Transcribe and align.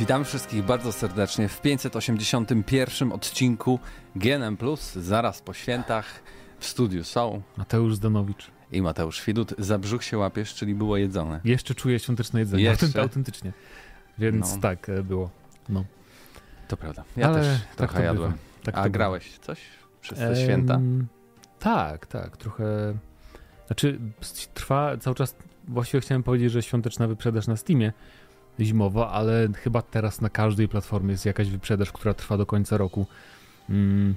Witam 0.00 0.24
wszystkich 0.24 0.64
bardzo 0.64 0.92
serdecznie 0.92 1.48
w 1.48 1.60
581 1.60 3.12
odcinku 3.12 3.78
GNM 4.16 4.56
Plus, 4.56 4.92
zaraz 4.94 5.42
po 5.42 5.52
świętach. 5.54 6.22
W 6.58 6.66
studiu 6.66 7.04
są 7.04 7.42
Mateusz 7.56 7.94
Zdanowicz. 7.94 8.50
i 8.72 8.82
Mateusz 8.82 9.24
Widut. 9.24 9.54
Za 9.58 9.78
brzuch 9.78 10.04
się 10.04 10.18
łapiesz, 10.18 10.54
czyli 10.54 10.74
było 10.74 10.96
jedzone. 10.96 11.40
Jeszcze 11.44 11.74
czuję 11.74 11.98
świąteczne 11.98 12.40
jedzenie. 12.40 12.62
Jeszcze? 12.62 12.86
Autent- 12.86 13.00
Autentycznie. 13.00 13.52
Więc 14.18 14.54
No. 14.54 14.60
tak 14.60 14.88
e, 14.88 15.02
było. 15.02 15.30
No. 15.68 15.84
To 16.68 16.76
prawda. 16.76 17.04
Ja 17.16 17.26
Ale 17.28 17.40
też 17.40 17.60
tak 17.76 17.90
trochę 17.90 18.04
jadłem. 18.04 18.32
Tak 18.62 18.78
A 18.78 18.88
grałeś 18.88 19.38
coś 19.38 19.60
przez 20.00 20.18
te 20.18 20.28
bywa. 20.28 20.40
święta? 20.40 20.80
Tak, 21.58 22.06
tak. 22.06 22.36
Trochę. 22.36 22.64
Znaczy, 23.66 23.98
trwa 24.54 24.96
cały 24.96 25.16
czas. 25.16 25.36
Właściwie 25.68 26.00
chciałem 26.00 26.22
powiedzieć, 26.22 26.52
że 26.52 26.62
świąteczna 26.62 27.08
wyprzedaż 27.08 27.46
na 27.46 27.56
Steamie 27.56 27.92
zimowa, 28.64 29.10
ale 29.10 29.48
chyba 29.54 29.82
teraz 29.82 30.20
na 30.20 30.30
każdej 30.30 30.68
platformie 30.68 31.10
jest 31.10 31.26
jakaś 31.26 31.48
wyprzedaż, 31.50 31.92
która 31.92 32.14
trwa 32.14 32.36
do 32.36 32.46
końca 32.46 32.76
roku. 32.76 33.06
Mm, 33.70 34.14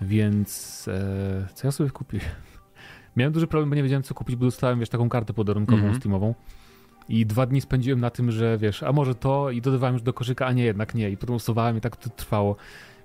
więc 0.00 0.88
e, 0.88 1.46
co 1.54 1.66
ja 1.66 1.72
sobie 1.72 1.90
kupiłem? 1.90 2.26
Miałem 3.16 3.32
duży 3.32 3.46
problem, 3.46 3.70
bo 3.70 3.76
nie 3.76 3.82
wiedziałem 3.82 4.02
co 4.02 4.14
kupić, 4.14 4.36
bo 4.36 4.44
dostałem, 4.44 4.80
wiesz, 4.80 4.88
taką 4.88 5.08
kartę 5.08 5.32
podarunkową 5.32 5.78
Mhm. 5.78 6.00
Steamową. 6.00 6.34
I 7.08 7.26
dwa 7.26 7.46
dni 7.46 7.60
spędziłem 7.60 8.00
na 8.00 8.10
tym, 8.10 8.30
że 8.30 8.58
wiesz, 8.58 8.82
a 8.82 8.92
może 8.92 9.14
to 9.14 9.50
i 9.50 9.60
dodawałem 9.60 9.94
już 9.94 10.02
do 10.02 10.12
koszyka, 10.12 10.46
a 10.46 10.52
nie, 10.52 10.64
jednak 10.64 10.94
nie. 10.94 11.10
I 11.10 11.16
potem 11.16 11.36
usuwałem 11.36 11.76
i 11.76 11.80
tak 11.80 11.96
to 11.96 12.10
trwało. 12.10 12.56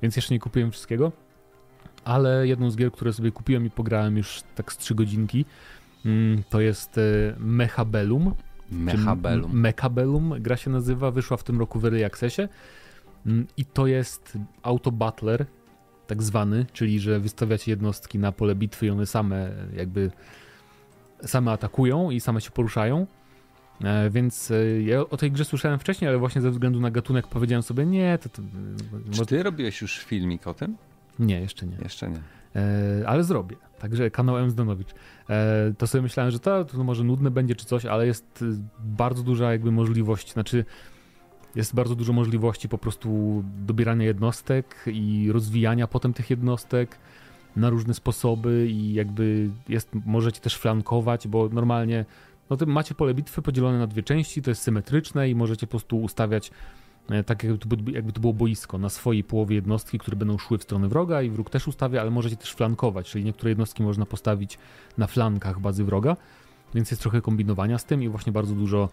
Więc 0.01 0.15
jeszcze 0.15 0.33
nie 0.33 0.39
kupiłem 0.39 0.71
wszystkiego. 0.71 1.11
Ale 2.03 2.47
jedną 2.47 2.71
z 2.71 2.75
gier, 2.75 2.91
które 2.91 3.13
sobie 3.13 3.31
kupiłem 3.31 3.65
i 3.65 3.69
pograłem 3.69 4.17
już 4.17 4.41
tak 4.55 4.73
z 4.73 4.77
trzy 4.77 4.95
godzinki, 4.95 5.45
mm, 6.05 6.43
to 6.49 6.61
jest 6.61 6.97
e, 6.97 7.01
Mechabellum. 7.39 8.35
Mechabellum. 8.73 9.59
Mechabellum 9.59 10.33
gra 10.39 10.57
się 10.57 10.69
nazywa, 10.71 11.11
wyszła 11.11 11.37
w 11.37 11.43
tym 11.43 11.59
roku 11.59 11.79
w 11.79 11.85
Early 11.85 12.05
Accessie. 12.05 12.41
Mm, 13.25 13.47
I 13.57 13.65
to 13.65 13.87
jest 13.87 14.37
auto 14.63 14.91
butler, 14.91 15.45
tak 16.07 16.23
zwany, 16.23 16.65
czyli 16.73 16.99
że 16.99 17.19
wystawiacie 17.19 17.71
jednostki 17.71 18.19
na 18.19 18.31
pole 18.31 18.55
bitwy 18.55 18.85
i 18.85 18.89
one 18.89 19.05
same 19.05 19.51
jakby 19.75 20.11
same 21.25 21.51
atakują 21.51 22.11
i 22.11 22.19
same 22.19 22.41
się 22.41 22.51
poruszają. 22.51 23.07
E, 23.83 24.09
Więc 24.09 24.51
e, 24.51 24.81
ja 24.81 24.99
o 24.99 25.17
tej 25.17 25.31
grze 25.31 25.45
słyszałem 25.45 25.79
wcześniej, 25.79 26.09
ale 26.09 26.17
właśnie 26.17 26.41
ze 26.41 26.51
względu 26.51 26.79
na 26.79 26.91
gatunek 26.91 27.27
powiedziałem 27.27 27.63
sobie 27.63 27.85
nie, 27.85 28.17
to, 28.17 28.29
to 28.29 28.41
Czy 29.11 29.25
ty 29.25 29.43
robiłeś 29.43 29.81
już 29.81 29.97
filmik 29.99 30.47
o 30.47 30.53
tym? 30.53 30.77
nie, 31.19 31.39
jeszcze 31.41 31.65
nie. 31.65 31.77
Jeszcze 31.83 32.09
nie. 32.09 32.19
E, 32.55 33.07
ale 33.07 33.23
zrobię. 33.23 33.55
Także 33.79 34.11
kanał 34.11 34.37
M. 34.37 34.49
Zdanowicz. 34.49 34.89
E, 35.29 35.73
to 35.77 35.87
sobie 35.87 36.01
myślałem, 36.01 36.31
że 36.31 36.39
to, 36.39 36.65
to 36.65 36.83
może 36.83 37.03
nudne 37.03 37.31
będzie 37.31 37.55
czy 37.55 37.65
coś, 37.65 37.85
ale 37.85 38.07
jest 38.07 38.41
y, 38.41 38.45
bardzo 38.79 39.23
duża 39.23 39.51
jakby 39.51 39.71
możliwość, 39.71 40.33
znaczy 40.33 40.65
jest 41.55 41.75
bardzo 41.75 41.95
dużo 41.95 42.13
możliwości 42.13 42.69
po 42.69 42.77
prostu 42.77 43.43
dobierania 43.65 44.05
jednostek 44.05 44.85
i 44.87 45.29
rozwijania 45.31 45.87
potem 45.87 46.13
tych 46.13 46.29
jednostek 46.29 46.97
na 47.55 47.69
różne 47.69 47.93
sposoby 47.93 48.67
i 48.69 48.93
jakby 48.93 49.49
jest, 49.69 49.89
możecie 50.05 50.41
też 50.41 50.57
flankować, 50.57 51.27
bo 51.27 51.49
normalnie 51.49 52.05
no 52.49 52.57
macie 52.65 52.95
pole 52.95 53.13
bitwy 53.13 53.41
podzielone 53.41 53.79
na 53.79 53.87
dwie 53.87 54.03
części, 54.03 54.41
to 54.41 54.51
jest 54.51 54.61
symetryczne 54.61 55.29
i 55.29 55.35
możecie 55.35 55.67
po 55.67 55.71
prostu 55.71 56.01
ustawiać 56.01 56.51
tak 57.25 57.43
jakby 57.43 57.57
to, 57.59 57.67
by- 57.67 57.91
jakby 57.91 58.11
to 58.13 58.21
było 58.21 58.33
boisko 58.33 58.77
na 58.77 58.89
swojej 58.89 59.23
połowie 59.23 59.55
jednostki, 59.55 59.99
które 59.99 60.17
będą 60.17 60.37
szły 60.37 60.57
w 60.57 60.63
stronę 60.63 60.87
wroga 60.87 61.21
i 61.21 61.29
wróg 61.29 61.49
też 61.49 61.67
ustawia, 61.67 62.01
ale 62.01 62.11
możecie 62.11 62.37
też 62.37 62.53
flankować, 62.53 63.09
czyli 63.09 63.25
niektóre 63.25 63.49
jednostki 63.49 63.83
można 63.83 64.05
postawić 64.05 64.57
na 64.97 65.07
flankach 65.07 65.59
bazy 65.59 65.83
wroga, 65.83 66.17
więc 66.75 66.91
jest 66.91 67.01
trochę 67.01 67.21
kombinowania 67.21 67.77
z 67.77 67.85
tym 67.85 68.03
i 68.03 68.09
właśnie 68.09 68.31
bardzo 68.31 68.55
dużo 68.55 68.89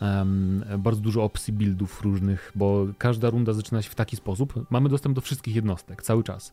em, 0.00 0.64
bardzo 0.78 1.00
dużo 1.00 1.24
opcji 1.24 1.52
buildów 1.52 2.02
różnych, 2.02 2.52
bo 2.54 2.86
każda 2.98 3.30
runda 3.30 3.52
zaczyna 3.52 3.82
się 3.82 3.90
w 3.90 3.94
taki 3.94 4.16
sposób. 4.16 4.66
Mamy 4.70 4.88
dostęp 4.88 5.14
do 5.14 5.20
wszystkich 5.20 5.54
jednostek 5.54 6.02
cały 6.02 6.24
czas. 6.24 6.52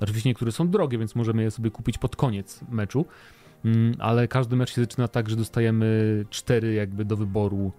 Oczywiście 0.00 0.30
niektóre 0.30 0.52
są 0.52 0.68
drogie, 0.68 0.98
więc 0.98 1.14
możemy 1.14 1.42
je 1.42 1.50
sobie 1.50 1.70
kupić 1.70 1.98
pod 1.98 2.16
koniec 2.16 2.60
meczu, 2.70 3.04
Mm, 3.64 3.94
ale 3.98 4.28
każdy 4.28 4.56
mecz 4.56 4.74
się 4.74 4.80
zaczyna 4.80 5.08
tak, 5.08 5.30
że 5.30 5.36
dostajemy 5.36 6.24
cztery 6.30 6.74
jakby 6.74 7.04
do 7.04 7.16
wyboru 7.16 7.72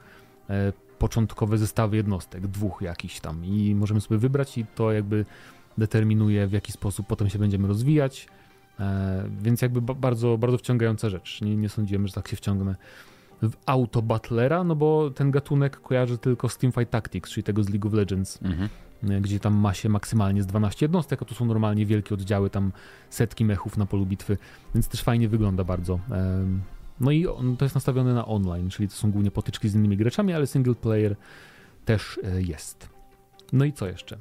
e, 0.49 0.73
początkowe 1.07 1.57
zestawy 1.57 1.95
jednostek, 1.97 2.47
dwóch 2.47 2.81
jakichś 2.81 3.19
tam 3.19 3.45
i 3.45 3.75
możemy 3.75 4.01
sobie 4.01 4.17
wybrać 4.17 4.57
i 4.57 4.65
to 4.75 4.91
jakby 4.91 5.25
determinuje 5.77 6.47
w 6.47 6.51
jaki 6.51 6.71
sposób 6.71 7.07
potem 7.07 7.29
się 7.29 7.39
będziemy 7.39 7.67
rozwijać, 7.67 8.27
e, 8.79 9.23
więc 9.41 9.61
jakby 9.61 9.81
ba- 9.81 9.93
bardzo, 9.93 10.37
bardzo 10.37 10.57
wciągająca 10.57 11.09
rzecz. 11.09 11.41
Nie, 11.41 11.55
nie 11.55 11.69
sądziłem, 11.69 12.07
że 12.07 12.13
tak 12.13 12.27
się 12.27 12.35
wciągnę 12.35 12.75
w 13.41 13.51
auto 13.65 14.01
Butlera, 14.01 14.63
no 14.63 14.75
bo 14.75 15.09
ten 15.11 15.31
gatunek 15.31 15.81
kojarzy 15.81 16.17
tylko 16.17 16.49
z 16.49 16.57
Teamfight 16.57 16.89
Tactics, 16.91 17.31
czyli 17.31 17.43
tego 17.43 17.63
z 17.63 17.69
League 17.69 17.87
of 17.87 17.93
Legends, 17.93 18.39
Mhm. 18.41 18.69
e, 19.09 19.21
gdzie 19.21 19.39
tam 19.39 19.53
ma 19.55 19.73
się 19.73 19.89
maksymalnie 19.89 20.43
z 20.43 20.45
12 20.47 20.85
jednostek, 20.85 21.21
a 21.21 21.25
tu 21.25 21.35
są 21.35 21.45
normalnie 21.45 21.85
wielkie 21.85 22.13
oddziały, 22.15 22.49
tam 22.49 22.71
setki 23.09 23.45
mechów 23.45 23.77
na 23.77 23.85
polu 23.85 24.05
bitwy, 24.05 24.37
więc 24.75 24.87
też 24.87 25.01
fajnie 25.03 25.29
wygląda 25.29 25.63
bardzo. 25.63 25.99
No 27.03 27.11
i 27.11 27.27
on, 27.27 27.57
to 27.57 27.65
jest 27.65 27.75
nastawione 27.75 28.13
na 28.13 28.25
online, 28.25 28.69
czyli 28.69 28.89
to 28.89 28.95
są 28.95 29.11
głównie 29.11 29.31
potyczki 29.31 29.69
z 29.69 29.75
innymi 29.75 29.97
graczami, 29.97 30.33
ale 30.33 30.47
single 30.47 30.75
player 30.75 31.15
też 31.85 32.19
e, 32.23 32.41
jest. 32.41 32.89
No 33.53 33.65
i 33.65 33.73
co 33.73 33.87
jeszcze? 33.87 34.17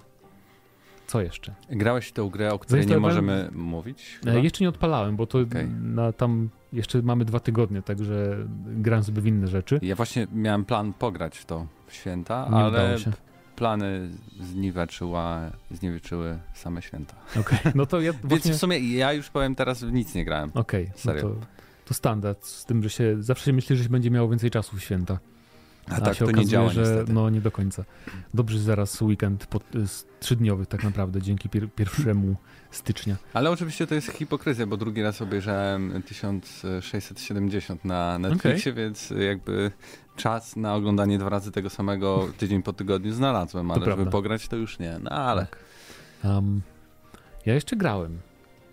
Co 1.07 1.21
jeszcze? 1.21 1.55
Grałeś 1.71 2.07
w 2.07 2.13
tę 2.13 2.29
grę, 2.33 2.53
o 2.53 2.59
której 2.59 2.87
nie 2.87 2.99
możemy 2.99 3.49
mówić? 3.53 4.19
E, 4.27 4.31
chyba? 4.31 4.39
jeszcze 4.45 4.65
nie 4.65 4.69
odpalałem, 4.69 5.17
bo 5.17 5.27
to 5.27 5.39
Okej. 5.39 5.69
na, 5.69 6.13
tam 6.13 6.49
jeszcze 6.73 7.03
mamy 7.03 7.25
dwa 7.25 7.41
tygodnie, 7.41 7.83
także 7.83 8.47
gram 8.67 9.05
sobie 9.05 9.23
w 9.23 9.27
inne 9.27 9.49
rzeczy. 9.49 9.79
Ja 9.83 9.97
właśnie 9.97 10.27
miałem 10.33 10.65
plan 10.65 10.93
pograć 10.93 11.39
w 11.39 11.45
to 11.45 11.67
w 11.87 11.95
święta, 11.95 12.49
Nie 12.51 12.57
ale 12.57 12.97
plany 13.57 14.09
zniweczyła, 14.41 15.51
zniweczyły 15.71 16.39
same 16.55 16.83
święta. 16.83 17.15
Okej, 17.41 17.59
no 17.75 17.87
to 17.87 18.01
ja 18.01 18.13
Więc 18.13 18.29
właśnie... 18.29 18.53
w 18.53 18.57
sumie 18.57 18.79
ja 18.79 19.13
już 19.13 19.31
powiem 19.31 19.55
teraz 19.55 19.85
w 19.85 19.93
nic 19.93 20.15
nie 20.15 20.25
grałem. 20.25 20.51
Okej, 20.55 20.87
no 20.87 20.99
Serio. 20.99 21.23
to, 21.23 21.37
to 21.85 21.95
standard, 21.95 22.45
z 22.45 22.65
tym, 22.65 22.83
że 22.83 22.91
się 22.91 23.23
zawsze 23.23 23.45
się 23.45 23.53
myśli, 23.53 23.77
że 23.77 23.83
się 23.85 23.91
będzie 23.91 24.11
miało 24.11 24.29
więcej 24.29 24.51
czasu 24.51 24.77
w 24.77 24.81
święta. 24.81 25.19
A, 25.87 26.01
tak 26.01 26.15
się 26.15 26.25
to 26.25 26.31
nie 26.31 26.31
okazuje, 26.31 26.49
działa 26.49 26.69
że 26.69 26.81
niestety. 26.81 27.13
no 27.13 27.31
nie 27.31 27.41
do 27.41 27.51
końca. 27.51 27.85
Dobrze, 28.35 28.59
że 28.59 28.65
zaraz 28.65 29.03
weekend 29.03 29.47
pod, 29.47 29.65
trzydniowy 30.21 30.67
tak 30.67 30.85
naprawdę, 30.85 31.23
dzięki 31.23 31.49
pier, 31.49 31.71
pierwszemu 31.71 32.37
stycznia. 32.71 33.17
Ale 33.33 33.51
oczywiście 33.51 33.87
to 33.87 33.95
jest 33.95 34.13
hipokryzja, 34.13 34.67
bo 34.67 34.77
drugi 34.77 35.03
raz 35.03 35.23
obejrzałem 35.23 36.03
1670 36.03 37.85
na 37.85 38.19
Netflixie, 38.19 38.73
więc 38.73 39.11
jakby 39.11 39.71
czas 40.17 40.57
na 40.57 40.75
oglądanie 40.75 41.19
dwa 41.19 41.29
razy 41.29 41.53
tego 41.53 41.71
samego 41.71 42.29
tydzień 42.39 42.63
po 42.63 42.73
tygodniu 42.73 43.13
znalazłem, 43.13 43.71
ale 43.71 43.81
żeby 43.81 43.95
prawda. 43.95 44.11
pograć 44.11 44.49
to 44.49 44.57
już 44.57 44.79
nie. 44.79 44.99
No 45.03 45.11
ale. 45.11 45.47
Um, 46.25 46.63
ja 47.47 47.55
jeszcze 47.55 47.77
grałem, 47.77 48.19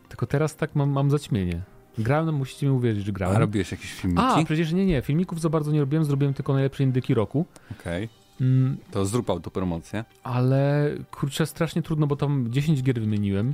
tylko 0.10 0.28
teraz 0.28 0.56
tak 0.56 0.76
mam, 0.76 0.90
mam 0.90 1.12
zaćmienie. 1.12 1.62
Grałem, 1.98 2.26
no 2.26 2.32
musicie 2.32 2.66
mi 2.68 2.72
uwierzyć, 2.72 3.06
że 3.06 3.10
a 3.12 3.14
grałem. 3.14 3.38
robiłeś 3.38 3.72
jakieś 3.72 3.94
filmiki? 3.94 4.22
A, 4.26 4.46
przecież 4.46 4.74
nie, 4.74 4.86
nie, 4.86 5.02
filmików 5.02 5.42
za 5.42 5.50
bardzo 5.50 5.72
nie 5.72 5.80
robiłem, 5.80 6.06
zrobiłem 6.06 6.34
tylko 6.34 6.54
najlepsze 6.54 6.84
indyki 6.84 7.14
roku. 7.14 7.46
Okej, 7.80 8.10
Mm, 8.42 8.78
to 8.92 9.06
zrób 9.06 9.30
autopromocję. 9.30 10.04
ale 10.24 10.90
kurczę, 11.12 11.46
strasznie 11.46 11.82
trudno, 11.82 12.08
bo 12.08 12.16
tam 12.16 12.46
10 12.50 12.84
gier 12.84 13.00
wymieniłem. 13.02 13.54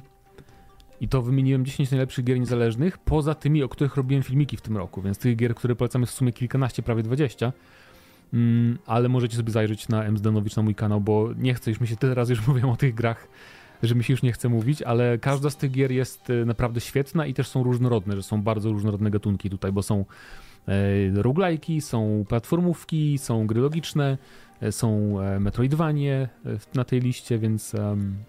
I 1.01 1.07
to 1.07 1.21
wymieniłem 1.21 1.65
10 1.65 1.91
najlepszych 1.91 2.25
gier 2.25 2.39
niezależnych, 2.39 2.97
poza 2.97 3.35
tymi, 3.35 3.63
o 3.63 3.69
których 3.69 3.95
robiłem 3.95 4.23
filmiki 4.23 4.57
w 4.57 4.61
tym 4.61 4.77
roku, 4.77 5.01
więc 5.01 5.17
tych 5.17 5.35
gier, 5.35 5.55
które 5.55 5.75
polecam 5.75 6.01
jest 6.01 6.13
w 6.13 6.15
sumie 6.15 6.33
kilkanaście, 6.33 6.83
prawie 6.83 7.03
20. 7.03 7.53
Mm, 8.33 8.77
ale 8.85 9.09
możecie 9.09 9.37
sobie 9.37 9.51
zajrzeć 9.51 9.89
na 9.89 10.03
M. 10.03 10.17
Zdanowicz, 10.17 10.55
na 10.55 10.63
mój 10.63 10.75
kanał, 10.75 11.01
bo 11.01 11.29
nie 11.37 11.53
chcę, 11.53 11.71
już 11.71 11.79
mi 11.79 11.87
się 11.87 11.95
teraz 11.95 12.29
już 12.29 12.47
mówią 12.47 12.71
o 12.71 12.75
tych 12.77 12.93
grach, 12.95 13.27
że 13.87 13.95
mi 13.95 14.03
się 14.03 14.13
już 14.13 14.23
nie 14.23 14.31
chce 14.31 14.49
mówić, 14.49 14.81
ale 14.81 15.17
każda 15.17 15.49
z 15.49 15.57
tych 15.57 15.71
gier 15.71 15.91
jest 15.91 16.29
e, 16.29 16.45
naprawdę 16.45 16.81
świetna 16.81 17.25
i 17.25 17.33
też 17.33 17.47
są 17.47 17.63
różnorodne, 17.63 18.15
że 18.15 18.23
są 18.23 18.41
bardzo 18.41 18.69
różnorodne 18.69 19.11
gatunki 19.11 19.49
tutaj, 19.49 19.71
bo 19.71 19.83
są 19.83 20.05
e, 20.67 20.73
roguelike'i, 21.21 21.81
są 21.81 22.25
platformówki, 22.27 23.17
są 23.17 23.47
gry 23.47 23.61
logiczne, 23.61 24.17
e, 24.61 24.71
są 24.71 25.19
e, 25.21 25.39
metroidvanie 25.39 26.29
na 26.73 26.83
tej 26.83 26.99
liście, 26.99 27.39
więc, 27.39 27.75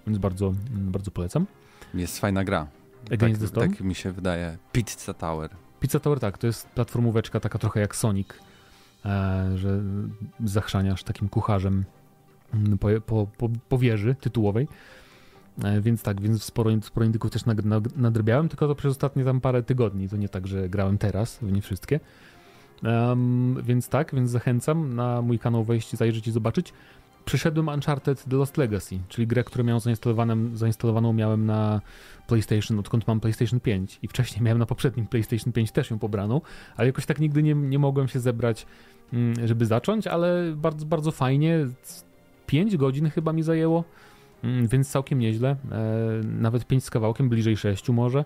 więc 0.06 0.19
bardzo, 0.19 0.47
mm, 0.47 0.93
bardzo 0.93 1.11
polecam. 1.11 1.47
Jest 1.94 2.19
fajna 2.19 2.44
gra. 2.44 2.67
Against 3.12 3.41
the 3.41 3.47
tak, 3.47 3.50
Storm? 3.50 3.70
tak 3.70 3.81
mi 3.81 3.94
się 3.94 4.12
wydaje. 4.12 4.59
Pizza 4.73 5.14
Tower. 5.14 5.50
Pizza 5.81 6.00
Tower 6.00 6.20
tak, 6.20 6.38
to 6.38 6.47
jest 6.47 6.69
platformóweczka 6.69 7.41
taka 7.41 7.59
trochę 7.59 7.81
jak 7.81 7.97
Sonic, 7.97 8.29
że 9.55 9.82
zachrzaniasz 10.44 11.02
takim 11.02 11.29
kucharzem 11.29 11.85
mm, 12.55 12.79
po, 12.79 12.88
po, 13.06 13.26
po, 13.38 13.49
po 13.69 13.79
wieży 13.79 14.14
tytułowej. 14.20 14.69
E, 15.64 15.81
więc 15.81 16.03
tak, 16.03 16.20
więc 16.20 16.43
sporo, 16.43 16.70
sporo 16.82 17.06
indyków 17.06 17.31
też 17.31 17.43
nadrabiałem, 17.97 18.49
tylko 18.49 18.69
to 18.69 18.75
przez 18.75 18.91
ostatnie 18.91 19.25
tam 19.25 19.41
parę 19.41 19.62
tygodni. 19.62 20.08
To 20.08 20.17
nie 20.17 20.29
tak, 20.29 20.47
że 20.47 20.69
grałem 20.69 20.99
teraz, 20.99 21.38
w 21.43 21.53
nie 21.53 21.62
wszystkie. 21.62 22.00
Em, 22.82 23.62
więc 23.62 23.88
tak, 23.88 24.14
więc 24.14 24.31
zachęcam 24.31 24.94
na 24.94 25.23
mój 25.23 25.38
kanał 25.38 25.64
wejść, 25.64 25.93
zajrzeć 25.93 26.29
i 26.29 26.32
zobaczyć. 26.32 26.73
Przeszedłem 27.25 27.69
Uncharted 27.69 28.25
The 28.25 28.37
Lost 28.37 28.56
Legacy, 28.56 28.99
czyli 29.08 29.26
grę, 29.26 29.44
którą 29.44 29.64
miałem 29.64 29.81
zainstalowaną, 29.81 30.56
zainstalowaną 30.56 31.12
miałem 31.12 31.47
na 31.47 31.81
PlayStation, 32.26 32.79
odkąd 32.79 33.06
mam 33.06 33.20
PlayStation 33.20 33.61
5 33.61 33.99
i 34.02 34.09
wcześniej 34.09 34.43
miałem 34.43 34.59
na 34.59 34.67
poprzednim 34.67 35.06
PlayStation 35.06 35.52
5 35.52 35.70
też 35.70 35.91
ją 35.91 35.99
pobraną, 35.99 36.41
ale 36.76 36.87
jakoś 36.87 37.06
tak 37.06 37.19
nigdy 37.19 37.43
nie, 37.43 37.55
nie 37.55 37.79
mogłem 37.79 38.09
się 38.09 38.20
zebrać, 38.20 38.67
mm, 39.12 39.49
żeby 39.49 39.67
zacząć, 39.67 40.06
ale 40.06 40.52
bardzo, 40.56 40.87
bardzo 40.87 41.11
fajnie. 41.11 41.67
5 42.47 42.76
godzin 42.76 43.11
chyba 43.11 43.32
mi 43.32 43.43
zajęło, 43.43 43.85
więc 44.44 44.91
całkiem 44.91 45.19
nieźle. 45.19 45.56
Nawet 46.25 46.67
5 46.67 46.85
z 46.85 46.91
kawałkiem, 46.91 47.29
bliżej 47.29 47.56
6 47.56 47.88
może. 47.88 48.25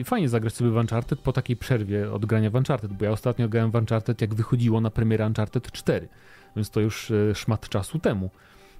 I 0.00 0.04
fajnie 0.04 0.28
zagrać 0.28 0.54
sobie 0.54 0.70
w 0.70 0.76
Uncharted 0.76 1.20
po 1.20 1.32
takiej 1.32 1.56
przerwie 1.56 2.12
od 2.12 2.26
grania 2.26 2.50
w 2.50 2.54
Uncharted, 2.54 2.92
bo 2.92 3.04
ja 3.04 3.10
ostatnio 3.10 3.48
grałem 3.48 3.70
w 3.70 3.74
Uncharted 3.74 4.20
jak 4.20 4.34
wychodziło 4.34 4.80
na 4.80 4.90
premierę 4.90 5.26
Uncharted 5.26 5.72
4, 5.72 6.08
więc 6.56 6.70
to 6.70 6.80
już 6.80 7.12
szmat 7.34 7.68
czasu 7.68 7.98
temu. 7.98 8.30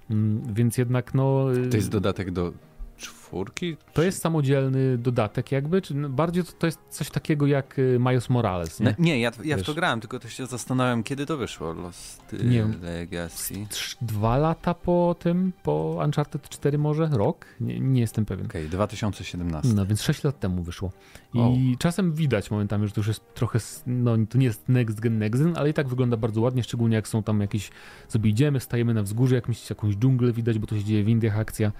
Mm, 0.09 0.53
więc 0.53 0.77
jednak 0.77 1.13
no... 1.13 1.45
To 1.71 1.77
jest 1.77 1.91
dodatek 1.91 2.31
do 2.31 2.53
czwórki? 2.97 3.77
To 3.93 4.03
jest 4.03 4.21
samodzielny 4.21 4.97
dodatek 4.97 5.51
jakby, 5.51 5.81
czy 5.81 5.95
no, 5.95 6.09
bardziej 6.09 6.43
to, 6.43 6.51
to 6.51 6.65
jest 6.65 6.79
coś 6.89 7.09
takiego 7.09 7.47
jak 7.47 7.79
y, 7.79 7.99
Miles 7.99 8.29
Morales, 8.29 8.79
nie? 8.79 8.85
No, 8.85 8.91
nie, 8.99 9.19
ja, 9.19 9.31
ja 9.43 9.57
w 9.57 9.61
to 9.61 9.73
grałem, 9.73 9.99
tylko 9.99 10.19
to 10.19 10.29
się 10.29 10.45
zastanawiam, 10.45 11.03
kiedy 11.03 11.25
to 11.25 11.37
wyszło, 11.37 11.73
Lost 11.73 12.35
nie 12.43 12.65
Legacy. 12.81 13.53
Dwa 14.01 14.37
lata 14.37 14.73
po 14.73 15.15
tym, 15.19 15.53
po 15.63 16.01
Uncharted 16.05 16.49
4 16.49 16.77
może? 16.77 17.09
Rok? 17.11 17.45
Nie, 17.59 17.79
nie 17.79 18.01
jestem 18.01 18.25
pewien. 18.25 18.45
Okej, 18.45 18.61
okay, 18.61 18.71
2017. 18.71 19.73
No, 19.75 19.85
więc 19.85 20.01
6 20.01 20.23
lat 20.23 20.39
temu 20.39 20.63
wyszło. 20.63 20.91
I 21.33 21.75
czasem 21.79 22.13
widać 22.13 22.51
momentami, 22.51 22.87
że 22.87 22.93
to 22.93 22.99
już 22.99 23.07
jest 23.07 23.33
trochę, 23.33 23.59
no 23.87 24.17
to 24.29 24.37
nie 24.37 24.45
jest 24.45 24.69
next 24.69 24.99
gen, 24.99 25.17
next 25.17 25.43
gen, 25.43 25.57
ale 25.57 25.69
i 25.69 25.73
tak 25.73 25.87
wygląda 25.87 26.17
bardzo 26.17 26.41
ładnie, 26.41 26.63
szczególnie 26.63 26.95
jak 26.95 27.07
są 27.07 27.23
tam 27.23 27.41
jakieś, 27.41 27.71
sobie 28.07 28.29
idziemy, 28.29 28.59
stajemy 28.59 28.93
na 28.93 29.03
wzgórzu, 29.03 29.35
jakimś, 29.35 29.69
jakąś 29.69 29.95
dżunglę 29.95 30.31
widać, 30.33 30.59
bo 30.59 30.67
to 30.67 30.75
się 30.77 30.83
dzieje 30.83 31.03
w 31.03 31.09
Indiach 31.09 31.37
akcja. 31.37 31.71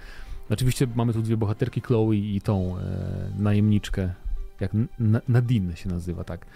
Oczywiście 0.50 0.86
mamy 0.94 1.12
tu 1.12 1.22
dwie 1.22 1.36
bohaterki, 1.36 1.80
Chloe 1.80 2.14
i 2.14 2.40
tą 2.40 2.78
e, 2.78 2.82
najemniczkę, 3.38 4.10
jak 4.60 4.70
Nadine 5.28 5.76
się 5.76 5.88
nazywa, 5.88 6.24
tak. 6.24 6.46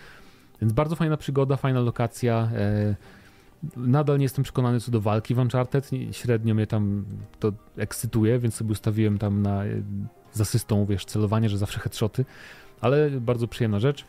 Więc 0.60 0.72
bardzo 0.72 0.96
fajna 0.96 1.16
przygoda, 1.16 1.56
fajna 1.56 1.80
lokacja. 1.80 2.50
E, 2.54 2.96
nadal 3.76 4.18
nie 4.18 4.24
jestem 4.24 4.44
przekonany 4.44 4.80
co 4.80 4.90
do 4.90 5.00
walki 5.00 5.34
w 5.34 5.38
Uncharted. 5.38 5.90
Średnio 6.12 6.54
mnie 6.54 6.66
tam 6.66 7.04
to 7.40 7.52
ekscytuje, 7.76 8.38
więc 8.38 8.54
sobie 8.54 8.72
ustawiłem 8.72 9.18
tam 9.18 9.42
na, 9.42 9.64
e, 9.64 9.68
z 10.32 10.40
asystą, 10.40 10.86
wiesz, 10.86 11.04
celowanie, 11.04 11.48
że 11.48 11.58
zawsze 11.58 11.80
headshoty. 11.80 12.24
Ale 12.80 13.10
bardzo 13.10 13.48
przyjemna 13.48 13.80
rzecz. 13.80 14.04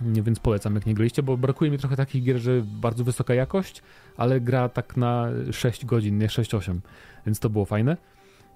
Więc 0.00 0.38
polecam, 0.38 0.74
jak 0.74 0.86
nie 0.86 0.94
graliście, 0.94 1.22
bo 1.22 1.36
brakuje 1.36 1.70
mi 1.70 1.78
trochę 1.78 1.96
takich 1.96 2.24
gier, 2.24 2.38
że 2.38 2.62
bardzo 2.64 3.04
wysoka 3.04 3.34
jakość, 3.34 3.82
ale 4.16 4.40
gra 4.40 4.68
tak 4.68 4.96
na 4.96 5.28
6 5.52 5.84
godzin, 5.84 6.18
nie 6.18 6.26
6-8. 6.26 6.78
Więc 7.26 7.40
to 7.40 7.50
było 7.50 7.64
fajne. 7.64 7.96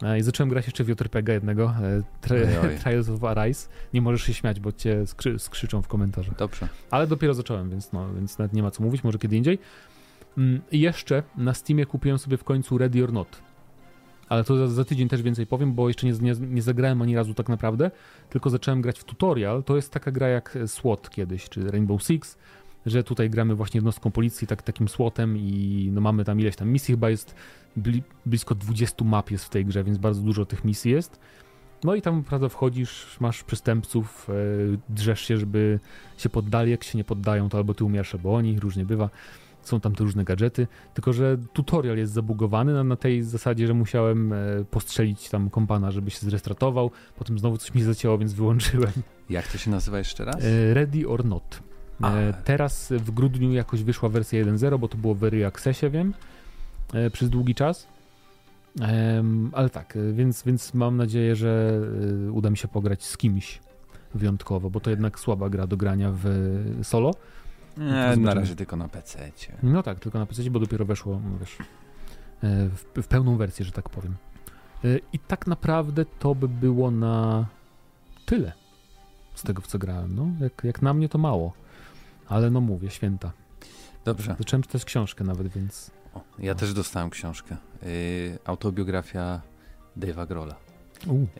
E, 0.02 0.18
I 0.18 0.22
zacząłem 0.22 0.50
grać 0.50 0.66
jeszcze 0.66 0.84
w 0.84 0.88
JRPG 0.88 1.32
jednego, 1.32 1.74
e, 1.82 2.02
Tri 2.20 2.36
Trials 2.82 3.08
of 3.08 3.24
Arise. 3.24 3.68
Nie 3.94 4.02
możesz 4.02 4.22
się 4.22 4.34
śmiać, 4.34 4.60
bo 4.60 4.72
cię 4.72 5.06
skrzy 5.06 5.38
skrzyczą 5.38 5.82
w 5.82 5.88
komentarzach. 5.88 6.36
Dobrze. 6.36 6.68
Ale 6.90 7.06
dopiero 7.06 7.34
zacząłem, 7.34 7.70
więc, 7.70 7.92
no, 7.92 8.14
więc 8.14 8.38
nawet 8.38 8.52
nie 8.52 8.62
ma 8.62 8.70
co 8.70 8.82
mówić, 8.82 9.04
może 9.04 9.18
kiedy 9.18 9.36
indziej. 9.36 9.58
Mm, 10.38 10.60
I 10.72 10.80
jeszcze 10.80 11.22
na 11.36 11.54
Steamie 11.54 11.86
kupiłem 11.86 12.18
sobie 12.18 12.36
w 12.36 12.44
końcu 12.44 12.78
Ready 12.78 13.04
or 13.04 13.12
Not. 13.12 13.42
Ale 14.28 14.44
to 14.44 14.56
za, 14.56 14.74
za 14.74 14.84
tydzień 14.84 15.08
też 15.08 15.22
więcej 15.22 15.46
powiem, 15.46 15.74
bo 15.74 15.88
jeszcze 15.88 16.06
nie, 16.06 16.12
nie, 16.12 16.32
nie, 16.40 16.62
zagrałem 16.62 17.02
ani 17.02 17.16
razu 17.16 17.34
tak 17.34 17.48
naprawdę, 17.48 17.90
tylko 18.30 18.50
zacząłem 18.50 18.82
grać 18.82 18.98
w 18.98 19.04
tutorial. 19.04 19.62
To 19.62 19.76
jest 19.76 19.92
taka 19.92 20.10
gra 20.10 20.28
jak 20.28 20.58
SWAT 20.66 21.10
kiedyś, 21.10 21.48
czy 21.48 21.70
Rainbow 21.70 22.02
Six, 22.02 22.38
że 22.86 23.04
tutaj 23.04 23.30
gramy 23.30 23.54
właśnie 23.54 23.78
jednostką 23.78 24.10
policji, 24.10 24.46
tak, 24.46 24.62
takim 24.62 24.88
SWATem 24.88 25.36
i 25.36 25.88
no 25.92 26.00
mamy 26.00 26.24
tam 26.24 26.40
ileś 26.40 26.56
tam 26.56 26.68
misji, 26.68 26.92
chyba 26.92 27.10
jest 27.10 27.34
bli, 27.76 28.02
blisko 28.26 28.54
20 28.54 29.04
map 29.04 29.30
jest 29.30 29.44
w 29.44 29.48
tej 29.48 29.64
grze, 29.64 29.84
więc 29.84 29.98
bardzo 29.98 30.22
dużo 30.22 30.46
tych 30.46 30.64
misji 30.64 30.92
jest. 30.92 31.20
No 31.84 31.94
i 31.94 32.02
tam, 32.02 32.24
prawda, 32.24 32.48
wchodzisz, 32.48 33.16
masz 33.20 33.44
przestępców, 33.44 34.28
yy, 34.68 34.78
drzesz 34.88 35.20
się, 35.20 35.38
żeby 35.38 35.80
się 36.16 36.28
poddali, 36.28 36.70
jak 36.70 36.84
się 36.84 36.98
nie 36.98 37.04
poddają, 37.04 37.48
to 37.48 37.58
albo 37.58 37.74
ty 37.74 37.84
umierasz, 37.84 38.14
albo 38.14 38.34
oni, 38.34 38.60
różnie 38.60 38.84
bywa. 38.84 39.10
Są 39.62 39.80
tam 39.80 39.94
te 39.94 40.04
różne 40.04 40.24
gadżety, 40.24 40.66
tylko 40.94 41.12
że 41.12 41.38
tutorial 41.52 41.96
jest 41.96 42.12
zabugowany 42.12 42.72
na, 42.72 42.84
na 42.84 42.96
tej 42.96 43.22
zasadzie, 43.22 43.66
że 43.66 43.74
musiałem 43.74 44.32
e, 44.32 44.36
postrzelić 44.70 45.28
tam 45.28 45.50
kompana, 45.50 45.90
żeby 45.90 46.10
się 46.10 46.18
zrestartował, 46.18 46.90
potem 47.16 47.38
znowu 47.38 47.56
coś 47.56 47.74
mi 47.74 47.82
zacięło, 47.82 48.18
więc 48.18 48.32
wyłączyłem. 48.32 48.92
Jak 49.30 49.48
to 49.48 49.58
się 49.58 49.70
nazywa 49.70 49.98
jeszcze 49.98 50.24
raz? 50.24 50.36
E, 50.44 50.74
Ready 50.74 51.08
or 51.08 51.24
Not. 51.24 51.62
E, 52.04 52.32
teraz 52.44 52.92
w 52.96 53.10
grudniu 53.10 53.52
jakoś 53.52 53.82
wyszła 53.82 54.08
wersja 54.08 54.44
1.0, 54.44 54.78
bo 54.78 54.88
to 54.88 54.96
było 54.96 55.14
w 55.14 55.24
Early 55.24 55.46
Accessie, 55.46 55.90
wiem, 55.90 56.14
e, 56.92 57.10
przez 57.10 57.30
długi 57.30 57.54
czas. 57.54 57.86
Ale 59.52 59.70
tak, 59.70 59.96
e, 59.96 60.12
więc, 60.12 60.42
więc 60.42 60.74
mam 60.74 60.96
nadzieję, 60.96 61.36
że 61.36 61.80
uda 62.32 62.50
mi 62.50 62.56
się 62.56 62.68
pograć 62.68 63.04
z 63.04 63.16
kimś 63.16 63.60
wyjątkowo, 64.14 64.70
bo 64.70 64.80
to 64.80 64.90
jednak 64.90 65.20
słaba 65.20 65.50
gra 65.50 65.66
do 65.66 65.76
grania 65.76 66.12
w 66.14 66.24
solo. 66.82 67.10
Nie, 67.76 68.16
na 68.16 68.34
razie 68.34 68.56
tylko 68.56 68.76
na 68.76 68.88
PC. 68.88 69.30
No 69.62 69.82
tak, 69.82 70.00
tylko 70.00 70.18
na 70.18 70.26
PC, 70.26 70.50
bo 70.50 70.60
dopiero 70.60 70.84
weszło 70.84 71.20
wiesz, 71.40 71.58
w, 72.42 73.02
w 73.02 73.06
pełną 73.06 73.36
wersję, 73.36 73.64
że 73.64 73.72
tak 73.72 73.88
powiem. 73.88 74.14
I 75.12 75.18
tak 75.18 75.46
naprawdę 75.46 76.04
to 76.18 76.34
by 76.34 76.48
było 76.48 76.90
na 76.90 77.46
tyle 78.26 78.52
z 79.34 79.42
tego, 79.42 79.62
w 79.62 79.66
co 79.66 79.78
grałem. 79.78 80.14
No, 80.16 80.26
jak, 80.40 80.64
jak 80.64 80.82
na 80.82 80.94
mnie 80.94 81.08
to 81.08 81.18
mało. 81.18 81.52
Ale 82.28 82.50
no 82.50 82.60
mówię, 82.60 82.90
święta. 82.90 83.32
Dobrze. 84.04 84.36
Zacząłem 84.38 84.62
czytać 84.62 84.84
książkę 84.84 85.24
nawet, 85.24 85.48
więc... 85.48 85.90
O, 86.14 86.24
ja 86.38 86.54
też 86.54 86.74
dostałem 86.74 87.10
książkę. 87.10 87.56
Yy, 87.82 87.88
autobiografia 88.44 89.40
Dave'a 89.98 90.26
Grola. 90.26 90.56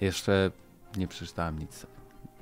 Jeszcze 0.00 0.50
nie 0.96 1.08
przeczytałem 1.08 1.58
nic. 1.58 1.86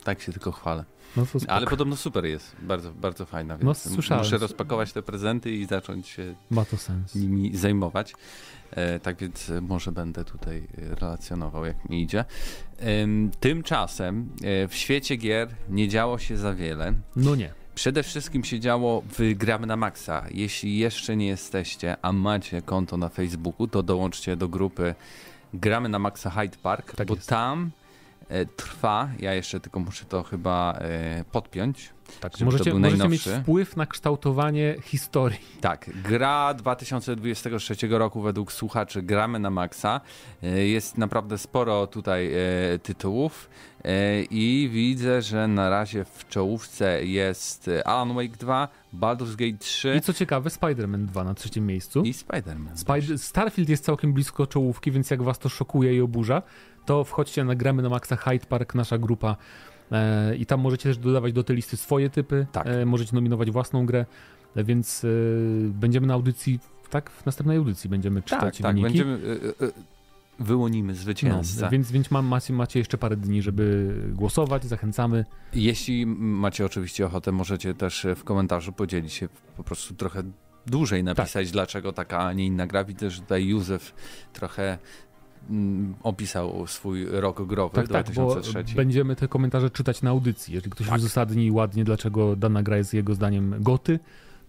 Tak 0.04 0.22
się 0.22 0.32
tylko 0.32 0.52
chwalę. 0.52 0.84
No 1.16 1.26
Ale 1.48 1.66
podobno 1.66 1.96
super 1.96 2.24
jest. 2.24 2.56
Bardzo, 2.62 2.92
bardzo 2.92 3.26
fajna. 3.26 3.54
No, 3.54 3.64
więc 3.64 3.86
no, 4.08 4.16
muszę 4.16 4.38
rozpakować 4.38 4.92
te 4.92 5.02
prezenty 5.02 5.50
i 5.50 5.66
zacząć 5.66 6.08
się 6.08 6.34
Ma 6.50 6.64
to 6.64 6.76
sens. 6.76 7.14
nimi 7.14 7.56
zajmować. 7.56 8.14
E, 8.70 9.00
tak 9.00 9.16
więc 9.16 9.52
może 9.62 9.92
będę 9.92 10.24
tutaj 10.24 10.66
relacjonował, 10.74 11.64
jak 11.64 11.88
mi 11.88 12.02
idzie. 12.02 12.20
E, 12.20 12.84
tymczasem 13.40 14.28
e, 14.42 14.68
w 14.68 14.74
świecie 14.74 15.16
gier 15.16 15.48
nie 15.68 15.88
działo 15.88 16.18
się 16.18 16.36
za 16.36 16.54
wiele. 16.54 16.94
No 17.16 17.34
nie. 17.34 17.63
Przede 17.74 18.02
wszystkim 18.02 18.44
się 18.44 18.60
działo 18.60 19.02
w 19.18 19.34
Gramy 19.34 19.66
na 19.66 19.76
Maxa. 19.76 20.24
Jeśli 20.30 20.78
jeszcze 20.78 21.16
nie 21.16 21.26
jesteście, 21.26 21.96
a 22.02 22.12
macie 22.12 22.62
konto 22.62 22.96
na 22.96 23.08
Facebooku, 23.08 23.68
to 23.68 23.82
dołączcie 23.82 24.36
do 24.36 24.48
grupy 24.48 24.94
Gramy 25.54 25.88
na 25.88 25.98
Maxa 25.98 26.30
Hyde 26.30 26.56
Park, 26.62 26.96
tak 26.96 27.06
bo 27.06 27.14
jest. 27.14 27.28
tam 27.28 27.70
e, 28.28 28.46
trwa, 28.46 29.08
ja 29.18 29.34
jeszcze 29.34 29.60
tylko 29.60 29.80
muszę 29.80 30.04
to 30.04 30.22
chyba 30.22 30.78
e, 30.78 31.24
podpiąć, 31.32 31.90
tak, 32.20 32.40
możecie, 32.40 32.74
możecie 32.74 33.08
mieć 33.08 33.28
wpływ 33.28 33.76
na 33.76 33.86
kształtowanie 33.86 34.76
historii. 34.82 35.38
Tak, 35.60 35.90
gra 36.02 36.54
2023 36.54 37.88
roku 37.90 38.22
według 38.22 38.52
słuchaczy 38.52 39.02
Gramy 39.02 39.38
na 39.38 39.50
Maxa. 39.50 40.00
E, 40.42 40.66
jest 40.66 40.98
naprawdę 40.98 41.38
sporo 41.38 41.86
tutaj 41.86 42.32
e, 42.34 42.78
tytułów 42.78 43.50
e, 43.84 44.22
i 44.22 44.70
widzę, 44.72 45.22
że 45.22 45.48
na 45.48 45.70
razie 45.70 46.04
w 46.04 46.28
czołówce 46.28 47.04
jest 47.04 47.70
Alan 47.84 48.14
Wake 48.14 48.36
2, 48.36 48.68
Baldur's 48.94 49.36
Gate 49.36 49.58
3. 49.58 49.94
I 49.98 50.00
co 50.00 50.12
ciekawe, 50.12 50.50
Spider-Man 50.50 51.06
2 51.06 51.24
na 51.24 51.34
trzecim 51.34 51.66
miejscu. 51.66 52.02
I 52.02 52.12
Spider-Man. 52.12 52.76
Spider 52.76 53.18
Starfield 53.18 53.68
jest 53.68 53.84
całkiem 53.84 54.12
blisko 54.12 54.46
czołówki, 54.46 54.90
więc 54.90 55.10
jak 55.10 55.22
was 55.22 55.38
to 55.38 55.48
szokuje 55.48 55.96
i 55.96 56.00
oburza, 56.00 56.42
to 56.84 57.04
wchodźcie 57.04 57.44
na 57.44 57.54
Gramy 57.54 57.82
na 57.82 57.88
Maxa 57.88 58.16
Hyde 58.16 58.46
Park, 58.46 58.74
nasza 58.74 58.98
grupa 58.98 59.36
I 60.38 60.46
tam 60.46 60.60
możecie 60.60 60.88
też 60.88 60.98
dodawać 60.98 61.32
do 61.32 61.44
tej 61.44 61.56
listy 61.56 61.76
swoje 61.76 62.10
typy, 62.10 62.46
tak. 62.52 62.66
E, 62.66 62.86
możecie 62.86 63.14
nominować 63.14 63.50
własną 63.50 63.86
grę, 63.86 64.06
e, 64.56 64.64
więc 64.64 65.06
będziemy 65.68 66.06
na 66.06 66.14
audycji, 66.14 66.60
tak, 66.90 67.10
w 67.10 67.26
następnej 67.26 67.56
audycji 67.56 67.90
będziemy 67.90 68.22
tak, 68.22 68.30
czytać 68.30 68.58
tak, 68.58 68.76
wyniki. 68.76 68.98
Tak, 68.98 69.06
będziemy 69.06 69.38
wyłonimy 70.38 70.94
zwycięzcę. 70.94 71.64
No, 71.64 71.70
więc 71.70 71.90
więc 71.90 72.10
macie, 72.10 72.52
macie 72.52 72.78
jeszcze 72.78 72.98
parę 72.98 73.16
dni, 73.16 73.42
żeby 73.42 73.94
głosować, 74.12 74.64
zachęcamy. 74.64 75.24
Jeśli 75.54 76.06
macie 76.06 76.66
oczywiście 76.66 77.06
ochotę, 77.06 77.32
możecie 77.32 77.74
też 77.74 78.06
w 78.16 78.24
komentarzu 78.24 78.72
podzielić 78.72 79.12
się 79.12 79.28
po 79.56 79.64
prostu 79.64 79.94
trochę 79.94 80.22
dłużej 80.66 81.04
napisać, 81.04 81.46
tak. 81.46 81.52
dlaczego 81.52 81.92
taka, 81.92 82.18
a 82.18 82.32
nie 82.32 82.46
inna 82.46 82.66
gra. 82.66 82.84
Widzę, 82.84 83.10
że 83.10 83.20
tutaj 83.20 83.46
Józef 83.46 83.94
trochę 84.32 84.78
opisał 86.02 86.66
swój 86.66 87.06
rok 87.10 87.46
growy 87.46 87.74
tak, 87.74 87.86
2003. 87.86 88.52
Tak, 88.52 88.66
bo 88.66 88.72
będziemy 88.74 89.16
te 89.16 89.28
komentarze 89.28 89.70
czytać 89.70 90.02
na 90.02 90.10
audycji. 90.10 90.54
Jeżeli 90.54 90.70
ktoś 90.70 90.86
tak. 90.86 90.98
uzasadni 90.98 91.50
ładnie, 91.50 91.84
dlaczego 91.84 92.36
dana 92.36 92.62
gra 92.62 92.76
jest 92.76 92.94
jego 92.94 93.14
zdaniem 93.14 93.54
goty, 93.60 93.98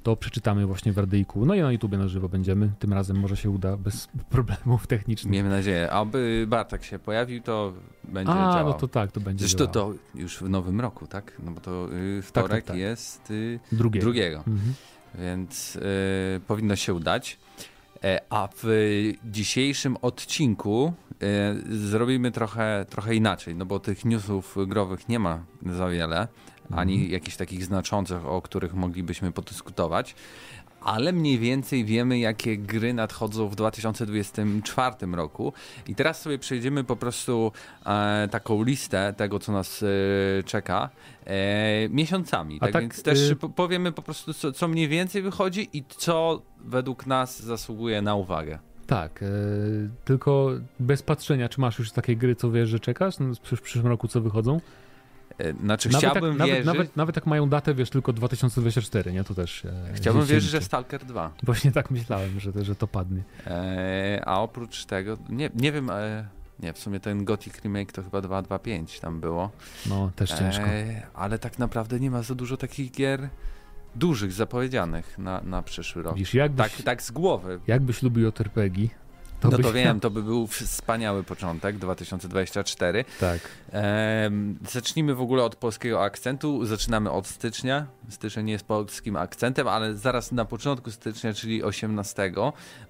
to 0.04 0.16
przeczytamy 0.16 0.66
właśnie 0.66 0.94
w 0.94 1.00
Ardyjku. 1.00 1.46
No 1.46 1.56
i 1.56 1.62
na 1.62 1.72
YouTubie 1.72 1.98
na 1.98 2.08
żywo 2.08 2.30
będziemy. 2.30 2.70
Tym 2.80 2.94
razem 2.94 3.20
może 3.20 3.38
się 3.38 3.50
uda 3.50 3.78
bez 3.78 4.08
problemów 4.30 4.88
technicznych. 4.88 5.32
Miejmy 5.32 5.50
nadzieję. 5.50 5.92
Aby 5.92 6.46
Bartek 6.48 6.84
się 6.84 7.00
pojawił, 7.00 7.42
to 7.42 7.74
będzie 8.04 8.32
A, 8.32 8.54
działał. 8.54 8.68
no 8.68 8.74
to 8.74 8.88
tak, 8.88 9.12
to 9.12 9.20
będzie 9.20 9.48
Zresztą 9.48 9.68
to 9.68 9.94
już 10.16 10.38
w 10.38 10.50
nowym 10.50 10.82
roku, 10.82 11.08
tak? 11.08 11.34
No 11.44 11.52
bo 11.52 11.62
to 11.62 11.94
y, 11.94 12.22
wtorek 12.22 12.52
tak, 12.52 12.60
tak, 12.60 12.68
tak. 12.68 12.78
jest 12.78 13.32
y, 13.32 13.60
drugiego. 13.72 14.04
drugiego. 14.04 14.38
Mhm. 14.38 14.74
Więc 15.20 15.76
y, 15.76 15.82
powinno 16.48 16.76
się 16.76 16.94
udać. 16.94 17.38
E, 18.04 18.22
a 18.30 18.50
w 18.58 18.66
dzisiejszym 19.26 19.98
odcinku 20.02 20.94
e, 21.22 21.56
zrobimy 21.70 22.32
trochę, 22.32 22.86
trochę 22.90 23.16
inaczej, 23.16 23.56
no 23.56 23.66
bo 23.66 23.80
tych 23.80 24.06
newsów 24.06 24.56
growych 24.68 25.10
nie 25.10 25.20
ma 25.20 25.44
za 25.66 25.90
wiele, 25.90 26.28
ani 26.72 26.94
mhm. 26.94 27.12
jakichś 27.12 27.38
takich 27.38 27.66
znaczących, 27.66 28.26
o 28.26 28.42
których 28.42 28.74
moglibyśmy 28.74 29.32
podyskutować. 29.32 30.16
Ale 30.86 31.14
mniej 31.14 31.40
więcej 31.40 31.86
wiemy, 31.86 32.20
jakie 32.20 32.58
gry 32.58 32.94
nadchodzą 32.94 33.50
w 33.50 33.56
2024 33.56 34.96
roku. 35.12 35.54
I 35.88 35.96
teraz 35.96 36.22
sobie 36.22 36.40
przejdziemy 36.40 36.84
po 36.84 36.96
prostu 36.96 37.52
e, 37.86 38.28
taką 38.32 38.64
listę 38.64 39.14
tego, 39.18 39.40
co 39.40 39.52
nas 39.52 39.84
e, 39.84 39.88
czeka 40.44 40.90
e, 41.26 41.90
miesiącami. 41.90 42.60
Tak, 42.60 42.72
tak, 42.72 42.82
więc 42.82 43.04
też 43.04 43.30
y 43.30 43.36
powiemy 43.36 43.92
po 43.92 44.02
prostu, 44.02 44.34
co, 44.34 44.52
co 44.52 44.68
mniej 44.68 44.88
więcej 44.88 45.22
wychodzi 45.22 45.70
i 45.74 45.84
co 45.98 46.42
według 46.60 47.06
nas 47.06 47.44
zasługuje 47.44 48.02
na 48.02 48.16
uwagę. 48.16 48.60
Tak, 48.88 49.24
e, 49.24 49.28
tylko 50.06 50.52
bez 50.80 51.04
patrzenia, 51.04 51.50
czy 51.50 51.62
masz 51.62 51.80
już 51.80 51.92
takie 51.92 52.16
gry, 52.16 52.36
co 52.36 52.52
wiesz, 52.52 52.70
że 52.70 52.80
czekasz 52.80 53.20
no, 53.20 53.34
w 53.58 53.62
przyszłym 53.62 53.88
roku, 53.88 54.08
co 54.08 54.22
wychodzą? 54.22 54.62
E, 55.38 55.54
znaczy 55.54 55.90
nawet 55.90 56.10
chciałbym 56.10 56.38
tak, 56.38 56.48
wierzyć... 56.48 56.66
Nawet, 56.66 56.80
nawet, 56.80 56.96
nawet 56.96 57.16
jak 57.16 57.26
mają 57.26 57.50
datę, 57.50 57.74
wiesz, 57.74 57.90
tylko 57.90 58.14
2024, 58.14 59.14
nie? 59.14 59.24
To 59.24 59.36
też... 59.36 59.66
E, 59.66 59.94
chciałbym 59.94 60.26
wierzyć, 60.26 60.50
że 60.50 60.62
Stalker 60.62 61.06
2. 61.06 61.32
Właśnie 61.44 61.72
tak 61.72 61.92
myślałem, 61.92 62.40
że, 62.40 62.52
że 62.62 62.76
to 62.76 62.88
padnie. 62.88 63.24
E, 63.48 64.22
a 64.26 64.40
oprócz 64.40 64.86
tego, 64.86 65.18
nie, 65.30 65.50
nie 65.56 65.72
wiem... 65.72 65.90
E, 65.90 66.28
nie, 66.60 66.74
w 66.74 66.80
sumie 66.80 67.00
ten 67.00 67.26
Gothic 67.26 67.62
Remake 67.62 67.92
to 67.92 68.04
chyba 68.04 68.20
2.2.5 68.20 69.02
tam 69.02 69.20
było. 69.20 69.52
No, 69.86 70.12
też 70.16 70.30
ciężko. 70.30 70.66
E, 70.66 71.02
ale 71.14 71.40
tak 71.40 71.60
naprawdę 71.60 72.00
nie 72.00 72.12
ma 72.12 72.22
za 72.22 72.36
dużo 72.36 72.58
takich 72.58 72.92
gier 72.92 73.30
dużych 73.96 74.34
zapowiedzianych 74.34 75.18
na, 75.18 75.42
na 75.42 75.62
przyszły 75.62 76.04
rok. 76.04 76.14
Widzisz, 76.14 76.34
jakbyś, 76.34 76.72
tak, 76.72 76.82
tak 76.82 77.04
z 77.04 77.12
głowy. 77.12 77.60
Jakbyś 77.68 78.04
lubił 78.04 78.28
JRPG, 78.28 78.90
to 79.40 79.50
no 79.50 79.58
to 79.58 79.74
wiem, 79.74 80.00
to 80.00 80.10
by 80.10 80.24
był 80.24 80.48
wspaniały 80.48 81.24
początek 81.24 81.78
2024. 81.78 83.06
Tak. 83.20 83.40
Ehm, 83.72 84.56
zacznijmy 84.70 85.16
w 85.16 85.22
ogóle 85.22 85.44
od 85.44 85.56
polskiego 85.56 86.04
akcentu. 86.04 86.66
Zaczynamy 86.66 87.12
od 87.12 87.28
stycznia. 87.28 87.88
Styczeń 88.10 88.50
jest 88.50 88.66
polskim 88.66 89.16
akcentem, 89.16 89.68
ale 89.68 89.96
zaraz 89.96 90.32
na 90.32 90.46
początku 90.46 90.92
stycznia, 90.92 91.34
czyli 91.34 91.64
18, 91.64 92.32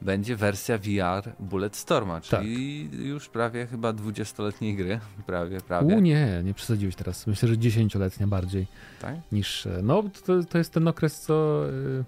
będzie 0.02 0.36
wersja 0.36 0.78
VR 0.78 1.34
Bulletstorma, 1.40 2.22
czyli 2.22 2.90
tak. 2.92 3.00
już 3.00 3.30
prawie 3.30 3.68
chyba 3.68 3.94
20-letniej 3.94 4.76
gry. 4.76 5.00
Prawie, 5.26 5.62
prawie. 5.62 5.96
U 5.96 6.00
nie, 6.00 6.42
nie 6.44 6.54
przesadziłeś 6.54 6.96
teraz. 6.96 7.28
Myślę, 7.28 7.50
że 7.50 7.56
10-letnia 7.56 8.28
bardziej. 8.28 8.68
Tak? 9.02 9.16
Niż, 9.32 9.66
e, 9.66 9.80
no 9.84 10.04
to, 10.26 10.44
to 10.44 10.58
jest 10.58 10.74
ten 10.74 10.88
okres, 10.88 11.22
co 11.22 11.66
yy, 11.66 12.04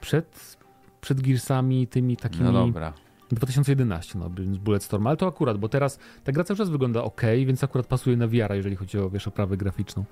przed, 0.00 0.56
przed 1.00 1.20
Gearsami, 1.20 1.86
tymi 1.86 2.16
takimi... 2.16 2.44
No 2.44 2.52
dobra 2.52 2.92
2011, 3.34 4.18
no, 4.18 4.30
Bulletstorm, 4.60 5.06
ale 5.06 5.16
to 5.16 5.26
akurat, 5.26 5.58
bo 5.58 5.68
teraz 5.68 5.98
ta 6.24 6.32
gra 6.32 6.44
cały 6.44 6.58
czas 6.58 6.68
wygląda 6.68 7.02
ok, 7.02 7.22
więc 7.46 7.64
akurat 7.64 7.86
pasuje 7.86 8.16
na 8.16 8.26
VR, 8.26 8.54
jeżeli 8.54 8.76
chodzi 8.76 8.98
o 8.98 9.10
wiesz, 9.10 9.28
oprawę 9.28 9.56
graficzną. 9.56 10.04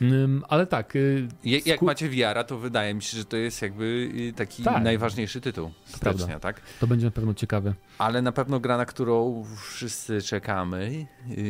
Um, 0.00 0.44
ale 0.48 0.66
tak. 0.66 0.96
Y, 0.96 1.28
jak, 1.44 1.82
macie 1.82 2.08
VR, 2.08 2.44
to 2.46 2.58
wydaje 2.58 2.94
mi 2.94 3.02
się, 3.02 3.18
że 3.18 3.24
to 3.24 3.36
jest 3.36 3.62
jakby 3.62 4.10
y, 4.14 4.32
taki 4.32 4.62
tak. 4.62 4.82
najważniejszy 4.82 5.40
tytuł 5.40 5.70
stycznia, 5.84 6.40
tak? 6.40 6.60
To 6.80 6.86
będzie 6.86 7.06
na 7.06 7.10
pewno 7.10 7.34
ciekawe. 7.34 7.74
Ale 7.98 8.22
na 8.22 8.32
pewno 8.32 8.60
gra, 8.60 8.76
na 8.76 8.86
którą 8.86 9.44
wszyscy 9.56 10.22
czekamy 10.22 11.06
y, 11.30 11.40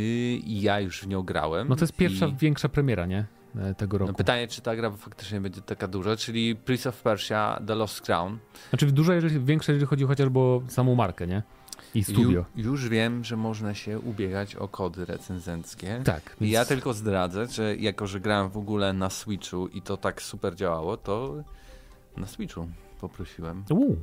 i 0.44 0.60
ja 0.60 0.80
już 0.80 1.00
w 1.00 1.06
nią 1.06 1.22
grałem. 1.22 1.68
No 1.68 1.76
to 1.76 1.82
jest 1.82 1.96
pierwsza 1.96 2.26
i... 2.26 2.36
większa 2.36 2.68
premiera, 2.68 3.06
nie? 3.06 3.24
E, 3.58 3.74
tego 3.74 3.98
roku. 3.98 4.12
No 4.12 4.16
pytanie, 4.16 4.48
czy 4.48 4.60
ta 4.60 4.76
gra 4.76 4.90
faktycznie 4.90 5.40
będzie 5.40 5.60
taka 5.60 5.88
duża, 5.88 6.16
czyli 6.16 6.56
Prince 6.56 6.86
of 6.86 7.02
Persia 7.02 7.60
The 7.66 7.74
Lost 7.74 8.00
Crown. 8.00 8.38
Znaczy 8.70 8.86
duża, 8.86 9.14
jeżeli, 9.14 9.40
większa, 9.40 9.72
jeżeli 9.72 9.86
chodzi 9.86 10.04
chociażby 10.04 10.38
o 10.38 10.62
samą 10.68 10.94
markę, 10.94 11.26
nie? 11.26 11.42
I 11.94 12.04
studio. 12.04 12.44
Ju, 12.56 12.64
już 12.64 12.88
wiem, 12.88 13.24
że 13.24 13.36
można 13.36 13.74
się 13.74 13.98
ubiegać 13.98 14.56
o 14.56 14.68
kody 14.68 15.04
recenzenckie. 15.04 16.00
Tak. 16.04 16.36
Więc... 16.40 16.52
Ja 16.52 16.64
tylko 16.64 16.94
zdradzę, 16.94 17.46
że 17.46 17.76
jako, 17.76 18.06
że 18.06 18.20
grałem 18.20 18.50
w 18.50 18.56
ogóle 18.56 18.92
na 18.92 19.10
Switchu 19.10 19.68
i 19.68 19.82
to 19.82 19.96
tak 19.96 20.22
super 20.22 20.54
działało, 20.54 20.96
to 20.96 21.34
na 22.16 22.26
Switchu 22.26 22.68
poprosiłem. 23.00 23.64
Uu. 23.70 23.96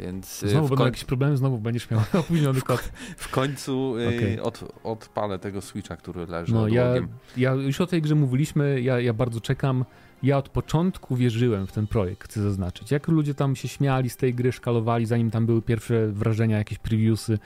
Więc 0.00 0.42
y, 0.42 0.48
znowu 0.48 0.68
będą 0.68 0.76
koń... 0.76 0.86
jakieś 0.86 1.04
problemy, 1.04 1.36
znowu 1.36 1.58
będziesz 1.58 1.90
miał 1.90 2.00
opóźniony 2.20 2.60
kod. 2.60 2.80
W 3.16 3.30
końcu 3.30 3.98
y, 3.98 4.08
okay. 4.08 4.42
od, 4.42 4.64
odpalę 4.84 5.38
tego 5.38 5.60
Switcha, 5.60 5.96
który 5.96 6.26
leży 6.26 6.54
no, 6.54 6.68
ja, 6.68 6.94
ja 7.36 7.52
już 7.52 7.80
o 7.80 7.86
tej 7.86 8.02
grze 8.02 8.14
mówiliśmy, 8.14 8.80
ja, 8.80 9.00
ja 9.00 9.12
bardzo 9.12 9.40
czekam. 9.40 9.84
Ja 10.22 10.38
od 10.38 10.48
początku 10.48 11.16
wierzyłem 11.16 11.66
w 11.66 11.72
ten 11.72 11.86
projekt, 11.86 12.24
chcę 12.24 12.42
zaznaczyć. 12.42 12.90
Jak 12.90 13.08
ludzie 13.08 13.34
tam 13.34 13.56
się 13.56 13.68
śmiali 13.68 14.10
z 14.10 14.16
tej 14.16 14.34
gry, 14.34 14.52
szkalowali, 14.52 15.06
zanim 15.06 15.30
tam 15.30 15.46
były 15.46 15.62
pierwsze 15.62 16.08
wrażenia, 16.08 16.58
jakieś 16.58 16.78
previewsy, 16.78 17.38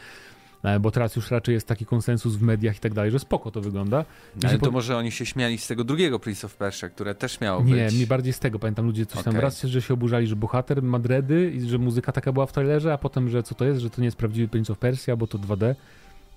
bo 0.81 0.91
teraz 0.91 1.17
już 1.17 1.31
raczej 1.31 1.55
jest 1.55 1.69
taki 1.69 1.87
konsensus 1.87 2.37
w 2.37 2.43
mediach 2.43 2.77
i 2.77 2.81
tak 2.81 2.95
dalej, 2.95 3.11
że 3.11 3.19
spoko 3.19 3.51
to 3.51 3.61
wygląda. 3.61 4.05
Ale 4.45 4.59
to 4.59 4.67
po... 4.67 4.71
może 4.71 4.97
oni 4.97 5.13
się 5.13 5.27
śmiali 5.27 5.59
z 5.59 5.67
tego 5.67 5.85
drugiego 5.85 6.19
Prince 6.19 6.45
of 6.45 6.57
Persia, 6.57 6.89
które 6.89 7.15
też 7.15 7.41
miało 7.41 7.65
nie, 7.65 7.75
być. 7.75 7.93
Nie, 7.93 7.99
mi 7.99 8.07
bardziej 8.07 8.33
z 8.33 8.39
tego, 8.39 8.59
pamiętam 8.59 8.87
ludzie 8.87 9.07
coś 9.07 9.21
okay. 9.21 9.33
tam 9.33 9.43
raz, 9.43 9.63
że 9.63 9.83
się 9.83 9.95
oburzali, 9.95 10.27
że 10.27 10.37
bohater 10.37 10.83
ma 10.83 10.99
dready 10.99 11.51
i 11.51 11.69
że 11.69 11.79
muzyka 11.79 12.13
taka 12.13 12.33
była 12.33 12.47
w 12.47 12.53
trailerze, 12.53 12.93
a 12.93 12.99
potem, 12.99 13.29
że 13.29 13.43
co 13.43 13.55
to 13.55 13.65
jest, 13.65 13.81
że 13.81 13.91
to 13.91 14.01
nie 14.01 14.05
jest 14.05 14.17
prawdziwy 14.17 14.49
Prince 14.49 14.71
of 14.71 14.79
Persia, 14.79 15.17
bo 15.17 15.27
to 15.27 15.39
2D. 15.39 15.75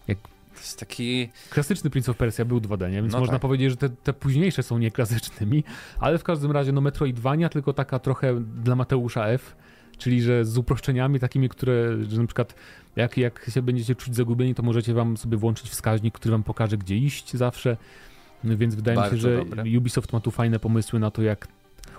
Jak 0.07 0.17
to 0.57 0.61
jest 0.61 0.79
taki... 0.79 1.29
Klasyczny 1.49 1.89
Prince 1.89 2.09
of 2.09 2.17
Persia 2.17 2.45
był 2.45 2.59
2D, 2.59 2.91
nie? 2.91 3.01
więc 3.01 3.13
no 3.13 3.19
można 3.19 3.33
tak. 3.33 3.41
powiedzieć, 3.41 3.69
że 3.69 3.77
te, 3.77 3.89
te, 3.89 4.13
późniejsze 4.13 4.63
są 4.63 4.77
nieklasycznymi, 4.77 5.63
ale 5.99 6.17
w 6.17 6.23
każdym 6.23 6.51
razie 6.51 6.71
no 6.71 6.81
Metroidvania, 6.81 7.49
tylko 7.49 7.73
taka 7.73 7.99
trochę 7.99 8.41
dla 8.63 8.75
Mateusza 8.75 9.27
F., 9.27 9.55
czyli 9.97 10.21
że 10.21 10.45
z 10.45 10.57
uproszczeniami 10.57 11.19
takimi, 11.19 11.49
które, 11.49 12.03
że 12.03 12.21
na 12.21 12.27
przykład 12.27 12.55
jak, 12.97 13.17
jak 13.17 13.49
się 13.53 13.61
będziecie 13.61 13.95
czuć 13.95 14.15
zagubieni, 14.15 14.55
to 14.55 14.63
możecie 14.63 14.93
wam 14.93 15.17
sobie 15.17 15.37
włączyć 15.37 15.69
wskaźnik, 15.69 16.13
który 16.13 16.31
wam 16.31 16.43
pokaże, 16.43 16.77
gdzie 16.77 16.97
iść 16.97 17.33
zawsze. 17.33 17.77
Więc 18.43 18.75
wydaje 18.75 18.95
Bardzo 18.95 19.15
mi 19.15 19.21
się, 19.21 19.27
że 19.27 19.37
dobre. 19.37 19.63
Ubisoft 19.77 20.13
ma 20.13 20.19
tu 20.19 20.31
fajne 20.31 20.59
pomysły 20.59 20.99
na 20.99 21.11
to, 21.11 21.21
jak 21.21 21.47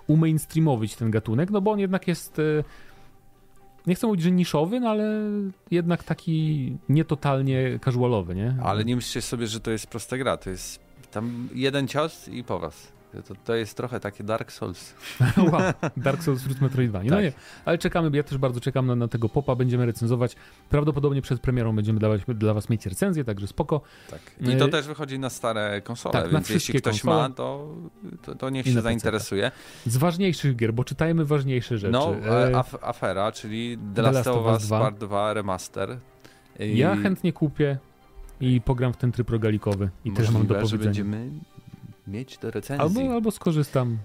umainstreamować 0.06 0.96
ten 0.96 1.10
gatunek, 1.10 1.50
no 1.50 1.60
bo 1.60 1.70
on 1.70 1.78
jednak 1.78 2.08
jest 2.08 2.38
e, 2.38 2.42
nie 3.86 3.94
chcę 3.94 4.06
mówić, 4.06 4.22
że 4.22 4.30
niszowy, 4.30 4.80
no 4.80 4.90
ale 4.90 5.22
jednak 5.70 6.04
taki 6.04 6.76
nietotalnie 6.88 7.78
casualowy, 7.84 8.34
nie? 8.34 8.56
Ale 8.62 8.84
nie 8.84 8.96
myślcie 8.96 9.22
sobie, 9.22 9.46
że 9.46 9.60
to 9.60 9.70
jest 9.70 9.86
prosta 9.86 10.18
gra, 10.18 10.36
to 10.36 10.50
jest 10.50 10.80
tam 11.10 11.48
jeden 11.54 11.88
cios 11.88 12.28
i 12.28 12.44
po 12.44 12.58
was. 12.58 12.97
To, 13.12 13.34
to 13.44 13.54
jest 13.54 13.76
trochę 13.76 14.00
takie 14.00 14.24
Dark 14.24 14.52
Souls. 14.52 14.94
wow, 15.52 15.60
Dark 15.96 16.22
Souls 16.22 16.40
wśród 16.40 16.60
Metroidvania. 16.60 17.10
No 17.10 17.16
tak. 17.16 17.24
nie, 17.24 17.32
ale 17.64 17.78
czekamy, 17.78 18.10
ja 18.16 18.22
też 18.22 18.38
bardzo 18.38 18.60
czekam 18.60 18.86
na, 18.86 18.96
na, 18.96 19.08
tego 19.08 19.28
popa, 19.28 19.54
będziemy 19.54 19.86
recenzować. 19.86 20.36
Prawdopodobnie 20.68 21.22
przed 21.22 21.40
premierą 21.40 21.76
będziemy 21.76 22.00
dawać 22.00 22.20
dla 22.28 22.54
was 22.54 22.68
mieć 22.68 22.86
recenzję, 22.86 23.24
także 23.24 23.46
spoko. 23.46 23.80
Tak. 24.10 24.20
I 24.40 24.56
to 24.56 24.64
e... 24.64 24.68
też 24.68 24.86
wychodzi 24.86 25.18
na 25.18 25.30
stare 25.30 25.82
konsole, 25.82 26.12
tak, 26.12 26.32
więc 26.32 26.50
jeśli 26.50 26.80
ktoś 26.80 27.00
konsole. 27.00 27.28
ma, 27.28 27.34
to, 27.34 27.74
to, 28.22 28.34
to 28.34 28.50
niech 28.50 28.66
się 28.66 28.80
zainteresuje. 28.80 29.50
Z 29.86 29.96
ważniejszych 29.96 30.56
gier, 30.56 30.74
bo 30.74 30.84
czytajmy 30.84 31.24
ważniejsze 31.24 31.78
rzeczy. 31.78 31.92
No, 31.92 32.14
e... 32.26 32.56
af 32.56 32.76
afera, 32.82 33.32
czyli 33.32 33.78
The, 33.78 33.94
The 33.94 34.02
Last 34.02 34.26
of 34.26 34.46
Us 34.46 34.66
2. 34.66 34.80
Part 34.80 34.98
2 34.98 35.34
Remaster. 35.34 35.98
I... 36.58 36.78
Ja 36.78 36.96
chętnie 36.96 37.32
kupię 37.32 37.78
i 38.40 38.60
pogram 38.60 38.92
w 38.92 38.96
ten 38.96 39.12
tryb 39.12 39.30
rogalikowy 39.30 39.90
i 40.04 40.10
Możliwe, 40.10 40.26
też 40.26 40.34
mam 40.34 40.46
do 40.46 40.54
powiedzenia. 40.54 40.82
że 40.82 40.84
będziemy 40.84 41.30
mieć 42.08 42.38
do 42.38 42.50
recenzji. 42.50 43.00
Albo, 43.00 43.14
albo 43.14 43.30
skorzystam. 43.30 43.98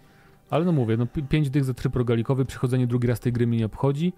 Ale 0.50 0.66
no 0.66 0.72
mówię, 0.72 0.98
no 0.98 1.08
5 1.30 1.50
dych 1.50 1.64
za 1.64 1.74
tryb 1.74 1.96
rogalikowy, 1.96 2.46
przychodzenie 2.46 2.88
drugi 2.88 3.08
raz 3.08 3.20
tej 3.20 3.34
gry 3.34 3.48
mnie 3.48 3.58
nie 3.58 3.66
obchodzi, 3.66 4.14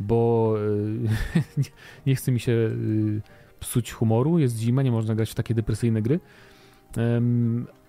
bo 0.00 0.54
yy, 0.56 1.08
nie, 1.62 1.70
nie 2.06 2.14
chce 2.14 2.32
mi 2.32 2.40
się 2.40 2.52
yy, 2.52 3.20
psuć 3.60 3.92
humoru, 3.92 4.38
jest 4.38 4.56
zima, 4.56 4.82
nie 4.82 4.90
można 4.90 5.14
grać 5.14 5.30
w 5.30 5.34
takie 5.34 5.54
depresyjne 5.54 6.02
gry. 6.02 6.20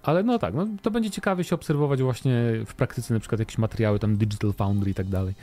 ale 0.03 0.23
no 0.23 0.39
tak, 0.39 0.53
no, 0.53 0.67
to 0.81 0.91
będzie 0.91 1.09
ciekawe 1.11 1.43
się 1.43 1.55
obserwować 1.55 2.01
właśnie 2.01 2.33
w 2.65 2.75
praktyce 2.75 3.13
na 3.13 3.19
przykład 3.19 3.39
jakieś 3.39 3.57
materiały, 3.57 3.99
tam 3.99 4.17
Digital 4.17 4.53
Foundry 4.53 4.91
i 4.91 4.93
tak 4.93 5.07
dalej. 5.07 5.33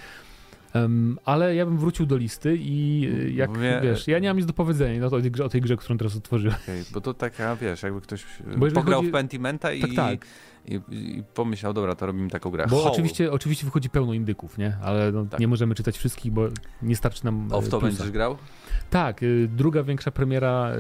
Um, 0.83 1.19
ale 1.25 1.55
ja 1.55 1.67
bym 1.67 1.79
wrócił 1.79 2.07
do 2.07 2.17
listy 2.17 2.57
i 2.61 3.09
y, 3.29 3.31
jak 3.31 3.51
wiesz, 3.83 4.09
ja 4.09 4.19
nie 4.19 4.29
mam 4.29 4.37
nic 4.37 4.47
do 4.47 4.53
powiedzenia 4.53 5.01
no, 5.01 5.07
o, 5.07 5.21
tej 5.21 5.31
grze, 5.31 5.45
o 5.45 5.49
tej 5.49 5.61
grze, 5.61 5.77
którą 5.77 5.99
teraz 5.99 6.17
otworzyłem. 6.17 6.57
Okay, 6.63 6.85
bo 6.93 7.01
to 7.01 7.15
taka, 7.15 7.57
wiesz, 7.57 7.83
jakby 7.83 8.01
ktoś 8.01 8.23
y, 8.23 8.73
pograł 8.75 9.01
chodzi... 9.01 9.11
w 9.11 9.13
Pentimenta 9.13 9.73
i, 9.73 9.81
tak, 9.81 9.91
tak. 9.97 10.27
I, 10.67 10.81
i, 10.91 11.23
pomyślał, 11.35 11.73
dobra, 11.73 11.95
to 11.95 12.07
robimy 12.07 12.31
taką 12.31 12.51
grę. 12.51 12.67
Bo 12.71 12.93
oczywiście, 12.93 13.33
oczywiście 13.33 13.65
wychodzi 13.65 13.91
pełno 13.91 14.13
indyków, 14.13 14.59
nie? 14.59 14.77
Ale 14.83 15.13
no, 15.13 15.25
tak. 15.25 15.41
nie 15.41 15.49
możemy 15.49 15.75
czytać 15.75 15.99
wszystkich, 15.99 16.33
bo 16.33 16.49
nie 16.83 16.97
starczy 16.97 17.25
nam 17.25 17.49
O, 17.53 17.61
w 17.61 17.69
to 17.69 17.81
plusa. 17.81 17.97
będziesz 17.97 18.11
grał? 18.11 18.37
Tak, 18.91 19.23
y, 19.23 19.49
druga 19.57 19.83
większa 19.83 20.11
premiera... 20.11 20.73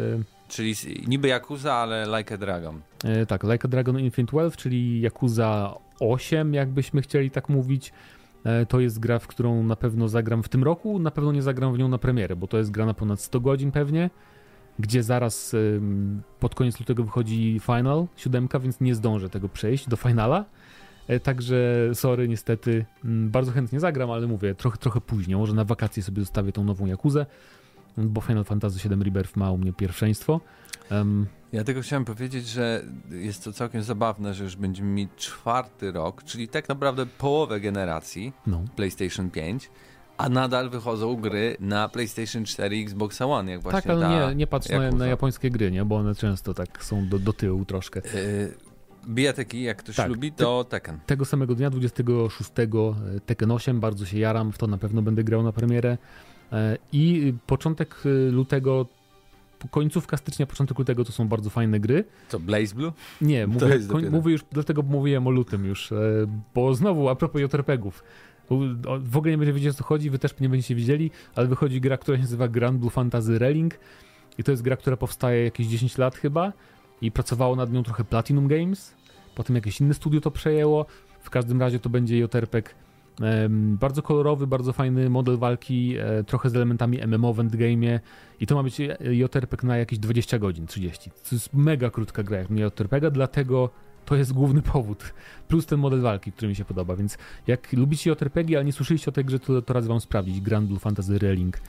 Czyli 0.49 0.75
niby 1.07 1.29
Yakuza, 1.29 1.75
ale 1.75 2.19
Like 2.19 2.35
a 2.35 2.39
Dragon. 2.39 2.81
tak, 3.29 3.43
Like 3.43 3.65
a 3.65 3.69
Dragon 3.69 4.01
Infinite 4.01 4.37
Wealth, 4.37 4.57
czyli 4.57 5.01
Yakuza 5.01 5.75
8, 6.01 6.55
jakbyśmy 6.55 7.03
chcieli 7.03 7.31
tak 7.31 7.49
mówić. 7.49 7.93
E, 8.47 8.67
to 8.67 8.81
jest 8.81 8.99
gra, 8.99 9.19
w 9.19 9.27
którą 9.27 9.63
na 9.63 9.77
pewno 9.77 10.09
zagram 10.09 10.43
w 10.43 10.49
tym 10.49 10.65
roku, 10.65 10.99
na 10.99 11.11
pewno 11.11 11.33
nie 11.33 11.43
zagram 11.43 11.75
w 11.75 11.79
nią 11.79 11.89
na 11.89 11.99
premierę, 11.99 12.37
bo 12.37 12.47
to 12.47 12.59
jest 12.59 12.71
gra 12.71 12.87
na 12.87 12.95
ponad 12.95 13.21
100 13.21 13.41
godzin 13.41 13.73
pewnie, 13.73 14.11
gdzie 14.79 15.03
zaraz 15.03 15.57
pod 16.41 16.55
koniec 16.55 16.81
lutego 16.81 17.05
wychodzi 17.05 17.61
Final 17.61 18.07
7, 18.17 18.49
więc 18.61 18.81
nie 18.81 18.95
zdążę 18.95 19.31
tego 19.31 19.49
przejść 19.49 19.89
do 19.89 19.97
Finala. 19.97 20.45
E, 21.09 21.21
także 21.21 21.91
sorry, 21.95 22.29
niestety, 22.29 22.85
bardzo 23.05 23.53
chętnie 23.53 23.81
zagram, 23.81 24.11
ale 24.11 24.27
mówię, 24.27 24.55
trochę, 24.55 24.79
trochę 24.79 25.01
później, 25.01 25.37
może 25.37 25.55
na 25.55 25.65
wakacje 25.65 26.03
sobie 26.03 26.23
zostawię 26.23 26.53
tą 26.53 26.65
nową 26.65 26.87
Jakuzę, 26.87 27.27
bo 27.97 28.21
Final 28.21 28.45
Fantasy 28.45 28.89
VII 28.89 29.05
Rebirth 29.05 29.37
ma 29.37 29.51
u 29.51 29.59
mnie 29.59 29.73
pierwszeństwo. 29.73 30.41
Ja 31.53 31.65
tylko 31.65 31.81
chciałem 31.81 32.05
powiedzieć, 32.05 32.49
że 32.49 32.83
jest 33.11 33.45
to 33.45 33.53
całkiem 33.53 33.83
zabawne, 33.83 34.35
że 34.35 34.45
już 34.45 34.57
będziemy 34.57 34.91
mieć 34.91 35.11
czwarty 35.17 35.93
rok, 35.93 36.25
czyli 36.25 36.49
tak 36.49 36.69
naprawdę 36.69 37.07
połowę 37.07 37.61
generacji 37.61 38.33
no. 38.47 38.65
PlayStation 38.77 39.31
5, 39.31 39.71
a 40.17 40.29
nadal 40.29 40.71
wychodzą 40.71 41.17
gry 41.17 41.57
na 41.61 41.89
PlayStation 41.89 42.45
4 42.45 42.77
i 42.77 42.83
Xbox 42.83 43.21
One, 43.21 43.53
jak 43.53 43.61
właśnie 43.61 43.83
Tak, 43.83 43.91
ale 43.91 44.01
ta, 44.01 44.29
nie, 44.29 44.35
nie 44.35 44.47
patrz 44.47 44.69
na, 44.69 44.91
na, 44.91 45.07
japońskie 45.07 45.51
gry, 45.51 45.71
nie? 45.71 45.85
bo 45.85 45.97
one 45.97 46.15
często 46.15 46.55
tak 46.55 46.85
są 46.85 47.09
do, 47.09 47.19
do 47.19 47.33
tyłu 47.33 47.65
troszkę. 47.65 48.03
Yy, 48.15 49.63
jak 49.63 49.77
ktoś 49.77 49.97
tak, 49.97 50.09
lubi, 50.09 50.33
to 50.33 50.65
te, 50.65 50.71
Tekken. 50.71 50.99
Tego 51.07 51.25
samego 51.25 51.55
dnia, 51.55 51.71
26 51.71 52.51
e, 52.51 53.21
Tekken 53.27 53.51
8, 53.51 53.81
bardzo 53.81 54.07
się 54.07 54.19
jaram, 54.19 54.53
w 54.53 54.59
to 54.59 54.67
na 54.67 54.79
pewno 54.79 55.03
będę 55.03 55.25
grał 55.25 55.43
na 55.43 55.53
premierę. 55.53 55.99
E, 56.53 56.79
I 56.93 57.35
początek 57.47 57.97
lutego 58.31 58.87
końcówka 59.71 60.17
stycznia, 60.17 60.47
początek 60.47 60.79
lutego 60.79 61.05
to 61.05 61.13
są 61.13 61.29
bardzo 61.29 61.51
fajne 61.51 61.81
gry. 61.81 62.05
Co, 62.29 62.41
Blaze 62.41 62.75
Blue? 62.75 62.93
Nie, 63.21 63.47
mówię, 63.47 63.79
koń, 63.89 64.11
mówię 64.11 64.33
już, 64.33 64.41
dlatego 64.53 64.83
mówiłem 64.83 65.27
o 65.27 65.31
lutym 65.31 65.65
już, 65.65 65.93
bo 66.55 66.75
znowu 66.75 67.09
a 67.09 67.15
propos 67.15 67.41
JRPG-ów. 67.41 68.05
W 69.01 69.17
ogóle 69.17 69.31
nie 69.31 69.39
będzie 69.39 69.53
wiedzieć 69.53 69.71
o 69.71 69.75
co 69.75 69.85
chodzi, 69.85 70.11
wy 70.11 70.19
też 70.19 70.41
nie 70.41 70.49
będziecie 70.49 70.75
widzieli, 70.75 71.11
ale 71.35 71.47
wychodzi 71.47 71.81
gra, 71.81 71.97
która 71.97 72.17
się 72.17 72.23
nazywa 72.23 72.49
Grand 72.49 72.79
Blue 72.79 72.91
Fantasy 72.91 73.39
Relink 73.39 73.79
i 74.39 74.45
to 74.45 74.51
jest 74.51 74.63
gra, 74.63 74.77
która 74.77 74.97
powstaje 74.97 75.45
jakieś 75.45 75.67
10 75.67 75.99
lat 75.99 76.17
chyba 76.17 76.53
i 77.01 77.13
pracowało 77.13 77.57
nad 77.57 77.73
nią 77.73 77.83
trochę 77.83 78.05
Platinum 78.05 78.49
Games, 78.49 78.95
potem 79.35 79.57
jakieś 79.57 79.81
inne 79.81 79.95
studio 79.95 80.21
to 80.21 80.31
przejęło. 80.31 80.87
W 81.21 81.31
każdym 81.31 81.61
razie 81.61 81.79
to 81.79 81.91
będzie 81.91 82.19
JRPG 82.19 82.75
bardzo 83.53 84.03
kolorowy, 84.03 84.47
bardzo 84.47 84.73
fajny 84.73 85.11
model 85.11 85.39
walki, 85.39 85.97
e, 85.99 86.25
trochę 86.25 86.51
z 86.51 86.57
elementami 86.57 86.99
MMO 87.07 87.35
w 87.35 87.39
endgame'ie 87.39 88.01
i 88.41 88.47
to 88.47 88.55
ma 88.55 88.63
być 88.63 88.79
JRPG 89.01 89.67
na 89.67 89.77
jakieś 89.77 89.99
20 89.99 90.39
godzin, 90.39 90.67
30. 90.67 91.11
To 91.11 91.17
jest 91.33 91.55
mega 91.55 91.91
krótka 91.91 92.23
gra 92.23 92.39
jak 92.39 92.51
JRPG, 92.51 93.11
dlatego 93.11 93.71
to 94.05 94.17
jest 94.17 94.33
główny 94.33 94.63
powód. 94.63 95.15
Plus 95.49 95.67
ten 95.67 95.79
model 95.79 96.01
walki, 96.01 96.33
który 96.33 96.49
mi 96.49 96.55
się 96.55 96.65
podoba, 96.65 96.97
więc 96.97 97.19
jak 97.47 97.73
lubicie 97.73 98.11
JRPG, 98.11 98.57
ale 98.57 98.65
nie 98.65 98.73
słyszeliście 98.73 99.09
o 99.09 99.13
tej 99.13 99.25
grze, 99.25 99.39
to, 99.39 99.63
to 99.63 99.73
raz 99.73 99.87
wam 99.87 100.01
sprawdzić. 100.01 100.41
Grand 100.41 100.69
Blue 100.69 100.79
Fantasy 100.79 101.19
Relink, 101.19 101.61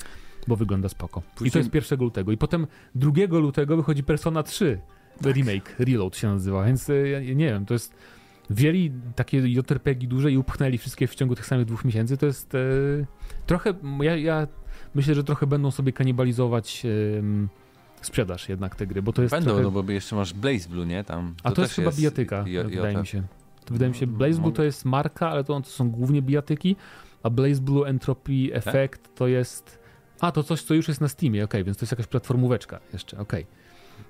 bo 0.47 0.55
wygląda 0.55 0.89
spoko. 0.89 1.21
Później... 1.35 1.47
I 1.47 1.51
to 1.51 1.59
jest 1.59 1.73
1 1.91 1.99
lutego. 1.99 2.31
I 2.31 2.37
potem 2.37 2.67
2 2.95 3.11
lutego 3.39 3.77
wychodzi 3.77 4.03
Persona 4.03 4.43
3 4.43 4.79
tak. 5.23 5.35
remake, 5.35 5.75
Reload 5.79 6.17
się 6.17 6.27
nazywa, 6.27 6.65
więc 6.65 6.89
e, 6.89 7.09
ja 7.09 7.19
nie 7.19 7.45
wiem, 7.45 7.65
to 7.65 7.73
jest 7.73 7.93
wzięli 8.49 8.91
takie 9.15 9.37
JRPG 9.37 10.07
duże 10.07 10.31
i 10.31 10.37
upchnęli 10.37 10.77
wszystkie 10.77 11.07
w 11.07 11.15
ciągu 11.15 11.35
tych 11.35 11.45
samych 11.45 11.65
dwóch 11.65 11.85
miesięcy, 11.85 12.17
to 12.17 12.25
jest 12.25 12.55
e, 12.55 12.59
trochę, 13.45 13.73
ja, 14.01 14.15
ja, 14.15 14.47
myślę, 14.95 15.15
że 15.15 15.23
trochę 15.23 15.47
będą 15.47 15.71
sobie 15.71 15.93
kanibalizować 15.93 16.85
e, 16.85 17.67
sprzedaż 18.01 18.49
jednak 18.49 18.75
te 18.75 18.87
gry, 18.87 19.01
bo 19.01 19.13
to 19.13 19.21
jest 19.21 19.31
Będą, 19.31 19.49
trochę... 19.49 19.63
no 19.63 19.83
bo 19.83 19.91
jeszcze 19.91 20.15
masz 20.15 20.33
Blaze 20.33 20.69
Blue, 20.69 20.85
nie? 20.85 21.03
Tam, 21.03 21.35
A 21.43 21.51
to 21.51 21.61
jest 21.61 21.73
chyba 21.73 21.85
jest 21.85 21.99
bijatyka, 21.99 22.43
wydaje 22.43 22.97
mi 22.97 23.07
się. 23.07 23.23
To 23.65 23.73
wydaje 23.73 23.89
mi 23.89 23.95
się, 23.95 24.07
Blaze 24.07 24.41
Blue 24.41 24.51
to 24.51 24.63
jest 24.63 24.85
marka, 24.85 25.29
ale 25.29 25.43
to, 25.43 25.61
to 25.61 25.69
są 25.69 25.91
głównie 25.91 26.21
bijatyki, 26.21 26.75
a 27.23 27.29
Blaze 27.29 27.61
Blue 27.61 27.87
Entropy 27.87 28.47
tak? 28.53 28.67
Effect 28.67 29.15
to 29.15 29.27
jest... 29.27 29.79
A, 30.19 30.31
to 30.31 30.43
coś, 30.43 30.61
co 30.61 30.73
już 30.73 30.87
jest 30.87 31.01
na 31.01 31.07
Steamie, 31.07 31.43
ok, 31.43 31.53
więc 31.53 31.77
to 31.77 31.83
jest 31.83 31.91
jakaś 31.91 32.07
platformóweczka 32.07 32.79
jeszcze, 32.93 33.19
ok. 33.19 33.33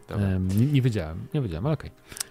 Um, 0.10 0.48
nie, 0.48 0.66
nie, 0.66 0.82
wiedziałem, 0.82 1.28
nie 1.34 1.42
wiedziałem, 1.42 1.66
ale 1.66 1.74
okej. 1.74 1.92
Okay. 1.92 2.27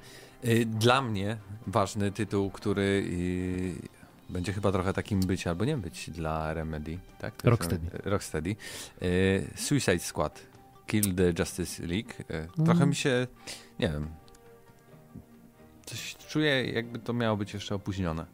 Dla 0.67 1.03
mnie 1.03 1.37
ważny 1.67 2.13
tytuł, 2.13 2.51
który 2.51 2.83
y, 2.83 4.33
będzie 4.33 4.53
chyba 4.53 4.73
trochę 4.73 4.93
takim 4.93 5.21
być 5.21 5.47
albo 5.47 5.65
nie 5.65 5.77
być 5.77 6.11
dla 6.11 6.55
Remedy, 6.55 6.99
tak? 7.19 7.35
Rocksteady. 7.45 7.91
Rocksteady. 8.05 8.57
Y, 9.03 9.47
Suicide 9.57 9.99
Squad, 9.99 10.47
Kill 10.87 11.15
the 11.15 11.33
Justice 11.39 11.87
League. 11.87 12.11
Y, 12.21 12.49
trochę 12.65 12.79
mm. 12.79 12.89
mi 12.89 12.95
się, 12.95 13.27
nie 13.79 13.89
wiem, 13.89 14.09
coś 15.87 16.17
czuję 16.29 16.65
jakby 16.73 16.99
to 16.99 17.13
miało 17.13 17.37
być 17.37 17.55
jeszcze 17.55 17.75
opóźnione. 17.75 18.27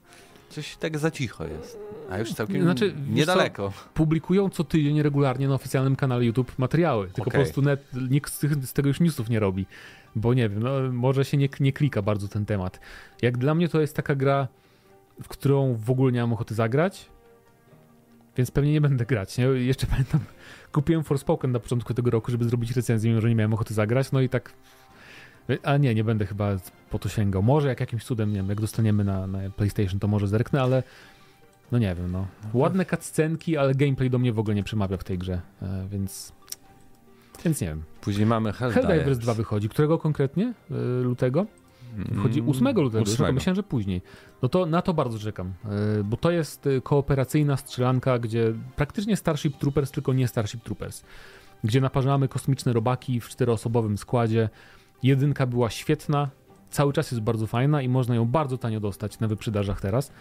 Coś 0.52 0.76
tak 0.76 0.98
za 0.98 1.10
cicho 1.10 1.46
jest. 1.46 1.78
A 2.10 2.18
już 2.18 2.32
całkiem 2.32 2.62
znaczy, 2.62 2.94
niedaleko. 3.10 3.70
Co, 3.70 3.88
publikują 3.94 4.50
co 4.50 4.64
tydzień 4.64 5.02
regularnie 5.02 5.48
na 5.48 5.54
oficjalnym 5.54 5.96
kanale 5.96 6.24
YouTube 6.24 6.58
materiały, 6.58 7.06
tylko 7.06 7.22
okay. 7.22 7.32
po 7.32 7.44
prostu 7.44 7.62
net, 7.62 7.86
nikt 8.10 8.32
z, 8.32 8.40
z, 8.68 8.72
tego 8.72 8.88
już 8.88 9.00
newsów 9.00 9.28
nie 9.28 9.40
robi. 9.40 9.66
Bo 10.16 10.34
nie 10.34 10.48
wiem, 10.48 10.62
no, 10.62 10.70
może 10.92 11.24
się 11.24 11.36
nie, 11.36 11.48
nie 11.60 11.72
klika 11.72 12.02
bardzo 12.02 12.28
ten 12.28 12.46
temat. 12.46 12.80
Jak 13.22 13.38
dla 13.38 13.54
mnie 13.54 13.68
to 13.68 13.80
jest 13.80 13.96
taka 13.96 14.14
gra, 14.14 14.48
w 15.22 15.28
którą 15.28 15.74
w 15.74 15.90
ogóle 15.90 16.12
nie 16.12 16.20
mam 16.20 16.32
ochoty 16.32 16.54
zagrać, 16.54 17.08
więc 18.36 18.50
pewnie 18.50 18.72
nie 18.72 18.80
będę 18.80 19.06
grać. 19.06 19.38
Nie? 19.38 19.44
Jeszcze 19.44 19.86
pamiętam, 19.92 20.20
kupiłem 20.72 21.04
Forspoken 21.04 21.52
na 21.52 21.60
początku 21.60 21.94
tego 21.94 22.10
roku, 22.10 22.30
żeby 22.30 22.44
zrobić 22.44 22.76
recenzję, 22.76 23.10
mimo 23.10 23.20
że 23.20 23.28
nie 23.28 23.34
miałem 23.34 23.54
ochoty 23.54 23.74
zagrać, 23.74 24.12
no 24.12 24.20
i 24.20 24.28
tak 24.28 24.52
a 25.62 25.76
nie, 25.76 25.94
nie 25.94 26.04
będę 26.04 26.26
chyba 26.26 26.56
po 26.90 26.98
to 26.98 27.08
sięgał. 27.08 27.42
Może 27.42 27.68
jak 27.68 27.80
jakimś 27.80 28.04
cudem, 28.04 28.30
nie 28.30 28.36
wiem, 28.36 28.48
jak 28.48 28.60
dostaniemy 28.60 29.04
na, 29.04 29.26
na 29.26 29.38
PlayStation, 29.50 30.00
to 30.00 30.08
może 30.08 30.28
zerknę, 30.28 30.62
ale 30.62 30.82
no 31.72 31.78
nie 31.78 31.94
wiem, 31.94 32.12
no. 32.12 32.26
Ładne 32.54 32.84
cutscenki, 32.84 33.56
ale 33.56 33.74
gameplay 33.74 34.10
do 34.10 34.18
mnie 34.18 34.32
w 34.32 34.38
ogóle 34.38 34.54
nie 34.54 34.62
przemawia 34.62 34.96
w 34.96 35.04
tej 35.04 35.18
grze, 35.18 35.40
e, 35.62 35.86
więc 35.90 36.32
więc 37.44 37.60
nie 37.60 37.66
wiem. 37.66 37.82
Później 38.00 38.26
mamy 38.26 38.52
Helldivers. 38.52 38.86
Helldivers 38.86 39.18
2 39.18 39.34
wychodzi. 39.34 39.68
Którego 39.68 39.98
konkretnie? 39.98 40.54
E, 40.70 41.02
lutego? 41.02 41.46
Wychodzi 41.96 42.42
8 42.42 42.66
mm, 42.66 42.82
lutego, 42.82 43.02
8. 43.02 43.34
myślałem, 43.34 43.56
że 43.56 43.62
później. 43.62 44.02
No 44.42 44.48
to 44.48 44.66
na 44.66 44.82
to 44.82 44.94
bardzo 44.94 45.18
czekam, 45.18 45.52
e, 45.64 46.04
bo 46.04 46.16
to 46.16 46.30
jest 46.30 46.68
kooperacyjna 46.82 47.56
strzelanka, 47.56 48.18
gdzie 48.18 48.52
praktycznie 48.76 49.16
Starship 49.16 49.56
Troopers, 49.56 49.90
tylko 49.90 50.12
nie 50.12 50.28
Starship 50.28 50.62
Troopers, 50.62 51.02
gdzie 51.64 51.80
naparzamy 51.80 52.28
kosmiczne 52.28 52.72
robaki 52.72 53.20
w 53.20 53.28
czteroosobowym 53.28 53.98
składzie, 53.98 54.48
Jedynka 55.02 55.46
była 55.46 55.70
świetna, 55.70 56.30
cały 56.70 56.92
czas 56.92 57.10
jest 57.10 57.22
bardzo 57.22 57.46
fajna 57.46 57.82
i 57.82 57.88
można 57.88 58.14
ją 58.14 58.24
bardzo 58.24 58.58
tanio 58.58 58.80
dostać 58.80 59.20
na 59.20 59.28
wyprzedażach 59.28 59.80
teraz. 59.80 60.12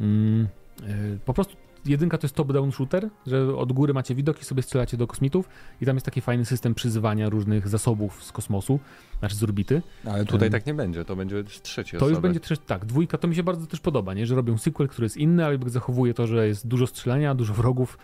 Mm, 0.00 0.48
yy, 0.82 1.18
po 1.24 1.34
prostu 1.34 1.56
jedynka 1.86 2.18
to 2.18 2.26
jest 2.26 2.36
top-down 2.36 2.72
shooter, 2.72 3.08
że 3.26 3.56
od 3.56 3.72
góry 3.72 3.94
macie 3.94 4.14
widok 4.14 4.42
i 4.42 4.44
sobie 4.44 4.62
strzelacie 4.62 4.96
do 4.96 5.06
kosmitów 5.06 5.48
i 5.80 5.86
tam 5.86 5.96
jest 5.96 6.06
taki 6.06 6.20
fajny 6.20 6.44
system 6.44 6.74
przyzywania 6.74 7.28
różnych 7.28 7.68
zasobów 7.68 8.24
z 8.24 8.32
kosmosu, 8.32 8.80
znaczy 9.18 9.34
z 9.34 9.42
orbity. 9.42 9.82
Ale 10.04 10.24
tutaj 10.24 10.46
um, 10.48 10.52
tak 10.52 10.66
nie 10.66 10.74
będzie, 10.74 11.04
to 11.04 11.16
będzie 11.16 11.44
trzeci 11.44 11.90
To 11.90 11.96
osoby. 11.96 12.10
już 12.10 12.20
będzie 12.20 12.40
trzeci, 12.40 12.62
tak, 12.66 12.84
dwójka, 12.84 13.18
to 13.18 13.28
mi 13.28 13.34
się 13.34 13.42
bardzo 13.42 13.66
też 13.66 13.80
podoba, 13.80 14.14
nie? 14.14 14.26
że 14.26 14.34
robią 14.34 14.58
sequel, 14.58 14.88
który 14.88 15.04
jest 15.04 15.16
inny, 15.16 15.44
ale 15.44 15.58
zachowuje 15.66 16.14
to, 16.14 16.26
że 16.26 16.46
jest 16.48 16.66
dużo 16.66 16.86
strzelania, 16.86 17.34
dużo 17.34 17.54
wrogów 17.54 17.98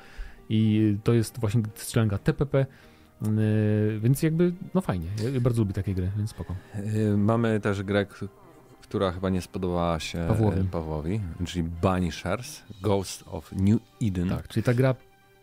i 0.48 0.96
to 1.04 1.12
jest 1.12 1.40
właśnie 1.40 1.62
strzelanka 1.74 2.18
TPP, 2.18 2.66
więc 3.98 4.22
jakby, 4.22 4.52
no 4.74 4.80
fajnie. 4.80 5.06
Ja 5.34 5.40
bardzo 5.40 5.62
lubię 5.62 5.72
takie 5.72 5.94
gry, 5.94 6.10
więc 6.16 6.30
spoko. 6.30 6.54
Yy, 6.94 7.16
mamy 7.16 7.60
też 7.60 7.82
grę, 7.82 8.06
która 8.82 9.12
chyba 9.12 9.30
nie 9.30 9.42
spodobała 9.42 10.00
się 10.00 10.24
Pawłowi, 10.28 10.64
Pawłowi 10.64 11.20
czyli 11.44 11.62
Banishers, 11.82 12.62
Ghost 12.82 13.24
of 13.26 13.52
New 13.52 13.80
Eden. 14.02 14.28
Tak, 14.28 14.48
czyli 14.48 14.64
ta 14.64 14.74
gra 14.74 14.94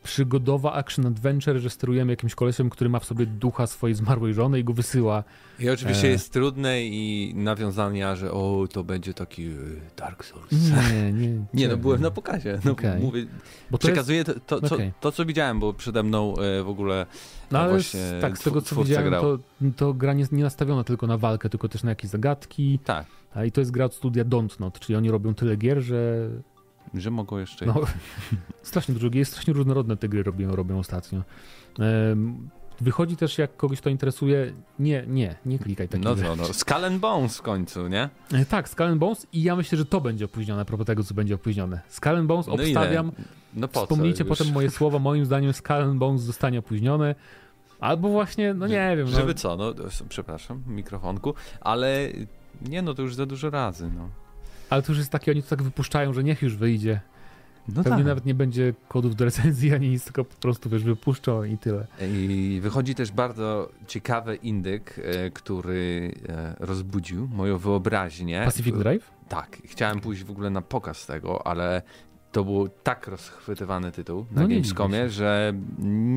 przygodowa 0.04 0.74
action 0.74 1.06
adventure, 1.06 1.60
że 1.60 1.70
sterujemy 1.70 2.12
jakimś 2.12 2.36
kolesiem, 2.36 2.70
który 2.70 2.89
ma 2.89 3.00
w 3.00 3.06
sobie 3.06 3.26
ducha 3.26 3.68
swojej 3.68 3.96
zmarłej 3.96 4.34
żony 4.34 4.60
i 4.60 4.63
go 4.63 4.74
wysyła. 4.74 5.24
I 5.60 5.70
oczywiście 5.70 6.08
e... 6.08 6.12
jest 6.12 6.34
trudne 6.34 6.84
i 6.84 7.34
nawiązania, 7.36 8.16
że 8.16 8.32
o, 8.32 8.68
to 8.72 8.84
będzie 8.84 9.13
taki 9.13 9.46
e, 9.46 9.56
Dark 9.98 10.26
Souls. 10.26 10.52
Nie, 10.52 11.13
nie. 11.13 11.30
nie, 11.54 11.68
no 11.68 11.78
byłem 11.78 12.02
na 12.02 12.12
pokazie. 12.12 12.60
No, 12.66 12.72
okay. 12.72 13.00
mówię, 13.00 13.26
bo 13.72 13.78
to 13.78 13.88
przekazuję 13.88 14.18
jest... 14.18 14.32
to, 14.46 14.62
to, 14.62 14.76
okay. 14.76 14.92
to, 15.00 15.12
co 15.12 15.26
widziałem, 15.26 15.60
bo 15.60 15.74
przede 15.74 16.04
mną 16.04 16.36
e, 16.38 16.63
w 16.63 16.70
ogóle 16.70 17.06
no 17.52 17.60
ale 17.60 17.80
tak, 18.22 18.38
z 18.38 18.44
tego 18.44 18.62
co 18.62 18.76
widziałem, 18.76 19.13
to, 19.13 19.39
to 19.76 19.94
gra 19.94 20.13
nie, 20.13 20.26
nie 20.32 20.44
nastawiona 20.44 20.84
tylko 20.84 21.08
na 21.08 21.18
walkę, 21.18 21.50
tylko 21.50 21.70
też 21.70 21.84
na 21.84 21.92
jakieś 21.92 22.10
zagadki. 22.10 22.80
Tak. 22.80 23.06
A 23.36 23.46
i 23.46 23.52
to 23.52 23.62
jest 23.62 23.72
gra 23.72 23.86
od 23.86 23.96
studia 23.96 24.24
Dontnod, 24.24 24.80
czyli 24.80 24.96
oni 24.96 25.12
robią 25.12 25.34
tyle 25.34 25.58
gier, 25.58 25.82
że 25.82 26.30
że 26.93 27.12
mogą 27.12 27.38
jeszcze. 27.38 27.65
No, 27.65 27.76
strasznie 28.62 28.96
dużo, 28.96 29.10
jest 29.13 29.32
strasznie 29.32 29.54
różnorodne 29.54 29.98
te 29.98 30.10
gry 30.10 30.24
robią, 30.24 30.56
robią 30.56 30.80
ostatnio. 30.80 31.22
Wychodzi 32.82 33.17
też, 33.17 33.38
jak 33.38 33.58
kogoś 33.58 33.82
to 33.82 33.89
interesuje, 33.89 34.54
nie, 34.80 35.06
nie, 35.08 35.36
nie 35.46 35.60
klikaj 35.60 35.89
takiego. 35.89 36.10
No 36.10 36.15
co, 36.15 36.36
no, 36.36 36.54
Skull 36.54 36.86
and 36.86 37.00
Bones 37.00 37.38
w 37.38 37.41
końcu, 37.41 37.88
nie? 37.88 38.10
E, 38.34 38.46
tak, 38.46 38.69
Skull 38.69 38.86
and 38.86 38.98
Bones 38.98 39.28
i 39.34 39.43
ja 39.43 39.56
myślę, 39.56 39.78
że 39.78 39.86
to 39.86 40.02
będzie 40.02 40.26
opóźnione, 40.26 40.62
a 40.62 40.65
propos 40.65 40.88
tego, 40.88 41.04
co 41.04 41.13
będzie 41.13 41.36
opóźnione. 41.36 41.82
Skull 41.88 42.15
and 42.15 42.28
Bones 42.28 42.48
no 42.48 42.54
obstawiam, 42.54 43.12
no 43.54 43.67
po 43.67 43.82
wspomnijcie 43.82 44.26
potem 44.26 44.52
moje 44.52 44.69
słowa, 44.78 45.00
moim 45.00 45.26
zdaniem 45.26 45.54
Skull 45.54 45.76
and 45.76 45.98
Bones 45.98 46.22
zostanie 46.22 46.60
opóźnione, 46.60 47.15
albo 47.80 48.10
właśnie, 48.10 48.54
no 48.54 48.67
nie 48.67 48.93
wiem. 48.98 49.06
No. 49.06 49.17
Żeby 49.17 49.28
no. 49.28 49.34
co, 49.34 49.56
no 49.56 49.74
przepraszam, 50.10 50.63
mikrofonku, 50.67 51.34
ale 51.62 52.10
nie 52.62 52.82
no, 52.82 52.93
to 52.93 53.02
już 53.02 53.15
za 53.15 53.26
dużo 53.26 53.50
razy, 53.50 53.91
no. 53.96 54.10
Ale 54.74 54.82
to 54.82 54.92
już 54.92 55.00
jest 55.00 55.12
takie, 55.12 55.32
oni 55.32 55.44
to 55.44 55.50
tak 55.50 55.64
wypuszczają, 55.64 56.14
że 56.14 56.24
niech 56.24 56.42
już 56.42 56.56
wyjdzie. 56.56 57.02
No 57.68 57.84
Pewnie 57.84 57.98
tak. 57.98 58.08
nawet 58.08 58.26
nie 58.26 58.34
będzie 58.34 58.74
kodów 58.88 59.16
do 59.16 59.26
recenzji 59.26 59.74
ani 59.74 59.90
nic, 59.90 60.04
tylko 60.04 60.26
po 60.26 60.36
prostu 60.36 60.70
wiesz, 60.70 60.84
wypuszczą 60.84 61.44
i 61.44 61.58
tyle. 61.58 61.88
I 62.02 62.60
wychodzi 62.64 62.96
też 62.96 63.12
bardzo 63.12 63.70
ciekawy 63.88 64.36
indyk, 64.36 65.00
e, 65.04 65.32
który 65.32 66.14
e, 66.30 66.56
rozbudził 66.60 67.28
moją 67.28 67.58
wyobraźnię. 67.58 68.42
Pacific 68.46 68.78
Drive? 68.78 69.12
Tak. 69.30 69.58
Chciałem 69.66 70.00
pójść 70.00 70.24
w 70.24 70.32
ogóle 70.32 70.50
na 70.50 70.62
pokaz 70.62 71.06
tego, 71.06 71.48
ale 71.48 71.82
to 72.32 72.44
był 72.44 72.70
tak 72.84 73.08
rozchwytywany 73.08 73.92
tytuł 73.92 74.26
na 74.32 74.42
no 74.42 74.48
Gamescomie, 74.48 75.10
że 75.10 75.54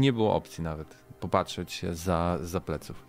nie 0.01 0.13
było 0.13 0.35
opcji 0.35 0.65
nawet 0.65 0.97
popatrzeć 1.21 1.73
się 1.73 1.95
za, 1.95 2.39
za 2.43 2.61
pleców. 2.61 3.07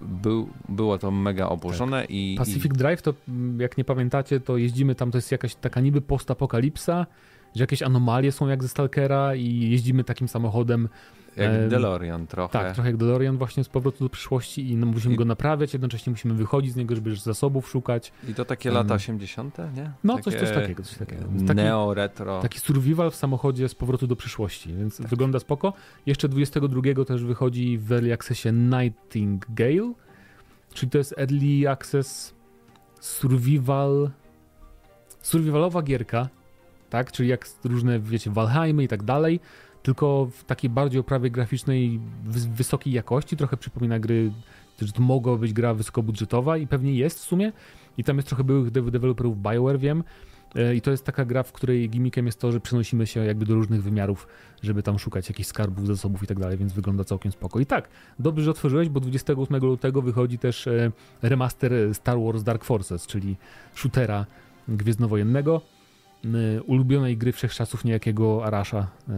Był, 0.00 0.48
było 0.68 0.98
to 0.98 1.10
mega 1.10 1.48
obłożone 1.48 2.00
tak. 2.00 2.10
i... 2.10 2.34
Pacific 2.38 2.74
i... 2.74 2.78
Drive 2.78 3.02
to, 3.02 3.14
mm, 3.28 3.60
jak 3.60 3.78
nie 3.78 3.84
pamiętacie, 3.84 4.40
to 4.40 4.56
jeździmy 4.56 4.94
tam, 4.94 5.10
to 5.10 5.18
jest 5.18 5.32
jakaś 5.32 5.54
taka 5.54 5.80
niby 5.80 6.00
postapokalipsa, 6.00 7.06
że 7.54 7.62
jakieś 7.62 7.82
anomalie 7.82 8.32
są 8.32 8.48
jak 8.48 8.62
ze 8.62 8.68
Stalkera 8.68 9.34
i 9.34 9.70
jeździmy 9.70 10.04
takim 10.04 10.28
samochodem 10.28 10.88
jak 11.36 11.68
DeLorean 11.68 12.26
trochę. 12.26 12.52
Tak, 12.52 12.74
trochę 12.74 12.88
jak 12.88 12.96
DeLorean 12.96 13.38
właśnie 13.38 13.64
z 13.64 13.68
powrotu 13.68 14.04
do 14.04 14.10
przyszłości 14.10 14.70
i 14.70 14.76
no, 14.76 14.86
musimy 14.86 15.14
I... 15.14 15.16
go 15.16 15.24
naprawiać, 15.24 15.72
jednocześnie 15.72 16.10
musimy 16.10 16.34
wychodzić 16.34 16.72
z 16.72 16.76
niego, 16.76 16.94
żeby 16.94 17.16
zasobów 17.16 17.68
szukać. 17.68 18.12
I 18.28 18.34
to 18.34 18.44
takie 18.44 18.70
lata 18.70 18.94
80., 18.94 19.58
nie? 19.58 19.92
No, 20.04 20.16
takie... 20.16 20.30
coś, 20.30 20.40
coś 20.40 20.50
takiego. 20.50 20.82
Coś 20.82 20.98
takiego. 20.98 21.22
Taki, 21.46 21.54
Neo, 21.54 21.94
retro. 21.94 22.40
Taki 22.40 22.60
survival 22.60 23.10
w 23.10 23.16
samochodzie 23.16 23.68
z 23.68 23.74
powrotu 23.74 24.06
do 24.06 24.16
przyszłości, 24.16 24.74
więc 24.74 24.98
tak. 24.98 25.06
wygląda 25.06 25.38
spoko. 25.38 25.72
Jeszcze 26.06 26.28
22 26.28 27.04
też 27.04 27.24
wychodzi 27.24 27.78
w 27.78 27.92
Early 27.92 28.12
Accessie 28.12 28.52
Nightingale, 28.52 29.92
czyli 30.74 30.90
to 30.90 30.98
jest 30.98 31.14
Early 31.18 31.70
Access 31.70 32.34
Survival 33.00 34.10
survivalowa 35.22 35.82
gierka, 35.82 36.28
tak? 36.90 37.12
Czyli 37.12 37.28
jak 37.28 37.46
różne, 37.64 38.00
wiecie, 38.00 38.30
Valheimy 38.30 38.84
i 38.84 38.88
tak 38.88 39.02
dalej, 39.02 39.40
tylko 39.86 40.28
w 40.32 40.44
takiej 40.44 40.70
bardziej 40.70 41.00
oprawie 41.00 41.30
graficznej 41.30 42.00
wysokiej 42.54 42.92
jakości, 42.92 43.36
trochę 43.36 43.56
przypomina 43.56 43.98
gry, 43.98 44.32
że 44.82 44.92
to 44.92 45.02
mogła 45.02 45.36
być 45.36 45.52
gra 45.52 45.74
wysokobudżetowa 45.74 46.56
i 46.56 46.66
pewnie 46.66 46.94
jest 46.94 47.18
w 47.18 47.22
sumie. 47.22 47.52
I 47.98 48.04
tam 48.04 48.16
jest 48.16 48.28
trochę 48.28 48.44
byłych 48.44 48.70
deweloperów 48.70 49.42
BioWare, 49.42 49.78
wiem. 49.78 50.04
E, 50.54 50.74
I 50.74 50.80
to 50.80 50.90
jest 50.90 51.04
taka 51.04 51.24
gra, 51.24 51.42
w 51.42 51.52
której 51.52 51.90
gimmickiem 51.90 52.26
jest 52.26 52.40
to, 52.40 52.52
że 52.52 52.60
przenosimy 52.60 53.06
się 53.06 53.24
jakby 53.24 53.46
do 53.46 53.54
różnych 53.54 53.82
wymiarów, 53.82 54.28
żeby 54.62 54.82
tam 54.82 54.98
szukać 54.98 55.28
jakichś 55.28 55.48
skarbów, 55.48 55.86
zasobów 55.86 56.22
i 56.22 56.26
tak 56.26 56.38
dalej, 56.38 56.58
więc 56.58 56.72
wygląda 56.72 57.04
całkiem 57.04 57.32
spoko. 57.32 57.60
I 57.60 57.66
tak, 57.66 57.88
dobrze, 58.18 58.44
że 58.44 58.50
otworzyłeś, 58.50 58.88
bo 58.88 59.00
28 59.00 59.56
lutego 59.56 60.02
wychodzi 60.02 60.38
też 60.38 60.66
e, 60.66 60.92
remaster 61.22 61.72
Star 61.92 62.18
Wars 62.20 62.42
Dark 62.42 62.64
Forces, 62.64 63.06
czyli 63.06 63.36
shootera 63.74 64.26
gwiezdnowojennego 64.68 65.75
ulubionej 66.66 67.16
gry 67.16 67.32
wszechczasów 67.32 67.84
niejakiego 67.84 68.44
Arasha 68.44 68.80
y, 68.80 69.12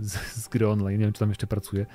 z, 0.00 0.12
z 0.44 0.48
gry 0.48 0.68
online, 0.68 0.98
nie 0.98 1.04
wiem 1.04 1.12
czy 1.12 1.20
tam 1.20 1.28
jeszcze 1.28 1.46
pracuje. 1.46 1.86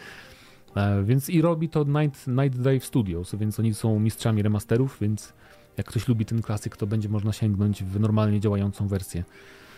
E, 0.75 1.03
więc 1.03 1.29
i 1.29 1.41
robi 1.41 1.69
to 1.69 1.83
Night, 1.83 2.27
Night 2.27 2.61
Dive 2.61 2.85
Studios, 2.85 3.35
więc 3.35 3.59
oni 3.59 3.73
są 3.73 3.99
mistrzami 3.99 4.41
remasterów, 4.41 4.97
więc 5.01 5.33
jak 5.77 5.87
ktoś 5.87 6.07
lubi 6.07 6.25
ten 6.25 6.41
klasyk, 6.41 6.77
to 6.77 6.87
będzie 6.87 7.09
można 7.09 7.33
sięgnąć 7.33 7.83
w 7.83 7.99
normalnie 7.99 8.39
działającą 8.39 8.87
wersję 8.87 9.23
E, 9.23 9.70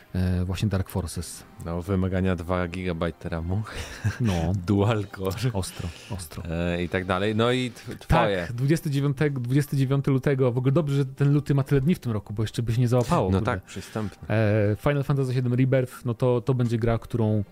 właśnie 0.45 0.69
Dark 0.69 0.89
Forces. 0.89 1.43
No, 1.65 1.82
wymagania 1.82 2.36
2 2.36 2.67
GB 2.67 3.12
RAMu. 3.23 3.62
No. 4.21 4.34
Dual 4.67 5.06
core. 5.15 5.52
Ostro, 5.54 5.89
ostro. 6.10 6.43
E, 6.49 6.84
I 6.84 6.89
tak 6.89 7.06
dalej. 7.06 7.36
No 7.36 7.52
i 7.52 7.71
twoje. 7.99 8.45
Tak, 8.47 8.54
29, 8.56 9.17
29 9.32 10.08
lutego. 10.08 10.52
W 10.52 10.58
ogóle 10.58 10.71
dobrze, 10.71 10.95
że 10.95 11.06
ten 11.06 11.34
luty 11.34 11.56
ma 11.56 11.63
tyle 11.63 11.82
dni 11.82 11.95
w 11.95 11.99
tym 11.99 12.12
roku, 12.12 12.34
bo 12.34 12.43
jeszcze 12.43 12.63
by 12.63 12.73
się 12.73 12.82
nie 12.82 12.88
załapało. 12.88 13.32
No 13.32 13.38
kurde. 13.38 13.52
tak, 13.52 13.63
przystępny. 13.63 14.28
E, 14.30 14.76
Final 14.80 15.04
Fantasy 15.04 15.41
VII 15.41 15.56
Rebirth, 15.56 16.06
no 16.06 16.13
to, 16.13 16.41
to 16.41 16.54
będzie 16.54 16.78
gra, 16.78 16.97
którą... 16.97 17.43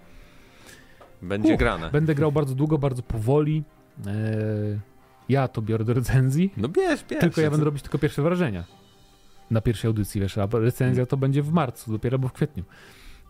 Będzie 1.22 1.58
grane. 1.58 1.90
Będę 1.90 2.16
grał 2.16 2.32
bardzo 2.32 2.56
długo, 2.56 2.78
bardzo 2.78 3.04
powoli. 3.04 3.64
E, 4.08 4.12
ja 5.30 5.48
to 5.48 5.62
biorę 5.62 5.86
do 5.86 5.94
recenzji. 5.94 6.54
No 6.58 6.68
bierz, 6.68 7.06
bierz. 7.10 7.22
Tylko 7.22 7.42
ja 7.42 7.50
będę 7.50 7.66
robić 7.66 7.82
tylko 7.82 7.98
pierwsze 7.98 8.22
wrażenia 8.22 8.81
na 9.52 9.62
pierwszej 9.62 9.88
audycji, 9.88 10.22
wiesz, 10.22 10.38
a 10.38 10.48
recenzja 10.52 11.06
to 11.06 11.18
będzie 11.18 11.42
w 11.42 11.52
marcu, 11.52 11.92
dopiero 11.92 12.20
bo 12.20 12.28
w 12.28 12.34
kwietniu. 12.34 12.64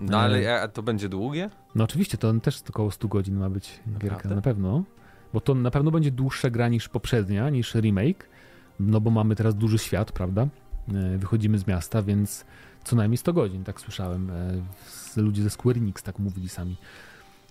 No 0.01 0.19
ale 0.19 0.39
e, 0.39 0.61
a 0.61 0.67
to 0.67 0.83
będzie 0.83 1.09
długie? 1.09 1.49
No 1.75 1.83
oczywiście, 1.83 2.17
to 2.17 2.33
też 2.33 2.61
około 2.69 2.91
100 2.91 3.07
godzin 3.07 3.35
ma 3.35 3.49
być 3.49 3.79
gierka, 3.99 4.29
na 4.29 4.41
pewno. 4.41 4.83
Bo 5.33 5.41
to 5.41 5.55
na 5.55 5.71
pewno 5.71 5.91
będzie 5.91 6.11
dłuższa 6.11 6.49
gra 6.49 6.69
niż 6.69 6.89
poprzednia, 6.89 7.49
niż 7.49 7.75
remake, 7.75 8.29
no 8.79 9.01
bo 9.01 9.11
mamy 9.11 9.35
teraz 9.35 9.55
duży 9.55 9.77
świat, 9.77 10.11
prawda? 10.11 10.47
E, 10.93 11.17
wychodzimy 11.17 11.59
z 11.59 11.67
miasta, 11.67 12.03
więc 12.03 12.45
co 12.83 12.95
najmniej 12.95 13.17
100 13.17 13.33
godzin, 13.33 13.63
tak 13.63 13.81
słyszałem. 13.81 14.29
E, 14.29 15.21
ludzie 15.21 15.43
ze 15.43 15.49
Square 15.49 15.77
Enix 15.77 16.03
tak 16.03 16.19
mówili 16.19 16.49
sami. 16.49 16.77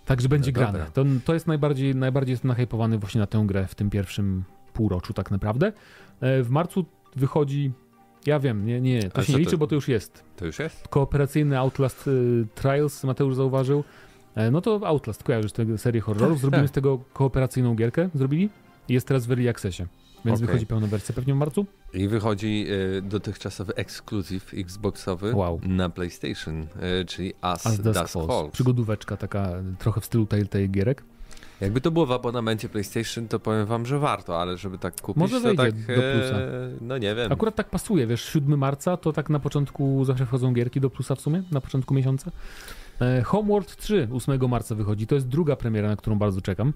Także 0.05 0.29
będzie 0.29 0.53
no 0.53 0.61
grane. 0.61 0.87
To, 0.93 1.05
to 1.25 1.35
jest 1.35 1.47
najbardziej, 1.47 1.95
najbardziej 1.95 2.33
jestem 2.33 2.49
nahypowany 2.49 2.99
właśnie 2.99 3.21
na 3.21 3.27
tę 3.27 3.45
grę 3.47 3.67
w 3.67 3.75
tym 3.75 3.91
pierwszym 3.91 4.45
półroczu 4.73 5.13
tak 5.13 5.31
naprawdę. 5.31 5.73
W 6.21 6.47
marcu 6.51 6.85
wychodzi 7.17 7.73
ja 8.27 8.41
wiem, 8.41 8.67
nie, 8.67 8.81
nie, 8.81 9.11
to 9.11 9.23
się 9.23 9.33
nie 9.33 9.39
liczy, 9.39 9.51
to, 9.51 9.59
bo 9.59 9.67
to 9.67 9.75
już 9.75 9.89
jest. 9.89 10.25
To 10.37 10.47
już 10.47 10.59
jest? 10.59 10.89
Kooperacyjny 10.89 11.59
Outlast 11.59 12.09
y, 12.09 12.47
Trials, 12.55 13.05
Mateusz 13.05 13.35
zauważył. 13.35 13.85
E, 14.35 14.51
no 14.51 14.61
to 14.61 14.81
Outlast, 14.87 15.23
kojarzysz 15.23 15.53
tę 15.53 15.79
serię 15.79 16.01
horrorów, 16.01 16.37
tak, 16.37 16.41
zrobimy 16.41 16.63
tak. 16.63 16.71
z 16.71 16.73
tego 16.73 16.99
kooperacyjną 17.13 17.75
gierkę, 17.75 18.09
zrobili 18.15 18.49
jest 18.89 19.07
teraz 19.09 19.27
w 19.27 19.31
Early 19.31 19.51
Accessie. 19.51 19.87
Więc 20.25 20.39
okay. 20.39 20.47
wychodzi 20.47 20.67
pełna 20.67 20.87
wersja 20.87 21.15
pewnie 21.15 21.35
w 21.35 21.37
marcu. 21.37 21.67
I 21.95 22.09
wychodzi 22.09 22.67
y, 22.99 23.03
dotychczasowy 23.03 23.75
ekskluzyw 23.75 24.55
Xboxowy 24.55 25.35
wow. 25.35 25.61
na 25.63 25.91
PlayStation, 25.91 26.63
y, 26.63 27.05
czyli 27.05 27.35
As, 27.41 27.67
As 27.67 27.81
Dusk, 27.81 28.01
Dusk 28.01 28.13
Falls. 28.13 28.27
Falls. 28.27 28.53
Przygodóweczka 28.53 29.17
taka 29.17 29.53
trochę 29.79 30.01
w 30.01 30.05
stylu 30.05 30.27
Telltale 30.27 30.69
gierek. 30.69 31.03
Jakby 31.61 31.81
to 31.81 31.91
było 31.91 32.07
w 32.07 32.13
abonamencie 32.13 32.69
PlayStation, 32.69 33.29
to 33.29 33.41
powiem 33.41 33.67
wam, 33.67 33.87
że 33.87 33.99
warto, 33.99 34.41
ale 34.41 34.57
żeby 34.57 34.79
tak 34.79 35.01
kupić, 35.01 35.21
Może 35.21 35.41
wejdzie 35.41 35.57
tak, 35.57 35.75
do 35.75 36.03
plusa. 36.03 36.39
E, 36.39 36.71
no 36.81 36.99
nie 36.99 37.15
wiem. 37.15 37.33
Akurat 37.33 37.55
tak 37.55 37.71
pasuje, 37.71 38.07
wiesz, 38.07 38.25
7 38.25 38.59
marca 38.59 38.97
to 38.97 39.13
tak 39.13 39.31
na 39.31 39.41
początku 39.41 40.05
zawsze 40.05 40.27
wchodzą 40.27 40.53
gierki 40.53 40.81
do 40.81 40.91
plusa 40.91 41.15
w 41.15 41.21
sumie, 41.21 41.43
na 41.53 41.61
początku 41.61 41.95
miesiąca. 41.95 42.31
E, 43.01 43.23
Homeworld 43.23 43.77
3 43.77 44.09
8 44.13 44.49
marca 44.49 44.75
wychodzi, 44.75 45.07
to 45.07 45.15
jest 45.15 45.29
druga 45.29 45.57
premiera, 45.57 45.89
na 45.89 45.97
którą 45.97 46.19
bardzo 46.19 46.41
czekam. 46.41 46.73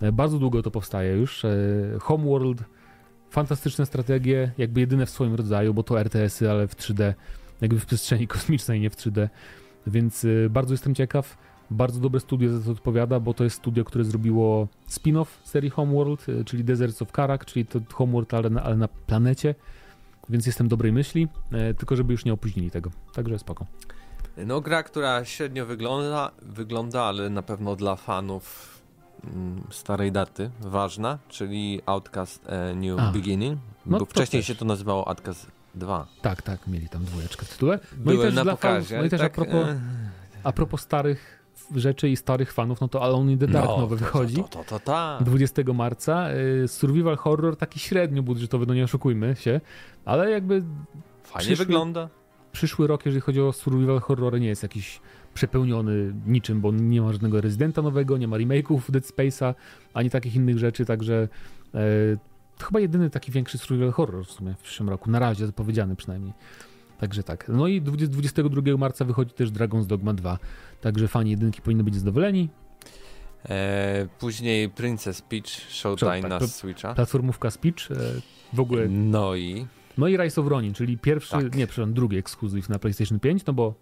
E, 0.00 0.12
bardzo 0.12 0.38
długo 0.38 0.62
to 0.62 0.70
powstaje 0.70 1.16
już. 1.16 1.42
Homeworld, 2.00 2.64
fantastyczne 3.30 3.86
strategie, 3.86 4.52
jakby 4.58 4.80
jedyne 4.80 5.06
w 5.06 5.10
swoim 5.10 5.34
rodzaju, 5.34 5.74
bo 5.74 5.82
to 5.82 6.00
RTS-y, 6.00 6.50
ale 6.50 6.68
w 6.68 6.76
3D, 6.76 7.14
jakby 7.60 7.80
w 7.80 7.86
przestrzeni 7.86 8.26
kosmicznej, 8.36 8.80
nie 8.80 8.90
w 8.90 8.96
3D. 8.96 9.28
Więc 9.86 10.26
bardzo 10.50 10.74
jestem 10.74 10.94
ciekaw. 10.94 11.36
Bardzo 11.72 12.00
dobre 12.00 12.20
studio 12.20 12.58
za 12.58 12.64
to 12.64 12.70
odpowiada, 12.70 13.20
bo 13.20 13.34
to 13.34 13.44
jest 13.44 13.56
studio, 13.56 13.84
które 13.84 14.04
zrobiło 14.04 14.68
spin-off 14.88 15.26
serii 15.44 15.70
Homeworld, 15.70 16.28
y, 16.28 16.44
czyli 16.44 16.64
Deserts 16.64 17.02
of 17.02 17.12
Karak, 17.12 17.44
czyli 17.44 17.66
to 17.66 17.80
Homeworld, 17.92 18.34
ale 18.34 18.50
na, 18.50 18.62
ale 18.62 18.76
na 18.76 18.88
planecie. 18.88 19.54
Więc 20.28 20.46
jestem 20.46 20.68
dobrej 20.68 20.92
myśli, 20.92 21.28
e, 21.52 21.74
tylko 21.74 21.96
żeby 21.96 22.12
już 22.12 22.24
nie 22.24 22.32
opóźnili 22.32 22.70
tego. 22.70 22.90
Także 23.12 23.38
spoko. 23.38 23.66
No 24.36 24.60
gra, 24.60 24.82
która 24.82 25.24
średnio 25.24 25.66
wygląda, 25.66 26.30
wygląda 26.42 27.02
ale 27.02 27.30
na 27.30 27.42
pewno 27.42 27.76
dla 27.76 27.96
fanów 27.96 28.78
mm, 29.24 29.62
starej 29.70 30.12
daty 30.12 30.50
ważna, 30.60 31.18
czyli 31.28 31.80
Outcast 31.86 32.46
e, 32.48 32.74
New 32.74 32.98
A, 32.98 33.12
Beginning, 33.12 33.58
no 33.86 33.98
bo 33.98 34.04
wcześniej 34.04 34.42
też. 34.42 34.46
się 34.46 34.54
to 34.54 34.64
nazywało 34.64 35.08
Outcast 35.08 35.46
2. 35.74 36.06
Tak, 36.22 36.42
tak, 36.42 36.66
mieli 36.66 36.88
tam 36.88 37.04
dwójeczkę 37.04 37.46
w 37.46 37.48
tytule. 37.48 37.80
No 37.92 38.04
Byłem 38.04 38.20
i 38.20 38.22
też 38.22 38.34
na 38.34 38.42
dla 38.42 38.52
pokazie, 38.52 38.88
fanów, 38.88 39.00
no 39.00 39.06
i 39.06 39.10
też 39.10 39.20
tak, 39.20 39.32
a, 39.32 39.34
propos, 39.34 39.68
e, 39.68 39.80
a 40.44 40.52
propos 40.52 40.80
starych 40.80 41.41
rzeczy 41.76 42.08
i 42.08 42.16
starych 42.16 42.52
fanów, 42.52 42.80
no 42.80 42.88
to 42.88 43.02
Alone 43.02 43.32
in 43.32 43.38
the 43.38 43.46
Dark 43.46 43.66
no, 43.66 43.76
nowe 43.76 43.96
wychodzi. 43.96 44.36
To, 44.36 44.42
to, 44.42 44.64
to, 44.64 44.78
to, 44.78 45.18
20 45.24 45.62
marca. 45.74 46.28
Y, 46.64 46.68
survival 46.68 47.16
horror 47.16 47.56
taki 47.56 47.78
średnio 47.78 48.22
budżetowy, 48.22 48.66
no 48.66 48.74
nie 48.74 48.84
oszukujmy 48.84 49.36
się, 49.36 49.60
ale 50.04 50.30
jakby 50.30 50.62
fajnie 51.22 51.46
przyszły, 51.46 51.66
wygląda. 51.66 52.08
Przyszły 52.52 52.86
rok, 52.86 53.06
jeżeli 53.06 53.20
chodzi 53.20 53.40
o 53.40 53.52
survival 53.52 54.00
horror, 54.00 54.40
nie 54.40 54.48
jest 54.48 54.62
jakiś 54.62 55.00
przepełniony 55.34 56.14
niczym, 56.26 56.60
bo 56.60 56.72
nie 56.72 57.02
ma 57.02 57.12
żadnego 57.12 57.40
Residenta 57.40 57.82
nowego, 57.82 58.18
nie 58.18 58.28
ma 58.28 58.36
remake'ów 58.36 58.90
Dead 58.90 59.04
Space'a, 59.04 59.54
ani 59.94 60.10
takich 60.10 60.34
innych 60.34 60.58
rzeczy, 60.58 60.84
także 60.84 61.28
e, 61.74 61.78
to 62.58 62.66
chyba 62.66 62.80
jedyny 62.80 63.10
taki 63.10 63.32
większy 63.32 63.58
survival 63.58 63.92
horror 63.92 64.26
w 64.26 64.30
sumie 64.30 64.54
w 64.54 64.62
przyszłym 64.62 64.88
roku, 64.88 65.10
na 65.10 65.18
razie 65.18 65.46
zapowiedziany 65.46 65.96
przynajmniej. 65.96 66.32
Także 67.02 67.22
tak. 67.22 67.48
No 67.48 67.66
i 67.66 67.82
22 67.82 68.76
marca 68.78 69.04
wychodzi 69.04 69.34
też 69.34 69.50
Dragon's 69.50 69.86
Dogma 69.86 70.14
2. 70.14 70.38
Także 70.82 71.08
fani 71.08 71.30
jedynki 71.30 71.62
powinni 71.62 71.82
być 71.82 71.94
zadowoleni. 71.94 72.48
Eee, 73.48 74.08
później 74.18 74.68
Princess 74.68 75.22
Peach 75.22 75.46
Showtime 75.46 76.20
tak, 76.20 76.30
na 76.30 76.40
Switcha. 76.40 76.94
Platformówka 76.94 77.50
z 77.50 77.58
Peach. 77.58 77.90
E, 77.90 77.94
w 78.52 78.60
ogóle. 78.60 78.88
No 78.88 79.34
i. 79.34 79.66
No 79.98 80.08
i 80.08 80.16
Rise 80.16 80.40
of 80.40 80.46
Ronin, 80.46 80.74
czyli 80.74 80.98
pierwszy, 80.98 81.30
tak. 81.30 81.54
nie, 81.54 81.66
przepraszam, 81.66 81.94
drugi 81.94 82.16
ekskluzyw 82.16 82.68
na 82.68 82.78
PlayStation 82.78 83.20
5, 83.20 83.46
no 83.46 83.52
bo 83.52 83.74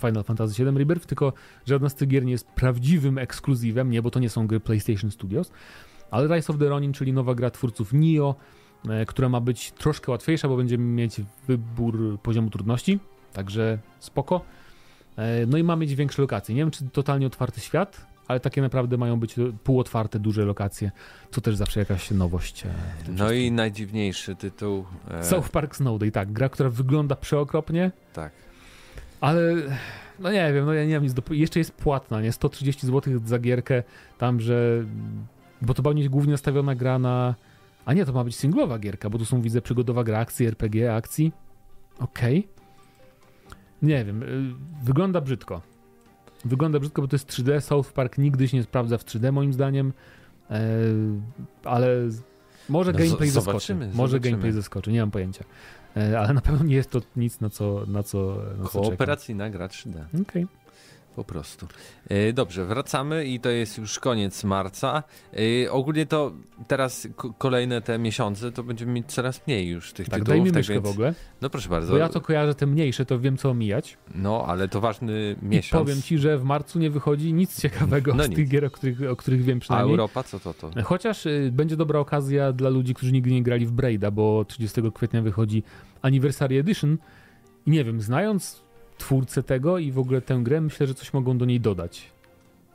Final 0.00 0.24
Fantasy 0.24 0.64
VII 0.64 0.78
Rebirth, 0.78 1.06
tylko 1.06 1.32
żadna 1.66 1.88
z 1.88 1.94
tych 1.94 2.08
gier 2.08 2.24
nie 2.24 2.32
jest 2.32 2.46
prawdziwym 2.46 3.18
ekskluzywem, 3.18 3.90
nie, 3.90 4.02
bo 4.02 4.10
to 4.10 4.20
nie 4.20 4.30
są 4.30 4.46
gry 4.46 4.60
PlayStation 4.60 5.10
Studios, 5.10 5.52
ale 6.10 6.36
Rise 6.36 6.52
of 6.52 6.58
the 6.58 6.68
Ronin, 6.68 6.92
czyli 6.92 7.12
nowa 7.12 7.34
gra 7.34 7.50
twórców 7.50 7.92
Nio, 7.92 8.34
e, 8.88 9.06
która 9.06 9.28
ma 9.28 9.40
być 9.40 9.72
troszkę 9.72 10.12
łatwiejsza, 10.12 10.48
bo 10.48 10.56
będziemy 10.56 10.84
mieć 10.84 11.20
wybór 11.48 12.18
poziomu 12.22 12.50
trudności, 12.50 12.98
także 13.32 13.78
spoko. 13.98 14.40
E, 15.18 15.46
no 15.46 15.58
i 15.58 15.62
ma 15.62 15.76
mieć 15.76 15.94
większe 15.94 16.22
lokacje. 16.22 16.54
Nie 16.54 16.62
wiem, 16.62 16.70
czy 16.70 16.84
totalnie 16.84 17.26
otwarty 17.26 17.60
świat, 17.60 18.06
ale 18.28 18.40
takie 18.40 18.62
naprawdę 18.62 18.96
mają 18.96 19.20
być 19.20 19.34
półotwarte, 19.64 20.18
duże 20.18 20.44
lokacje, 20.44 20.90
co 21.30 21.40
też 21.40 21.56
zawsze 21.56 21.80
jakaś 21.80 22.10
nowość. 22.10 22.66
E, 22.66 22.68
no 23.08 23.32
i 23.32 23.52
najdziwniejszy 23.52 24.36
tytuł. 24.36 24.84
E... 25.10 25.24
South 25.24 25.48
Park 25.48 25.76
Snow 25.76 26.00
Day, 26.00 26.10
tak. 26.10 26.32
Gra, 26.32 26.48
która 26.48 26.70
wygląda 26.70 27.16
przeokropnie. 27.16 27.90
Tak. 28.12 28.32
Ale 29.20 29.40
no 30.18 30.32
nie 30.32 30.52
wiem, 30.52 30.66
no 30.66 30.72
ja 30.72 30.84
nie 30.84 30.90
wiem 30.90 31.02
nic 31.02 31.14
do... 31.14 31.22
Jeszcze 31.30 31.58
jest 31.58 31.72
płatna, 31.72 32.20
nie? 32.20 32.32
130 32.32 32.86
zł 32.86 33.20
za 33.24 33.38
gierkę, 33.38 33.82
tam, 34.18 34.40
że... 34.40 34.84
Bo 35.62 35.74
to 35.74 35.82
była 35.82 35.94
głównie 36.08 36.32
nastawiona 36.32 36.74
gra 36.74 36.98
na 36.98 37.34
A 37.84 37.92
nie, 37.94 38.04
to 38.04 38.12
ma 38.12 38.24
być 38.24 38.36
singlowa 38.36 38.78
gierka, 38.78 39.10
bo 39.10 39.18
tu 39.18 39.24
są, 39.24 39.42
widzę, 39.42 39.62
przygodowa 39.62 40.04
gra 40.04 40.18
akcji, 40.18 40.46
RPG, 40.46 40.94
akcji. 40.94 41.32
Okej. 41.98 42.38
Okay. 42.38 42.57
Nie 43.82 44.04
wiem, 44.04 44.22
y, 44.22 44.54
wygląda 44.84 45.20
brzydko. 45.20 45.62
Wygląda 46.44 46.80
brzydko, 46.80 47.02
bo 47.02 47.08
to 47.08 47.16
jest 47.16 47.28
3D. 47.30 47.60
South 47.60 47.92
Park 47.92 48.18
nigdy 48.18 48.48
się 48.48 48.56
nie 48.56 48.62
sprawdza 48.62 48.98
w 48.98 49.04
3D, 49.04 49.32
moim 49.32 49.52
zdaniem. 49.52 49.92
E, 50.50 50.60
ale 51.64 51.88
może 52.68 52.92
no, 52.92 52.98
gameplay 52.98 53.28
zaskoczy. 53.28 53.74
Może 53.74 53.90
zobaczymy. 53.92 54.20
gameplay 54.20 54.52
zaskoczy, 54.52 54.92
nie 54.92 55.00
mam 55.00 55.10
pojęcia. 55.10 55.44
E, 55.96 56.20
ale 56.20 56.34
na 56.34 56.40
pewno 56.40 56.64
nie 56.64 56.74
jest 56.74 56.90
to 56.90 57.00
nic, 57.16 57.40
na 57.40 57.50
co, 57.50 57.84
na 57.86 58.02
co, 58.02 58.42
na 58.58 58.68
co 58.68 58.80
Kooperacyjna 58.80 59.50
gra 59.50 59.66
3D. 59.66 60.04
Okej. 60.06 60.20
Okay. 60.22 60.46
Po 61.18 61.24
prostu. 61.24 61.66
E, 62.08 62.32
dobrze, 62.32 62.64
wracamy 62.64 63.26
i 63.26 63.40
to 63.40 63.50
jest 63.50 63.78
już 63.78 63.98
koniec 63.98 64.44
marca. 64.44 65.02
E, 65.64 65.70
ogólnie 65.72 66.06
to 66.06 66.32
teraz 66.68 67.08
kolejne 67.38 67.80
te 67.80 67.98
miesiące 67.98 68.52
to 68.52 68.62
będziemy 68.62 68.92
mieć 68.92 69.06
coraz 69.06 69.46
mniej 69.46 69.68
już 69.68 69.92
tych 69.92 70.08
tak, 70.08 70.20
tytułów. 70.20 70.38
Daj 70.38 70.46
mi 70.46 70.52
tak 70.52 70.64
więc... 70.64 70.86
w 70.86 70.90
ogóle. 70.90 71.14
No 71.40 71.50
proszę 71.50 71.68
bardzo. 71.68 71.92
Bo 71.92 71.98
ja 71.98 72.08
to 72.08 72.20
kojarzę 72.20 72.54
te 72.54 72.66
mniejsze, 72.66 73.06
to 73.06 73.18
wiem 73.18 73.36
co 73.36 73.50
omijać. 73.50 73.98
No, 74.14 74.44
ale 74.46 74.68
to 74.68 74.80
ważny 74.80 75.36
miesiąc. 75.42 75.82
I 75.82 75.84
powiem 75.84 76.02
ci, 76.02 76.18
że 76.18 76.38
w 76.38 76.44
marcu 76.44 76.78
nie 76.78 76.90
wychodzi 76.90 77.32
nic 77.32 77.60
ciekawego 77.60 78.14
no 78.14 78.24
z 78.24 78.28
nic. 78.28 78.36
tych 78.36 78.48
gier, 78.48 78.64
o 78.64 78.70
których, 78.70 79.10
o 79.10 79.16
których 79.16 79.44
wiem 79.44 79.60
przynajmniej. 79.60 79.90
A 79.90 79.92
Europa 79.92 80.22
co 80.22 80.40
to 80.40 80.54
to? 80.54 80.70
Chociaż 80.84 81.26
y, 81.26 81.50
będzie 81.52 81.76
dobra 81.76 82.00
okazja 82.00 82.52
dla 82.52 82.70
ludzi, 82.70 82.94
którzy 82.94 83.12
nigdy 83.12 83.30
nie 83.30 83.42
grali 83.42 83.66
w 83.66 83.72
Braida, 83.72 84.10
bo 84.10 84.44
30 84.44 84.80
kwietnia 84.94 85.22
wychodzi 85.22 85.62
Anniversary 86.02 86.58
Edition 86.58 86.98
i 87.66 87.70
nie 87.70 87.84
wiem, 87.84 88.00
znając 88.00 88.67
twórcę 88.98 89.42
tego 89.42 89.78
i 89.78 89.92
w 89.92 89.98
ogóle 89.98 90.20
tę 90.20 90.40
grę, 90.42 90.60
myślę, 90.60 90.86
że 90.86 90.94
coś 90.94 91.12
mogą 91.12 91.38
do 91.38 91.44
niej 91.44 91.60
dodać. 91.60 92.12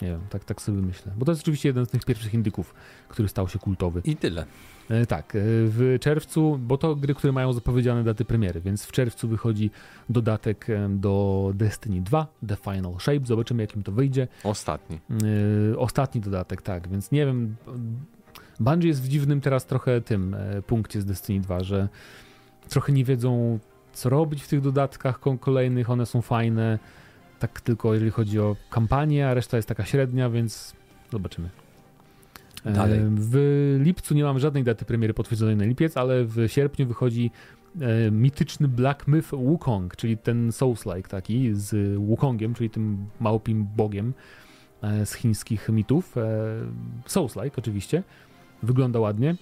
Nie 0.02 0.08
wiem, 0.08 0.22
tak, 0.30 0.44
tak 0.44 0.62
sobie 0.62 0.82
myślę. 0.82 1.12
Bo 1.18 1.26
to 1.26 1.32
jest 1.32 1.42
oczywiście 1.42 1.70
jeden 1.70 1.86
z 1.86 1.90
tych 1.90 2.06
pierwszych 2.06 2.34
indyków, 2.34 2.74
który 3.08 3.28
stał 3.28 3.48
się 3.48 3.60
kultowy. 3.60 4.02
I 4.06 4.16
tyle. 4.16 4.46
E, 4.90 5.06
tak, 5.06 5.36
e, 5.36 5.40
w 5.44 5.98
czerwcu, 6.02 6.60
bo 6.62 6.78
to 6.78 6.96
gry, 6.96 7.16
które 7.16 7.34
mają 7.34 7.54
zapowiedziane 7.54 8.04
daty 8.04 8.26
premiery, 8.26 8.62
więc 8.62 8.86
w 8.86 8.92
czerwcu 8.92 9.28
wychodzi 9.28 9.72
dodatek 10.10 10.70
e, 10.70 10.90
do 10.90 11.52
Destiny 11.56 12.02
2, 12.02 12.28
The 12.48 12.56
Final 12.56 12.94
Shape. 13.00 13.26
Zobaczymy, 13.26 13.64
jakim 13.64 13.84
to 13.84 13.92
wyjdzie. 13.92 14.28
Ostatni. 14.44 15.00
Ostatni 15.78 16.22
dodatek, 16.22 16.62
tak, 16.62 16.88
więc 16.88 17.12
nie 17.12 17.26
wiem. 17.26 17.56
Bungie 18.60 18.88
jest 18.88 19.02
w 19.02 19.08
dziwnym 19.08 19.42
teraz 19.42 19.66
trochę 19.66 20.02
tym 20.02 20.36
punkcie 20.68 21.02
z 21.02 21.06
Destiny 21.06 21.40
2, 21.40 21.64
że 21.64 21.90
trochę 22.70 22.94
nie 22.94 23.06
wiedzą, 23.06 23.60
co 23.94 24.10
robić 24.10 24.44
w 24.44 24.48
tych 24.48 24.62
dodatkach 24.62 25.20
kolejnych, 25.40 25.90
one 25.90 26.06
są 26.06 26.22
fajne, 26.22 26.80
tak 27.40 27.62
tylko 27.62 27.94
jeżeli 27.94 28.12
chodzi 28.12 28.40
o 28.40 28.56
kampanię, 28.70 29.30
a 29.30 29.34
reszta 29.34 29.58
jest 29.58 29.70
taka 29.70 29.86
średnia, 29.86 30.30
więc 30.30 30.74
zobaczymy. 31.12 31.50
Dalej. 32.66 33.00
W 33.16 33.80
lipcu 33.84 34.14
nie 34.14 34.24
mam 34.24 34.40
żadnej 34.40 34.64
daty 34.64 34.86
premiery 34.86 35.14
potwierdzonej 35.14 35.56
na 35.56 35.66
lipiec, 35.66 35.98
ale 35.98 36.26
w 36.26 36.48
sierpniu 36.48 36.88
wychodzi 36.88 37.32
e, 37.82 38.12
mityczny 38.12 38.68
Black 38.68 39.08
Myth 39.08 39.30
Wukong, 39.30 39.96
czyli 39.96 40.18
ten 40.18 40.50
Souls-like 40.52 41.08
taki 41.08 41.50
z 41.54 41.98
Wukongiem, 42.00 42.54
czyli 42.54 42.70
tym 42.70 43.06
małpim 43.20 43.68
bogiem 43.76 44.14
e, 44.82 45.06
z 45.06 45.14
chińskich 45.14 45.70
mitów. 45.70 46.18
E, 46.18 46.22
Souls-like 47.08 47.58
oczywiście. 47.58 48.04
Wygląda 48.64 49.00
ładnie. 49.00 49.36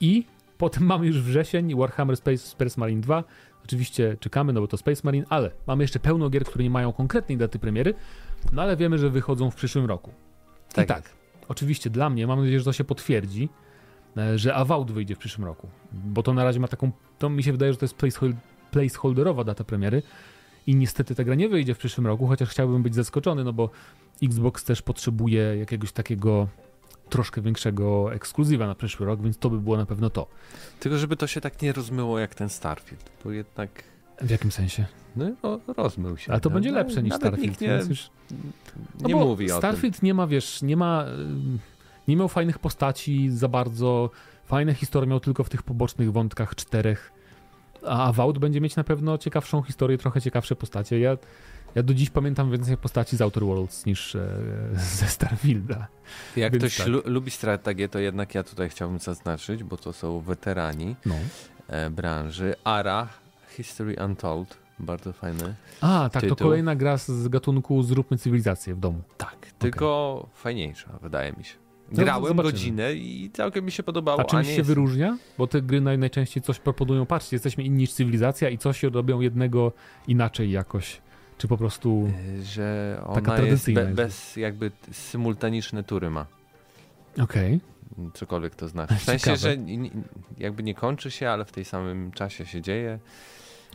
I 0.00 0.24
Potem 0.58 0.84
mamy 0.84 1.06
już 1.06 1.20
wrzesień, 1.20 1.76
Warhammer 1.76 2.16
Space, 2.16 2.38
Space 2.38 2.80
Marine 2.80 3.00
2. 3.00 3.24
Oczywiście 3.64 4.16
czekamy, 4.20 4.52
no 4.52 4.60
bo 4.60 4.68
to 4.68 4.76
Space 4.76 5.00
Marine, 5.04 5.26
ale 5.28 5.50
mamy 5.66 5.84
jeszcze 5.84 6.00
pełno 6.00 6.30
gier, 6.30 6.44
które 6.44 6.64
nie 6.64 6.70
mają 6.70 6.92
konkretnej 6.92 7.38
daty 7.38 7.58
premiery, 7.58 7.94
no 8.52 8.62
ale 8.62 8.76
wiemy, 8.76 8.98
że 8.98 9.10
wychodzą 9.10 9.50
w 9.50 9.54
przyszłym 9.54 9.86
roku. 9.86 10.12
Tak. 10.72 10.84
I 10.84 10.88
tak, 10.88 11.10
oczywiście 11.48 11.90
dla 11.90 12.10
mnie, 12.10 12.26
mam 12.26 12.38
nadzieję, 12.38 12.58
że 12.58 12.64
to 12.64 12.72
się 12.72 12.84
potwierdzi, 12.84 13.48
e, 14.16 14.38
że 14.38 14.54
Avowed 14.54 14.90
wyjdzie 14.92 15.14
w 15.14 15.18
przyszłym 15.18 15.44
roku, 15.44 15.68
bo 15.92 16.22
to 16.22 16.34
na 16.34 16.44
razie 16.44 16.60
ma 16.60 16.68
taką, 16.68 16.90
to 17.18 17.30
mi 17.30 17.42
się 17.42 17.52
wydaje, 17.52 17.72
że 17.72 17.78
to 17.78 17.86
jest 17.86 18.18
placeholderowa 18.70 19.44
data 19.44 19.64
premiery 19.64 20.02
i 20.66 20.74
niestety 20.74 21.14
ta 21.14 21.24
gra 21.24 21.34
nie 21.34 21.48
wyjdzie 21.48 21.74
w 21.74 21.78
przyszłym 21.78 22.06
roku, 22.06 22.26
chociaż 22.26 22.48
chciałbym 22.48 22.82
być 22.82 22.94
zaskoczony, 22.94 23.44
no 23.44 23.52
bo 23.52 23.70
Xbox 24.22 24.64
też 24.64 24.82
potrzebuje 24.82 25.56
jakiegoś 25.58 25.92
takiego 25.92 26.48
troszkę 27.08 27.40
większego 27.40 28.14
ekskluzywa 28.14 28.66
na 28.66 28.74
przyszły 28.74 29.06
rok, 29.06 29.22
więc 29.22 29.38
to 29.38 29.50
by 29.50 29.60
było 29.60 29.76
na 29.76 29.86
pewno 29.86 30.10
to. 30.10 30.26
Tylko 30.80 30.98
żeby 30.98 31.16
to 31.16 31.26
się 31.26 31.40
tak 31.40 31.62
nie 31.62 31.72
rozmyło 31.72 32.18
jak 32.18 32.34
ten 32.34 32.48
Starfield, 32.48 33.10
bo 33.24 33.30
jednak... 33.30 33.70
W 34.20 34.30
jakim 34.30 34.52
sensie? 34.52 34.84
No, 35.16 35.30
o, 35.42 35.60
rozmył 35.76 36.16
się. 36.16 36.32
Ale 36.32 36.40
to 36.40 36.48
no, 36.48 36.54
będzie 36.54 36.72
lepsze 36.72 37.02
niż 37.02 37.14
Starfield. 37.14 37.60
nie, 37.60 37.80
już... 37.88 38.10
nie 39.00 39.14
no 39.14 39.26
mówi 39.26 39.52
o 39.52 39.58
Starfield 39.58 40.02
nie 40.02 40.14
ma, 40.14 40.26
wiesz, 40.26 40.62
nie 40.62 40.76
ma... 40.76 41.04
Nie 42.08 42.16
miał 42.16 42.28
fajnych 42.28 42.58
postaci 42.58 43.30
za 43.30 43.48
bardzo. 43.48 44.10
Fajne 44.44 44.74
historie 44.74 45.10
miał 45.10 45.20
tylko 45.20 45.44
w 45.44 45.48
tych 45.48 45.62
pobocznych 45.62 46.12
wątkach 46.12 46.54
czterech. 46.54 47.12
A 47.86 48.12
Vault 48.12 48.38
będzie 48.38 48.60
mieć 48.60 48.76
na 48.76 48.84
pewno 48.84 49.18
ciekawszą 49.18 49.62
historię, 49.62 49.98
trochę 49.98 50.20
ciekawsze 50.20 50.56
postacie. 50.56 51.00
Ja 51.00 51.16
ja 51.74 51.82
do 51.82 51.94
dziś 51.94 52.10
pamiętam 52.10 52.50
więcej 52.50 52.76
postaci 52.76 53.16
z 53.16 53.22
Outer 53.22 53.44
Worlds 53.44 53.86
niż 53.86 54.14
e, 54.14 54.28
ze 54.74 55.06
Starfielda. 55.06 55.86
Jak 56.36 56.52
Więc 56.52 56.64
ktoś 56.64 56.76
tak. 56.76 56.86
lu 56.86 57.02
lubi 57.04 57.30
strategię, 57.30 57.88
to 57.88 57.98
jednak 57.98 58.34
ja 58.34 58.42
tutaj 58.42 58.68
chciałbym 58.68 58.98
zaznaczyć, 58.98 59.64
bo 59.64 59.76
to 59.76 59.92
są 59.92 60.20
weterani 60.20 60.96
no. 61.06 61.14
e, 61.68 61.90
branży. 61.90 62.54
ARA, 62.64 63.08
History 63.48 63.96
Untold, 64.04 64.58
bardzo 64.78 65.12
fajny 65.12 65.54
A, 65.80 66.10
tak, 66.12 66.22
tytuł. 66.22 66.36
to 66.36 66.44
kolejna 66.44 66.76
gra 66.76 66.96
z 66.96 67.28
gatunku 67.28 67.82
Zróbmy 67.82 68.18
cywilizację 68.18 68.74
w 68.74 68.80
domu. 68.80 69.02
Tak, 69.16 69.36
tylko 69.58 70.18
okay. 70.18 70.30
fajniejsza, 70.34 70.98
wydaje 71.02 71.32
mi 71.32 71.44
się. 71.44 71.54
Grałem 71.92 72.36
no, 72.36 72.42
godzinę 72.42 72.94
i 72.94 73.30
całkiem 73.32 73.64
mi 73.64 73.70
się 73.72 73.82
podobało. 73.82 74.20
A 74.20 74.24
czymś 74.24 74.46
się 74.46 74.52
jest... 74.52 74.68
wyróżnia? 74.68 75.18
Bo 75.38 75.46
te 75.46 75.62
gry 75.62 75.80
naj, 75.80 75.98
najczęściej 75.98 76.42
coś 76.42 76.58
proponują. 76.58 77.06
Patrzcie, 77.06 77.36
jesteśmy 77.36 77.64
inni 77.64 77.78
niż 77.78 77.92
cywilizacja 77.92 78.48
i 78.50 78.58
coś 78.58 78.82
robią 78.82 79.20
jednego 79.20 79.72
inaczej 80.06 80.50
jakoś. 80.50 81.00
Czy 81.38 81.48
po 81.48 81.56
prostu. 81.56 82.10
E, 82.38 82.42
że 82.42 82.98
ona 83.04 83.14
taka 83.14 83.36
tradycyjna 83.36 83.80
jest, 83.80 83.94
be, 83.94 84.02
bez 84.02 84.36
jakby 84.36 84.70
symultaniczne 84.92 85.84
tury 85.84 86.10
ma. 86.10 86.26
Okej. 87.22 87.60
Okay. 87.96 88.10
Cokolwiek 88.14 88.54
to 88.54 88.68
znaczy. 88.68 88.94
W 88.94 89.02
sensie, 89.02 89.36
że 89.36 89.56
jakby 90.38 90.62
nie 90.62 90.74
kończy 90.74 91.10
się, 91.10 91.30
ale 91.30 91.44
w 91.44 91.52
tej 91.52 91.64
samym 91.64 92.12
czasie 92.12 92.46
się 92.46 92.62
dzieje. 92.62 92.98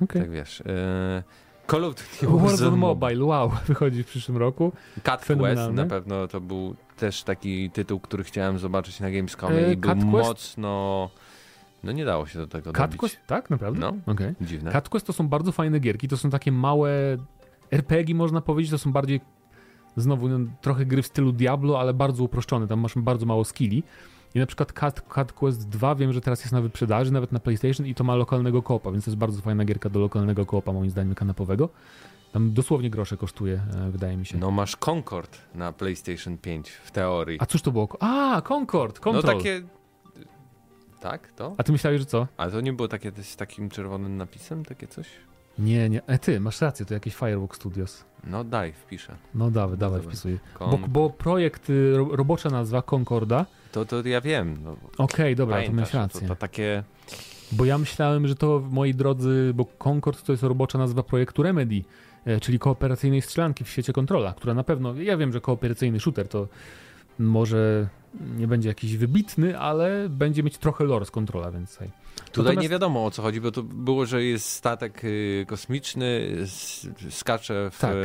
Okay. 0.01 0.21
Tak 0.21 0.31
wiesz. 0.31 0.61
E, 0.61 1.23
Call 1.71 1.85
of 1.85 1.95
Duty 1.95 2.37
Warzone 2.37 2.77
Mobile, 2.77 3.25
wow, 3.25 3.51
wychodzi 3.67 4.03
w 4.03 4.07
przyszłym 4.07 4.37
roku. 4.37 4.71
Cat 5.03 5.25
Quest 5.25 5.71
na 5.71 5.85
pewno 5.85 6.27
to 6.27 6.41
był 6.41 6.75
też 6.97 7.23
taki 7.23 7.69
tytuł, 7.69 7.99
który 7.99 8.23
chciałem 8.23 8.59
zobaczyć 8.59 8.99
na 8.99 9.11
Gamescomie 9.11 9.67
e, 9.67 9.73
i 9.73 9.77
był 9.77 9.91
Quest? 9.91 10.05
mocno... 10.05 11.09
No 11.83 11.91
nie 11.91 12.05
dało 12.05 12.27
się 12.27 12.39
do 12.39 12.47
tego 12.47 12.73
Cat 12.73 12.95
Quest? 12.95 13.17
Tak, 13.27 13.49
naprawdę? 13.49 13.79
No, 13.79 13.93
okay. 14.05 14.35
dziwne. 14.41 14.71
Cat 14.71 14.89
Quest 14.89 15.07
to 15.07 15.13
są 15.13 15.27
bardzo 15.27 15.51
fajne 15.51 15.79
gierki, 15.79 16.07
to 16.07 16.17
są 16.17 16.29
takie 16.29 16.51
małe 16.51 17.17
RPG 17.71 18.15
można 18.15 18.41
powiedzieć, 18.41 18.71
to 18.71 18.77
są 18.77 18.91
bardziej 18.91 19.21
znowu 19.97 20.29
no, 20.29 20.39
trochę 20.61 20.85
gry 20.85 21.01
w 21.01 21.07
stylu 21.07 21.31
Diablo, 21.31 21.79
ale 21.79 21.93
bardzo 21.93 22.23
uproszczone, 22.23 22.67
tam 22.67 22.79
masz 22.79 22.93
bardzo 22.95 23.25
mało 23.25 23.45
skilli. 23.45 23.83
I 24.35 24.39
na 24.39 24.45
przykład 24.45 24.73
Cat, 24.73 25.01
Cat 25.01 25.33
Quest 25.33 25.69
2 25.69 25.95
wiem, 25.95 26.13
że 26.13 26.21
teraz 26.21 26.39
jest 26.39 26.51
na 26.51 26.61
wyprzedaży, 26.61 27.13
nawet 27.13 27.31
na 27.31 27.39
PlayStation 27.39 27.85
i 27.87 27.95
to 27.95 28.03
ma 28.03 28.15
lokalnego 28.15 28.61
koopa, 28.61 28.91
więc 28.91 29.05
to 29.05 29.11
jest 29.11 29.17
bardzo 29.17 29.41
fajna 29.41 29.65
gierka 29.65 29.89
do 29.89 29.99
lokalnego 29.99 30.45
koopa, 30.45 30.73
moim 30.73 30.89
zdaniem, 30.89 31.15
kanapowego. 31.15 31.69
Tam 32.31 32.53
dosłownie 32.53 32.89
grosze 32.89 33.17
kosztuje, 33.17 33.61
e, 33.75 33.91
wydaje 33.91 34.17
mi 34.17 34.25
się. 34.25 34.37
No 34.37 34.51
masz 34.51 34.77
Concord 34.89 35.37
na 35.55 35.73
PlayStation 35.73 36.37
5 36.37 36.69
w 36.69 36.91
teorii. 36.91 37.37
A 37.41 37.45
cóż 37.45 37.61
to 37.61 37.71
było? 37.71 37.87
A, 37.99 38.41
Concord, 38.49 38.99
Control. 38.99 39.35
No 39.35 39.41
takie... 39.41 39.61
Tak, 40.99 41.31
to? 41.31 41.55
A 41.57 41.63
ty 41.63 41.71
myślałeś, 41.71 41.99
że 41.99 42.05
co? 42.05 42.27
Ale 42.37 42.51
to 42.51 42.61
nie 42.61 42.73
było 42.73 42.87
takie 42.87 43.11
z 43.21 43.35
takim 43.35 43.69
czerwonym 43.69 44.17
napisem, 44.17 44.65
takie 44.65 44.87
coś? 44.87 45.07
Nie, 45.59 45.89
nie. 45.89 46.05
E, 46.07 46.19
ty, 46.19 46.39
masz 46.39 46.61
rację, 46.61 46.85
to 46.85 46.93
jakieś 46.93 47.15
Firewalk 47.15 47.55
Studios. 47.55 48.05
No 48.23 48.43
daj, 48.43 48.73
wpiszę. 48.73 49.15
No 49.35 49.51
dawaj, 49.51 49.77
dawaj, 49.77 50.01
wpisuję. 50.01 50.37
Bo, 50.59 50.79
bo, 50.87 51.09
projekt, 51.09 51.69
y, 51.69 51.97
ro, 51.97 52.07
robocza 52.11 52.49
nazwa 52.49 52.81
Concorda. 52.81 53.45
To, 53.71 53.85
to 53.85 54.07
ja 54.07 54.21
wiem. 54.21 54.57
No, 54.63 54.71
Okej, 54.71 54.95
okay, 54.97 55.35
dobra, 55.35 55.55
Pamiętasz, 55.55 55.75
to 55.75 55.81
masz 55.81 55.93
rację. 55.93 56.21
To, 56.21 56.27
to 56.27 56.35
takie... 56.35 56.83
Bo 57.51 57.65
ja 57.65 57.77
myślałem, 57.77 58.27
że 58.27 58.35
to, 58.35 58.63
moi 58.69 58.93
drodzy, 58.93 59.51
bo 59.55 59.65
Concord 59.65 60.23
to 60.23 60.33
jest 60.33 60.43
robocza 60.43 60.77
nazwa 60.77 61.03
projektu 61.03 61.43
Remedy, 61.43 61.83
e, 62.25 62.39
czyli 62.39 62.59
kooperacyjnej 62.59 63.21
strzelanki 63.21 63.63
w 63.63 63.69
świecie 63.69 63.93
kontrola, 63.93 64.33
która 64.33 64.53
na 64.53 64.63
pewno, 64.63 64.93
ja 64.95 65.17
wiem, 65.17 65.33
że 65.33 65.41
kooperacyjny 65.41 65.99
shooter 65.99 66.27
to 66.27 66.47
może 67.19 67.87
nie 68.37 68.47
będzie 68.47 68.69
jakiś 68.69 68.97
wybitny, 68.97 69.59
ale 69.59 70.09
będzie 70.09 70.43
mieć 70.43 70.57
trochę 70.57 70.83
lore 70.83 71.05
z 71.05 71.11
kontrola, 71.11 71.51
więc 71.51 71.77
hej. 71.77 71.89
Tutaj 72.33 72.45
Natomiast... 72.45 72.63
nie 72.63 72.69
wiadomo 72.69 73.05
o 73.05 73.11
co 73.11 73.21
chodzi, 73.21 73.41
bo 73.41 73.51
to 73.51 73.63
było, 73.63 74.05
że 74.05 74.23
jest 74.23 74.49
statek 74.49 75.03
y, 75.03 75.45
kosmiczny, 75.47 76.37
skacze 77.09 77.69
w, 77.71 77.79
tak. 77.79 77.95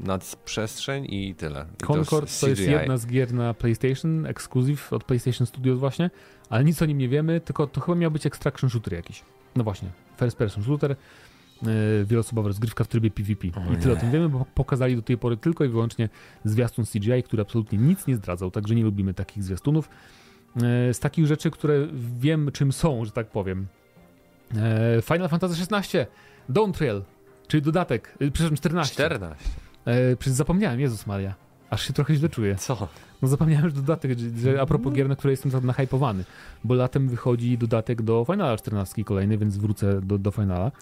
nad 0.00 0.36
przestrzeń 0.44 1.06
i 1.08 1.34
tyle. 1.34 1.66
I 1.82 1.86
Concord 1.86 2.34
to, 2.34 2.40
to, 2.40 2.48
jest 2.48 2.62
jedna 2.62 2.96
z 2.96 3.06
gier 3.06 3.32
na 3.32 3.54
PlayStation, 3.54 4.26
exclusive 4.26 4.92
od 4.92 5.04
PlayStation 5.04 5.46
Studios 5.46 5.78
właśnie, 5.78 6.10
ale 6.50 6.64
nic 6.64 6.82
o 6.82 6.86
nim 6.86 6.98
nie 6.98 7.08
wiemy, 7.08 7.40
tylko 7.40 7.66
to 7.66 7.80
chyba 7.80 7.96
miał 7.98 8.10
być 8.10 8.26
extraction 8.26 8.70
shooter 8.70 8.94
jakiś. 8.94 9.22
No 9.56 9.64
właśnie, 9.64 9.88
first 10.18 10.36
person 10.36 10.64
shooter, 10.64 10.96
yy, 11.62 11.68
wieloosobowa 12.04 12.48
rozgrywka 12.48 12.84
w 12.84 12.88
trybie 12.88 13.10
PvP. 13.10 13.48
O 13.48 13.72
I 13.72 13.76
tyle 13.76 13.94
o 13.94 13.96
tym 13.96 14.10
wiemy, 14.10 14.28
bo 14.28 14.46
pokazali 14.54 14.96
do 14.96 15.02
tej 15.02 15.18
pory 15.18 15.36
tylko 15.36 15.64
i 15.64 15.68
wyłącznie 15.68 16.08
zwiastun 16.44 16.84
CGI, 16.84 17.22
który 17.22 17.42
absolutnie 17.42 17.78
nic 17.78 18.06
nie 18.06 18.16
zdradzał, 18.16 18.50
także 18.50 18.74
nie 18.74 18.84
lubimy 18.84 19.14
takich 19.14 19.44
zwiastunów. 19.44 19.88
Z 20.92 20.98
takich 20.98 21.26
rzeczy, 21.26 21.50
które 21.50 21.86
wiem 22.18 22.50
czym 22.52 22.72
są, 22.72 23.04
że 23.04 23.10
tak 23.10 23.26
powiem. 23.26 23.66
Final 25.02 25.28
Fantasy 25.28 25.62
XVI 25.70 25.98
Dawn 26.48 26.72
Trail, 26.72 27.02
czyli 27.48 27.62
dodatek, 27.62 28.14
przepraszam, 28.18 28.56
14. 28.56 28.94
14. 28.94 29.36
Przecież 30.18 30.36
zapomniałem, 30.36 30.80
Jezus 30.80 31.06
Maria. 31.06 31.34
Aż 31.70 31.86
się 31.86 31.92
trochę 31.92 32.14
źle 32.14 32.28
czuję. 32.28 32.56
Co? 32.56 32.88
No 33.22 33.28
zapomniałem, 33.28 33.68
że 33.68 33.74
dodatek, 33.74 34.18
że 34.42 34.60
a 34.60 34.66
propos 34.66 34.92
gier, 34.92 35.08
na 35.08 35.16
które 35.16 35.30
jestem 35.30 35.50
tak 35.50 35.62
nahypowany, 35.62 36.24
bo 36.64 36.74
latem 36.74 37.08
wychodzi 37.08 37.58
dodatek 37.58 38.02
do 38.02 38.24
Finala 38.24 38.56
14 38.56 39.04
kolejny, 39.04 39.38
więc 39.38 39.56
wrócę 39.56 40.00
do, 40.00 40.18
do 40.18 40.30
Finala, 40.30 40.72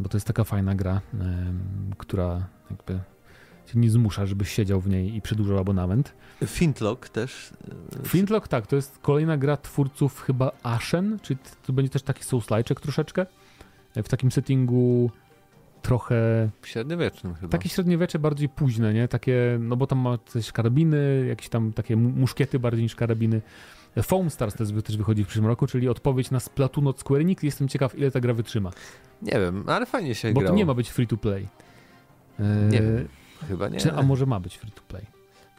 bo 0.00 0.08
to 0.08 0.16
jest 0.16 0.26
taka 0.26 0.44
fajna 0.44 0.74
gra, 0.74 1.00
która 1.98 2.46
jakby 2.70 3.00
cię 3.66 3.78
nie 3.78 3.90
zmusza, 3.90 4.26
żebyś 4.26 4.50
siedział 4.50 4.80
w 4.80 4.88
niej 4.88 5.16
i 5.16 5.20
przedłużał 5.20 5.58
abonament. 5.58 6.14
Fintlock 6.46 7.08
też. 7.08 7.52
E, 8.04 8.08
Fintlock, 8.08 8.48
tak, 8.48 8.66
to 8.66 8.76
jest 8.76 8.98
kolejna 8.98 9.36
gra 9.36 9.56
twórców 9.56 10.22
chyba 10.22 10.52
Ashen, 10.62 11.18
czyli 11.22 11.38
to 11.66 11.72
będzie 11.72 11.90
też 11.90 12.02
taki 12.02 12.24
souls 12.24 12.46
troszeczkę, 12.80 13.26
w 13.96 14.08
takim 14.08 14.30
settingu 14.30 15.10
trochę... 15.82 16.50
Średniowiecznym 16.64 17.34
chyba. 17.34 17.48
Takie 17.48 17.68
średniowiecze 17.68 18.18
bardziej 18.18 18.48
późne, 18.48 18.94
nie? 18.94 19.08
Takie, 19.08 19.58
no 19.60 19.76
bo 19.76 19.86
tam 19.86 19.98
ma 19.98 20.18
coś 20.18 20.52
karabiny, 20.52 21.26
jakieś 21.28 21.48
tam 21.48 21.72
takie 21.72 21.96
muszkiety 21.96 22.58
bardziej 22.58 22.82
niż 22.82 22.94
karabiny. 22.94 23.42
Foam 24.02 24.30
Stars 24.30 24.54
też, 24.54 24.68
też 24.84 24.96
wychodzi 24.96 25.24
w 25.24 25.26
przyszłym 25.26 25.46
roku, 25.46 25.66
czyli 25.66 25.88
odpowiedź 25.88 26.30
na 26.30 26.40
Splatoon 26.40 26.86
od 26.86 27.00
Square 27.00 27.20
Enix. 27.20 27.42
Jestem 27.42 27.68
ciekaw, 27.68 27.98
ile 27.98 28.10
ta 28.10 28.20
gra 28.20 28.34
wytrzyma. 28.34 28.70
Nie 29.22 29.32
wiem, 29.32 29.64
ale 29.66 29.86
fajnie 29.86 30.14
się 30.14 30.32
Bo 30.32 30.40
grało. 30.40 30.52
to 30.52 30.56
nie 30.56 30.66
ma 30.66 30.74
być 30.74 30.90
free 30.90 31.06
to 31.06 31.16
play. 31.16 31.48
Nie 32.70 32.82
wiem, 32.82 33.08
chyba 33.48 33.68
nie. 33.68 33.78
Czy, 33.78 33.92
a 33.92 34.02
może 34.02 34.26
ma 34.26 34.40
być 34.40 34.56
free 34.56 34.72
to 34.72 34.82
play? 34.88 35.06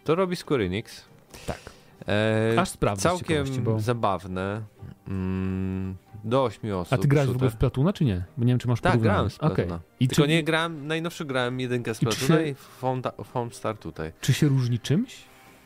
To 0.04 0.16
robi 0.16 0.36
Square 0.36 0.62
Enix. 0.62 1.06
Tak. 1.46 1.60
E, 2.08 2.62
Aż 2.62 2.70
sprawdzę. 2.70 3.02
Całkiem 3.02 3.46
bo... 3.64 3.80
zabawne. 3.80 4.62
Mm, 5.08 5.96
do 6.24 6.44
8 6.44 6.76
osób. 6.76 6.94
A 6.94 6.98
ty 6.98 7.08
grałeś 7.08 7.30
w 7.30 7.36
ogóle 7.36 7.52
w 7.52 7.56
Platuna, 7.56 7.94
czy 7.94 8.06
nie? 8.06 8.24
Bo 8.38 8.46
nie 8.46 8.52
wiem, 8.52 8.60
czy 8.60 8.68
masz 8.68 8.82
Tak, 8.82 9.02
grałem 9.02 9.30
z 9.30 9.38
Platuna. 9.38 9.66
Okay. 9.66 9.80
I 10.00 10.08
Tylko 10.08 10.22
czy... 10.22 10.28
nie 10.28 10.44
grałem, 10.44 10.88
najnowszy 10.88 11.26
grałem 11.26 11.60
jedynkę 11.60 11.96
z 11.96 12.00
Platuna 12.00 12.42
i, 12.42 12.56
się... 12.82 13.48
i 13.50 13.54
Star 13.54 13.78
tutaj. 13.78 14.12
Czy 14.22 14.34
się 14.34 14.48
różni 14.48 14.80
czymś? 14.80 15.16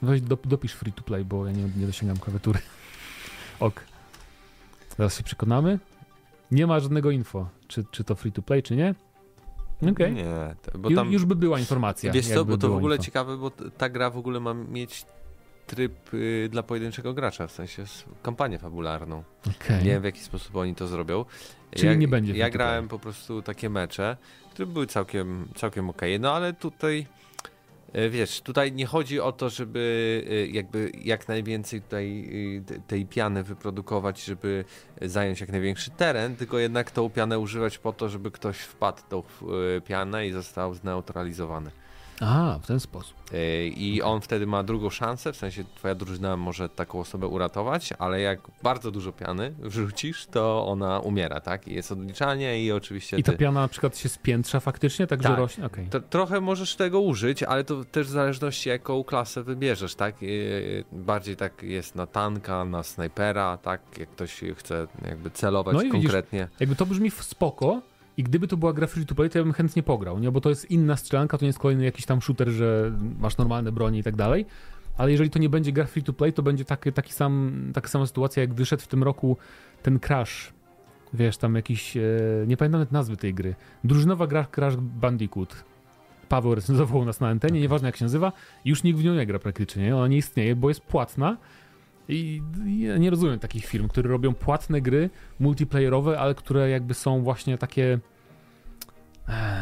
Weź 0.02 0.22
do, 0.22 0.38
dopisz 0.46 0.74
free 0.74 0.94
to 0.94 1.02
play, 1.02 1.26
bo 1.26 1.46
ja 1.46 1.52
nie, 1.52 1.64
nie 1.78 1.86
dosięgam 1.86 2.18
klawiatury. 2.18 2.60
ok. 3.60 3.86
Zaraz 4.98 5.18
się 5.18 5.24
przekonamy. 5.24 5.80
Nie 6.52 6.68
ma 6.68 6.80
żadnego 6.80 7.12
info, 7.12 7.50
czy, 7.68 7.84
czy 7.92 8.04
to 8.04 8.16
free 8.16 8.32
to 8.32 8.42
play, 8.42 8.64
czy 8.64 8.76
nie. 8.76 8.96
Okay. 9.92 10.12
Nie, 10.12 10.56
bo 10.80 10.92
tam... 10.92 11.12
Już 11.12 11.26
by 11.26 11.36
była 11.36 11.60
informacja. 11.60 12.12
Wiesz 12.12 12.28
co, 12.28 12.46
bo 12.46 12.58
to 12.58 12.70
w 12.70 12.76
ogóle 12.76 12.96
info. 12.96 13.06
ciekawe, 13.06 13.38
bo 13.38 13.52
ta 13.52 13.90
gra 13.90 14.10
w 14.10 14.18
ogóle 14.18 14.40
ma 14.40 14.54
mieć 14.54 15.06
tryb 15.68 16.14
y, 16.14 16.50
dla 16.52 16.64
pojedynczego 16.64 17.14
gracza, 17.14 17.48
w 17.48 17.52
sensie 17.52 17.84
kampanię 18.24 18.60
fabularną. 18.60 19.24
Okay. 19.42 19.78
Nie 19.78 19.90
wiem 19.90 20.02
w 20.02 20.06
jaki 20.06 20.20
sposób 20.20 20.56
oni 20.56 20.76
to 20.76 20.88
zrobią. 20.88 21.26
Czyli 21.72 21.88
ja, 21.88 21.94
nie 21.94 22.08
będzie. 22.08 22.34
Ja 22.34 22.50
grałem 22.50 22.88
po 22.88 23.00
prostu 23.00 23.42
takie 23.42 23.70
mecze, 23.70 24.18
które 24.52 24.66
były 24.66 24.88
całkiem, 24.88 25.48
całkiem 25.56 25.90
okej, 25.90 26.16
okay. 26.16 26.20
no 26.20 26.34
ale 26.34 26.54
tutaj 26.54 27.08
wiesz, 28.10 28.42
tutaj 28.42 28.72
nie 28.72 28.86
chodzi 28.86 29.20
o 29.20 29.32
to, 29.32 29.50
żeby 29.50 29.80
y, 30.32 30.48
jakby 30.52 30.92
jak 31.04 31.28
najwięcej 31.28 31.82
tutaj 31.82 32.26
tej 32.88 33.06
piany 33.06 33.44
wyprodukować, 33.44 34.24
żeby 34.24 34.66
zająć 35.02 35.42
jak 35.42 35.50
największy 35.50 35.92
teren, 35.92 36.36
tylko 36.36 36.60
jednak 36.60 36.92
tą 36.92 37.10
pianę 37.10 37.40
używać 37.40 37.78
po 37.78 37.94
to, 37.94 38.10
żeby 38.10 38.32
ktoś 38.32 38.58
wpadł 38.58 39.02
tą 39.10 39.24
pianę 39.86 40.28
i 40.28 40.32
został 40.32 40.74
zneutralizowany. 40.74 41.72
A, 42.22 42.60
w 42.62 42.68
ten 42.68 42.80
sposób. 42.80 43.16
E, 43.34 43.68
I 43.68 44.02
on 44.02 44.22
wtedy 44.22 44.48
ma 44.48 44.64
drugą 44.64 44.90
szansę, 44.90 45.34
w 45.34 45.38
sensie 45.38 45.64
twoja 45.76 45.96
drużyna 45.96 46.38
może 46.38 46.70
taką 46.70 47.00
osobę 47.00 47.28
uratować, 47.28 47.94
ale 48.00 48.22
jak 48.22 48.40
bardzo 48.64 48.92
dużo 48.92 49.12
piany 49.12 49.54
wrzucisz, 49.60 50.26
to 50.26 50.66
ona 50.68 51.00
umiera, 51.00 51.42
tak? 51.42 51.68
I 51.68 51.74
jest 51.74 51.92
odliczanie 51.92 52.64
i 52.64 52.72
oczywiście... 52.72 53.18
I 53.18 53.24
ta 53.24 53.32
ty... 53.32 53.38
piana 53.38 53.62
na 53.62 53.68
przykład 53.68 53.98
się 53.98 54.10
spiętrza 54.10 54.60
faktycznie, 54.60 55.08
tak, 55.08 55.22
tak. 55.22 55.32
że 55.32 55.38
rośnie? 55.38 55.66
Okay. 55.66 55.88
To, 55.90 56.00
trochę 56.00 56.42
możesz 56.42 56.76
tego 56.76 57.02
użyć, 57.02 57.44
ale 57.44 57.64
to 57.64 57.86
też 57.86 58.08
w 58.08 58.10
zależności 58.10 58.70
jaką 58.70 59.04
klasę 59.04 59.44
wybierzesz, 59.44 59.96
tak? 59.96 60.16
Bardziej 60.92 61.36
tak 61.36 61.64
jest 61.64 61.96
na 61.96 62.08
tanka, 62.08 62.66
na 62.66 62.84
snajpera, 62.84 63.58
tak? 63.58 63.82
Jak 64.00 64.10
ktoś 64.10 64.44
chce 64.56 64.88
jakby 65.06 65.32
celować 65.32 65.76
no 65.76 65.92
konkretnie. 65.92 66.40
Widzisz, 66.40 66.60
jakby 66.60 66.76
to 66.76 66.86
brzmi 66.86 67.12
spoko, 67.12 67.82
i 68.22 68.24
gdyby 68.24 68.48
to 68.48 68.58
była 68.58 68.74
gra 68.74 68.88
free 68.88 69.06
to 69.06 69.16
play, 69.16 69.30
to 69.30 69.38
ja 69.38 69.44
bym 69.44 69.54
chętnie 69.54 69.84
pograł, 69.84 70.20
nie? 70.20 70.32
Bo 70.32 70.42
to 70.42 70.50
jest 70.50 70.72
inna 70.72 70.98
strzelanka, 70.98 71.38
to 71.38 71.46
nie 71.46 71.48
jest 71.48 71.60
kolejny 71.60 71.84
jakiś 71.84 72.06
tam 72.06 72.22
shooter, 72.22 72.50
że 72.50 72.92
masz 73.20 73.38
normalne 73.38 73.72
bronie 73.72 74.00
i 74.00 74.04
tak 74.04 74.16
dalej. 74.16 74.46
Ale 74.98 75.12
jeżeli 75.12 75.30
to 75.30 75.40
nie 75.40 75.50
będzie 75.50 75.72
gra 75.72 75.86
free 75.86 76.04
to 76.04 76.14
play, 76.14 76.34
to 76.34 76.44
będzie 76.44 76.66
taki, 76.66 76.94
taki 76.94 77.14
sam, 77.14 77.54
taka 77.74 77.88
sama 77.88 78.06
sytuacja, 78.06 78.42
jak 78.42 78.54
wyszedł 78.54 78.84
w 78.84 78.88
tym 78.88 79.04
roku 79.04 79.38
ten 79.82 80.00
Crash. 80.00 80.54
Wiesz, 81.14 81.38
tam 81.38 81.56
jakiś, 81.56 81.98
e, 81.98 82.02
nie 82.48 82.58
pamiętam 82.58 82.80
nawet 82.80 82.92
nazwy 82.92 83.18
tej 83.18 83.34
gry. 83.34 83.56
Drużynowa 83.84 84.28
gra 84.28 84.46
Crash 84.46 84.76
Bandicoot. 84.76 85.64
Paweł 86.30 86.56
recenzował 86.56 87.06
nas 87.06 87.20
na 87.20 87.28
antenie, 87.28 87.52
okay. 87.52 87.62
nieważne 87.62 87.88
jak 87.88 87.98
się 87.98 88.06
nazywa, 88.06 88.32
już 88.66 88.84
nikt 88.84 89.00
w 89.00 89.04
nią 89.04 89.16
nie 89.16 89.26
gra 89.26 89.40
praktycznie, 89.40 89.84
nie? 89.84 89.96
Ona 89.96 90.08
nie 90.08 90.18
istnieje, 90.18 90.56
bo 90.56 90.70
jest 90.70 90.82
płatna. 90.82 91.38
I 92.10 92.42
ja 92.78 92.98
nie 92.98 93.10
rozumiem 93.10 93.40
takich 93.40 93.66
firm, 93.66 93.88
które 93.88 94.10
robią 94.10 94.34
płatne 94.34 94.82
gry 94.82 95.10
multiplayerowe, 95.40 96.20
ale 96.20 96.36
które 96.36 96.70
jakby 96.70 96.94
są 96.94 97.24
właśnie 97.24 97.58
takie 97.58 98.00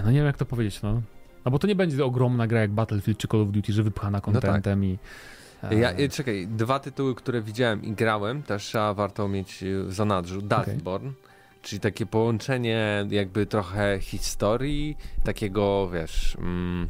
no 0.03 0.12
nie 0.12 0.17
wiem 0.17 0.25
jak 0.25 0.38
to 0.38 0.45
powiedzieć, 0.45 0.82
no. 0.82 1.01
No 1.45 1.51
bo 1.51 1.60
to 1.60 1.67
nie 1.67 1.75
będzie 1.75 2.05
ogromna 2.05 2.47
gra 2.47 2.62
jak 2.62 2.71
Battlefield 2.71 3.17
czy 3.19 3.27
Call 3.27 3.41
of 3.41 3.49
Duty, 3.49 3.73
że 3.73 3.84
wypchana 3.84 4.21
kontentem 4.21 4.82
no 4.82 4.97
tak. 5.62 5.71
i... 5.71 5.79
Ja, 5.79 5.91
e, 5.91 6.10
czekaj, 6.10 6.47
dwa 6.47 6.79
tytuły, 6.79 7.15
które 7.15 7.41
widziałem 7.41 7.84
i 7.84 7.91
grałem, 7.91 8.43
też 8.43 8.63
trzeba 8.63 8.93
warto 8.93 9.27
mieć 9.27 9.63
w 9.86 9.93
zanadrzu. 9.93 10.41
Dustborn, 10.41 11.08
okay. 11.08 11.19
czyli 11.62 11.79
takie 11.79 12.05
połączenie 12.05 13.05
jakby 13.10 13.45
trochę 13.45 13.99
historii, 14.01 14.97
takiego, 15.23 15.89
wiesz, 15.89 16.38
mm, 16.39 16.89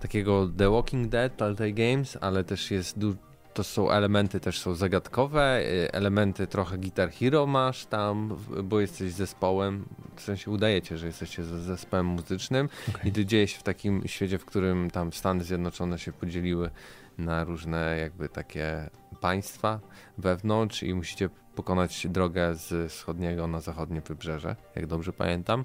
takiego 0.00 0.48
The 0.58 0.70
Walking 0.70 1.08
Dead, 1.08 1.36
Telltale 1.36 1.72
Games, 1.72 2.18
ale 2.20 2.44
też 2.44 2.70
jest 2.70 2.98
du 2.98 3.16
to 3.56 3.64
są 3.64 3.90
elementy 3.90 4.40
też 4.40 4.60
są 4.60 4.74
zagadkowe, 4.74 5.60
y, 5.60 5.92
elementy 5.92 6.46
trochę 6.46 6.78
Guitar 6.78 7.10
Hero 7.10 7.46
masz 7.46 7.86
tam, 7.86 8.36
bo 8.64 8.80
jesteś 8.80 9.12
zespołem, 9.12 9.84
w 10.16 10.22
sensie 10.22 10.50
udajecie, 10.50 10.98
że 10.98 11.06
jesteście 11.06 11.44
zespołem 11.44 12.06
muzycznym 12.06 12.68
okay. 12.88 13.08
i 13.08 13.12
ty 13.12 13.26
dzieje 13.26 13.48
się 13.48 13.58
w 13.58 13.62
takim 13.62 14.02
świecie, 14.06 14.38
w 14.38 14.44
którym 14.44 14.90
tam 14.90 15.12
Stany 15.12 15.44
Zjednoczone 15.44 15.98
się 15.98 16.12
podzieliły 16.12 16.70
na 17.18 17.44
różne 17.44 17.96
jakby 18.00 18.28
takie 18.28 18.90
państwa 19.20 19.80
wewnątrz 20.18 20.82
i 20.82 20.94
musicie 20.94 21.28
pokonać 21.54 22.06
drogę 22.10 22.54
z 22.54 22.92
wschodniego 22.92 23.46
na 23.46 23.60
zachodnie 23.60 24.00
wybrzeże, 24.00 24.56
jak 24.74 24.86
dobrze 24.86 25.12
pamiętam. 25.12 25.64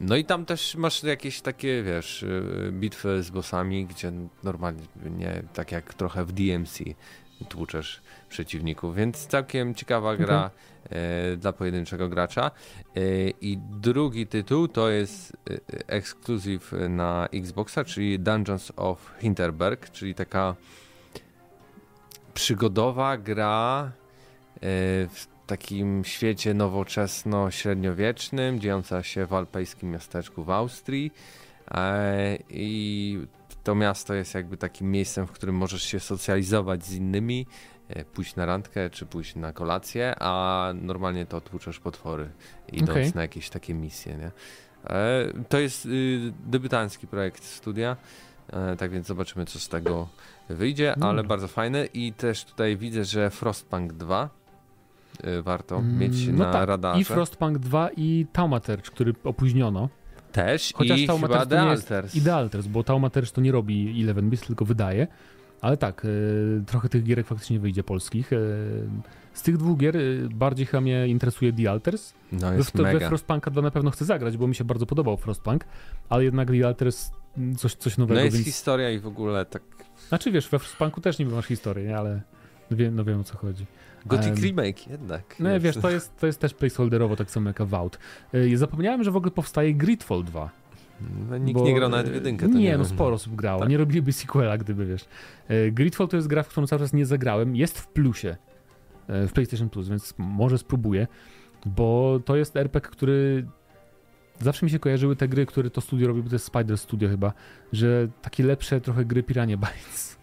No 0.00 0.16
i 0.16 0.24
tam 0.24 0.44
też 0.44 0.74
masz 0.74 1.02
jakieś 1.02 1.40
takie, 1.40 1.82
wiesz, 1.82 2.22
y, 2.22 2.70
bitwy 2.72 3.22
z 3.22 3.30
bossami, 3.30 3.86
gdzie 3.86 4.12
normalnie, 4.42 4.82
nie, 5.18 5.42
tak 5.54 5.72
jak 5.72 5.94
trochę 5.94 6.24
w 6.24 6.32
DMC 6.32 6.78
tłuczesz 7.48 8.02
przeciwników, 8.28 8.96
więc 8.96 9.26
całkiem 9.26 9.74
ciekawa 9.74 10.16
gra 10.16 10.50
okay. 10.86 11.36
dla 11.36 11.52
pojedynczego 11.52 12.08
gracza. 12.08 12.50
E, 12.96 13.00
I 13.40 13.58
drugi 13.70 14.26
tytuł 14.26 14.68
to 14.68 14.90
jest 14.90 15.36
y, 15.50 15.60
ekskluzyw 15.86 16.72
na 16.88 17.28
Xboxa, 17.32 17.84
czyli 17.84 18.18
Dungeons 18.18 18.72
of 18.76 19.12
Hinterberg, 19.20 19.90
czyli 19.90 20.14
taka 20.14 20.56
przygodowa 22.34 23.16
gra 23.16 23.92
w 25.10 25.26
takim 25.50 26.04
świecie 26.04 26.54
nowoczesno-średniowiecznym, 26.54 28.60
dziejąca 28.60 29.02
się 29.02 29.26
w 29.26 29.34
alpejskim 29.34 29.90
miasteczku 29.90 30.44
w 30.44 30.50
Austrii. 30.50 31.12
E, 31.70 32.38
I 32.50 33.18
to 33.64 33.74
miasto 33.74 34.14
jest 34.14 34.34
jakby 34.34 34.56
takim 34.56 34.90
miejscem, 34.90 35.26
w 35.26 35.32
którym 35.32 35.54
możesz 35.54 35.82
się 35.82 36.00
socjalizować 36.00 36.84
z 36.84 36.94
innymi, 36.94 37.46
e, 37.88 38.04
pójść 38.04 38.36
na 38.36 38.46
randkę 38.46 38.90
czy 38.90 39.06
pójść 39.06 39.36
na 39.36 39.52
kolację, 39.52 40.14
a 40.18 40.72
normalnie 40.82 41.26
to 41.26 41.40
tłuczesz 41.40 41.80
potwory, 41.80 42.30
idąc 42.72 42.90
okay. 42.90 43.12
na 43.14 43.22
jakieś 43.22 43.50
takie 43.50 43.74
misje. 43.74 44.16
Nie? 44.16 44.30
E, 44.94 45.26
to 45.48 45.58
jest 45.58 45.86
y, 45.86 46.32
debiutancki 46.46 47.06
projekt 47.06 47.44
studia, 47.44 47.96
tak 48.78 48.90
więc 48.90 49.06
zobaczymy, 49.06 49.46
co 49.46 49.58
z 49.58 49.68
tego 49.68 50.08
wyjdzie, 50.48 50.94
ale 51.00 51.24
bardzo 51.24 51.48
fajne. 51.48 51.86
I 51.86 52.12
też 52.12 52.44
tutaj 52.44 52.76
widzę, 52.76 53.04
że 53.04 53.30
Frostpunk 53.30 53.92
2 53.92 54.24
Y, 54.24 54.39
warto 55.42 55.76
mm, 55.76 55.98
mieć 55.98 56.26
no 56.26 56.38
na 56.38 56.52
tak. 56.52 56.68
radarze. 56.68 57.00
I 57.00 57.04
Frostpunk 57.04 57.58
2 57.58 57.90
i 57.96 58.26
Taumaterz, 58.32 58.90
który 58.90 59.14
opóźniono. 59.24 59.88
Też 60.32 60.72
Chociaż 60.74 61.00
i 61.00 61.06
Taumaterz 61.06 61.48
to 61.48 61.64
nie 61.64 61.70
jest 61.70 62.26
i 62.26 62.30
Alters, 62.30 62.66
bo 62.66 62.84
Taumaterz 62.84 63.32
to 63.32 63.40
nie 63.40 63.52
robi 63.52 63.98
11 63.98 64.30
bits, 64.30 64.46
tylko 64.46 64.64
wydaje. 64.64 65.06
Ale 65.60 65.76
tak, 65.76 66.04
y, 66.04 66.62
trochę 66.66 66.88
tych 66.88 67.04
gierek 67.04 67.26
faktycznie 67.26 67.60
wyjdzie 67.60 67.82
polskich. 67.82 68.32
Y, 68.32 68.36
z 69.32 69.42
tych 69.42 69.56
dwóch 69.56 69.78
gier 69.78 69.96
bardziej 70.34 70.66
chyba 70.66 70.80
mnie 70.80 71.08
interesuje 71.08 71.52
The 71.52 71.70
Alters. 71.70 72.14
No 72.32 72.52
jest 72.52 72.76
we, 72.76 72.98
we 72.98 73.08
Frostpunka 73.08 73.50
2 73.50 73.62
na 73.62 73.70
pewno 73.70 73.90
chcę 73.90 74.04
zagrać, 74.04 74.36
bo 74.36 74.46
mi 74.46 74.54
się 74.54 74.64
bardzo 74.64 74.86
podobał 74.86 75.16
Frostpunk, 75.16 75.64
ale 76.08 76.24
jednak 76.24 76.50
The 76.50 76.66
Alters 76.66 77.10
coś, 77.56 77.74
coś 77.74 77.98
nowego. 77.98 78.20
No 78.20 78.24
jest 78.24 78.36
więc... 78.36 78.46
historia 78.46 78.90
i 78.90 78.98
w 78.98 79.06
ogóle 79.06 79.44
tak... 79.44 79.62
Znaczy 80.08 80.32
wiesz, 80.32 80.48
we 80.48 80.58
Frostpunku 80.58 81.00
też 81.00 81.18
nie 81.18 81.26
masz 81.26 81.46
historii, 81.46 81.86
nie? 81.86 81.96
ale... 81.96 82.20
Wiem, 82.70 82.94
no 82.94 83.04
wiem 83.04 83.20
o 83.20 83.24
co 83.24 83.38
chodzi. 83.38 83.66
Gothic 84.06 84.28
um, 84.28 84.36
Remake 84.36 84.86
jednak. 84.86 85.36
No 85.38 85.50
jest. 85.50 85.64
wiesz, 85.64 85.76
to 85.76 85.90
jest, 85.90 86.16
to 86.16 86.26
jest 86.26 86.40
też 86.40 86.54
placeholderowo 86.54 87.16
tak 87.16 87.30
samo 87.30 87.50
jak 87.50 87.60
Avowed. 87.60 87.98
Yy, 88.32 88.58
zapomniałem, 88.58 89.04
że 89.04 89.10
w 89.10 89.16
ogóle 89.16 89.30
powstaje 89.30 89.74
Gridfall 89.74 90.24
2. 90.24 90.50
No, 91.30 91.38
nikt 91.38 91.60
bo, 91.60 91.66
nie 91.66 91.74
grał 91.74 91.88
nawet 91.88 92.08
w 92.08 92.14
jedynkę. 92.14 92.48
Nie, 92.48 92.60
nie 92.60 92.78
no 92.78 92.84
sporo 92.84 93.14
osób 93.14 93.34
grało. 93.34 93.60
Tak? 93.60 93.68
Nie 93.68 93.78
robiliby 93.78 94.12
sequela, 94.12 94.58
gdyby 94.58 94.86
wiesz. 94.86 95.04
Yy, 95.48 95.72
Gridfall 95.72 96.08
to 96.08 96.16
jest 96.16 96.28
gra, 96.28 96.42
w 96.42 96.48
którą 96.48 96.66
cały 96.66 96.80
czas 96.80 96.92
nie 96.92 97.06
zagrałem. 97.06 97.56
Jest 97.56 97.78
w 97.78 97.88
plusie 97.88 98.36
w 99.08 99.32
PlayStation 99.32 99.70
Plus, 99.70 99.88
więc 99.88 100.14
może 100.18 100.58
spróbuję, 100.58 101.06
bo 101.66 102.20
to 102.24 102.36
jest 102.36 102.56
RPG, 102.56 102.90
który 102.90 103.46
zawsze 104.40 104.66
mi 104.66 104.70
się 104.70 104.78
kojarzyły 104.78 105.16
te 105.16 105.28
gry, 105.28 105.46
które 105.46 105.70
to 105.70 105.80
studio 105.80 106.08
robi, 106.08 106.22
bo 106.22 106.28
to 106.28 106.34
jest 106.34 106.44
Spider 106.44 106.78
Studio 106.78 107.08
chyba, 107.08 107.32
że 107.72 108.08
takie 108.22 108.44
lepsze 108.44 108.80
trochę 108.80 109.04
gry 109.04 109.22
Pirania 109.22 109.56
Bytes. 109.56 110.20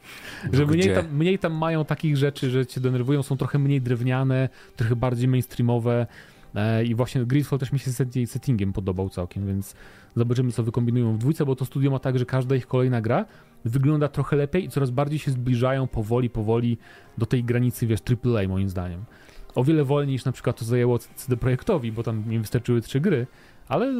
No 0.51 0.57
że 0.57 0.65
mniej 0.65 0.95
tam, 0.95 1.15
mniej 1.15 1.39
tam, 1.39 1.53
mają 1.53 1.85
takich 1.85 2.17
rzeczy, 2.17 2.49
że 2.49 2.65
cię 2.65 2.81
denerwują, 2.81 3.23
są 3.23 3.37
trochę 3.37 3.59
mniej 3.59 3.81
drewniane, 3.81 4.49
trochę 4.75 4.95
bardziej 4.95 5.27
mainstreamowe 5.27 6.07
e, 6.55 6.85
i 6.85 6.95
właśnie 6.95 7.25
Gridfall 7.25 7.59
też 7.59 7.71
mi 7.71 7.79
się 7.79 7.91
settingiem 8.25 8.73
podobał 8.73 9.09
całkiem, 9.09 9.47
więc 9.47 9.75
zobaczymy 10.15 10.51
co 10.51 10.63
wykombinują 10.63 11.13
w 11.13 11.17
dwójce, 11.17 11.45
bo 11.45 11.55
to 11.55 11.65
studio 11.65 11.91
ma 11.91 11.99
tak, 11.99 12.19
że 12.19 12.25
każda 12.25 12.55
ich 12.55 12.67
kolejna 12.67 13.01
gra 13.01 13.25
wygląda 13.65 14.07
trochę 14.07 14.35
lepiej 14.35 14.65
i 14.65 14.69
coraz 14.69 14.89
bardziej 14.89 15.19
się 15.19 15.31
zbliżają 15.31 15.87
powoli, 15.87 16.29
powoli 16.29 16.77
do 17.17 17.25
tej 17.25 17.43
granicy, 17.43 17.87
wiesz, 17.87 17.99
AAA 18.25 18.47
moim 18.47 18.69
zdaniem. 18.69 19.05
O 19.55 19.63
wiele 19.63 19.83
wolniej 19.83 20.13
niż 20.13 20.25
na 20.25 20.31
przykład 20.31 20.59
to 20.59 20.65
zajęło 20.65 20.99
CD 20.99 21.37
Projektowi, 21.37 21.91
bo 21.91 22.03
tam 22.03 22.23
nie 22.27 22.39
wystarczyły 22.39 22.81
trzy 22.81 22.99
gry, 22.99 23.27
ale 23.69 23.93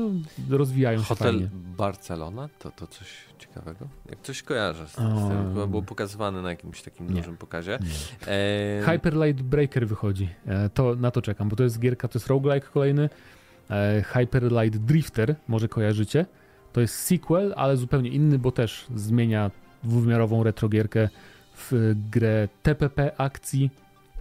rozwijają 0.50 1.00
się 1.00 1.06
Hotel 1.06 1.34
fajnie. 1.34 1.50
Barcelona? 1.54 2.50
To, 2.60 2.72
to 2.72 2.88
coś 2.88 3.08
ciekawego? 3.40 3.88
Jak 4.10 4.22
coś 4.22 4.44
kojarzę 4.44 4.88
z 4.88 4.94
tym, 4.94 5.18
um, 5.18 5.54
chyba 5.54 5.68
było 5.68 5.82
pokazywane 5.82 6.42
na 6.42 6.50
jakimś 6.50 6.82
takim 6.82 7.10
nie, 7.10 7.16
dużym 7.16 7.38
pokazie. 7.38 7.80
E... 8.28 8.82
Hyper 8.86 9.14
Light 9.14 9.42
Breaker 9.42 9.88
wychodzi, 9.88 10.30
e, 10.46 10.70
to, 10.70 10.96
na 10.96 11.12
to 11.12 11.22
czekam, 11.22 11.50
bo 11.50 11.56
to 11.56 11.64
jest 11.64 11.80
gierka, 11.80 12.08
to 12.08 12.20
jest 12.20 12.28
roguelike 12.28 12.68
kolejny. 12.68 13.10
E, 13.70 14.04
Hyper 14.08 14.52
Light 14.52 14.78
Drifter, 14.78 15.36
może 15.48 15.68
kojarzycie. 15.68 16.26
To 16.74 16.82
jest 16.82 16.96
sequel, 16.96 17.54
ale 17.58 17.78
zupełnie 17.78 18.10
inny, 18.10 18.40
bo 18.40 18.52
też 18.52 18.86
zmienia 18.96 19.52
dwuwymiarową 19.84 20.44
retrogierkę 20.44 21.10
w 21.58 21.94
grę 22.12 22.48
TPP 22.64 23.12
akcji, 23.18 23.70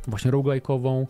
właśnie 0.06 0.30
roguelike'ową 0.30 1.06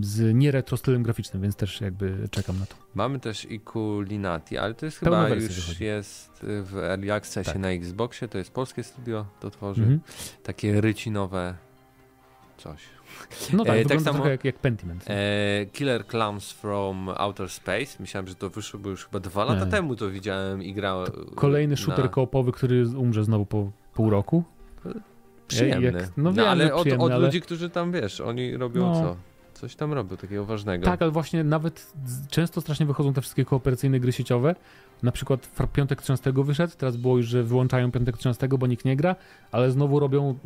z 0.00 0.34
nieretro 0.34 0.76
stylem 0.76 1.02
graficznym, 1.02 1.42
więc 1.42 1.56
też 1.56 1.80
jakby 1.80 2.28
czekam 2.30 2.58
na 2.58 2.66
to. 2.66 2.74
Mamy 2.94 3.20
też 3.20 3.44
Ikulinati, 3.44 4.58
ale 4.58 4.74
to 4.74 4.86
jest 4.86 4.98
chyba 4.98 5.28
już 5.28 5.44
wychodzi. 5.44 5.84
jest 5.84 6.40
w 6.42 6.76
Early 6.76 7.12
Accessie 7.12 7.52
tak. 7.52 7.58
na 7.58 7.68
Xboxie, 7.68 8.28
to 8.28 8.38
jest 8.38 8.50
polskie 8.50 8.84
studio, 8.84 9.26
to 9.40 9.50
tworzy 9.50 9.82
mhm. 9.82 10.00
takie 10.42 10.80
rycinowe 10.80 11.54
coś. 12.56 12.80
No 13.52 13.64
tak, 13.64 13.76
e, 13.76 13.84
tak 13.84 14.00
samo 14.00 14.28
jak, 14.28 14.44
jak 14.44 14.58
Pentiment. 14.58 15.04
E, 15.08 15.66
Killer 15.72 16.06
Clowns 16.06 16.52
from 16.52 17.08
Outer 17.16 17.48
Space. 17.48 17.96
Myślałem, 18.00 18.28
że 18.28 18.34
to 18.34 18.50
wyszło, 18.50 18.80
bo 18.80 18.90
już 18.90 19.04
chyba 19.04 19.20
dwa 19.20 19.44
lata 19.44 19.64
Nie. 19.64 19.70
temu 19.70 19.96
to 19.96 20.10
widziałem 20.10 20.62
i 20.62 20.74
grałem. 20.74 21.12
Kolejny 21.34 21.76
shooter 21.76 22.04
na... 22.04 22.08
koopowy, 22.08 22.52
który 22.52 22.88
umrze 22.88 23.24
znowu 23.24 23.46
po 23.46 23.70
pół 23.94 24.10
roku. 24.10 24.44
Przyjemny. 25.48 26.00
Jak, 26.00 26.12
no, 26.16 26.32
no 26.32 26.46
ale 26.46 26.74
od, 26.74 26.88
od 26.98 27.12
ale... 27.12 27.26
ludzi, 27.26 27.40
którzy 27.40 27.70
tam, 27.70 27.92
wiesz, 27.92 28.20
oni 28.20 28.56
robią 28.56 28.80
no. 28.80 28.94
co? 28.94 29.29
Coś 29.60 29.76
tam 29.76 29.92
robił 29.92 30.16
takiego 30.16 30.44
ważnego. 30.44 30.84
Tak, 30.84 31.02
ale 31.02 31.10
właśnie 31.10 31.44
nawet 31.44 31.92
często 32.30 32.60
strasznie 32.60 32.86
wychodzą 32.86 33.12
te 33.12 33.20
wszystkie 33.20 33.44
kooperacyjne 33.44 34.00
gry 34.00 34.12
sieciowe. 34.12 34.54
Na 35.02 35.12
przykład 35.12 35.50
Piątek 35.72 36.02
13 36.02 36.32
wyszedł, 36.36 36.72
teraz 36.78 36.96
było 36.96 37.16
już, 37.16 37.26
że 37.26 37.42
wyłączają 37.42 37.90
Piątek 37.90 38.18
13, 38.18 38.48
bo 38.48 38.66
nikt 38.66 38.84
nie 38.84 38.96
gra, 38.96 39.16
ale 39.52 39.70
znowu 39.70 40.00
robią 40.00 40.38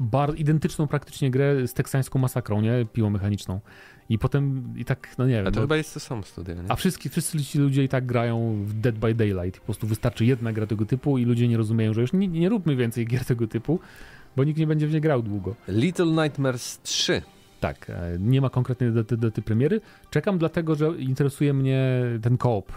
bar 0.00 0.34
identyczną 0.36 0.86
praktycznie 0.86 1.30
grę 1.30 1.66
z 1.66 1.74
teksańską 1.74 2.18
masakrą, 2.18 2.60
nie? 2.60 2.86
Piłą 2.92 3.10
mechaniczną. 3.10 3.60
I 4.08 4.18
potem 4.18 4.74
i 4.76 4.84
tak, 4.84 5.14
no 5.18 5.26
nie 5.26 5.34
wiem. 5.34 5.46
A 5.46 5.50
to 5.50 5.54
bo... 5.54 5.60
chyba 5.60 5.76
jest 5.76 5.94
to 5.94 6.00
sam 6.00 6.24
studia, 6.24 6.54
nie? 6.54 6.62
A 6.68 6.76
wszyscy, 6.76 7.10
wszyscy 7.10 7.44
ci 7.44 7.58
ludzie 7.58 7.84
i 7.84 7.88
tak 7.88 8.06
grają 8.06 8.64
w 8.64 8.72
Dead 8.72 8.98
by 8.98 9.14
Daylight. 9.14 9.60
Po 9.60 9.64
prostu 9.64 9.86
wystarczy 9.86 10.24
jedna 10.24 10.52
gra 10.52 10.66
tego 10.66 10.86
typu 10.86 11.18
i 11.18 11.24
ludzie 11.24 11.48
nie 11.48 11.56
rozumieją, 11.56 11.94
że 11.94 12.00
już 12.00 12.12
nie, 12.12 12.28
nie 12.28 12.48
róbmy 12.48 12.76
więcej 12.76 13.06
gier 13.06 13.24
tego 13.24 13.46
typu, 13.46 13.80
bo 14.36 14.44
nikt 14.44 14.58
nie 14.58 14.66
będzie 14.66 14.86
w 14.86 14.92
nie 14.92 15.00
grał 15.00 15.22
długo. 15.22 15.54
Little 15.68 16.22
Nightmares 16.22 16.80
3 16.82 17.22
tak, 17.60 17.90
e, 17.90 18.16
nie 18.18 18.40
ma 18.40 18.50
konkretnej 18.50 18.92
daty, 18.92 19.16
daty 19.16 19.42
premiery. 19.42 19.80
Czekam 20.10 20.38
dlatego, 20.38 20.74
że 20.74 20.88
interesuje 20.98 21.54
mnie 21.54 22.02
ten 22.22 22.36
koop 22.38 22.72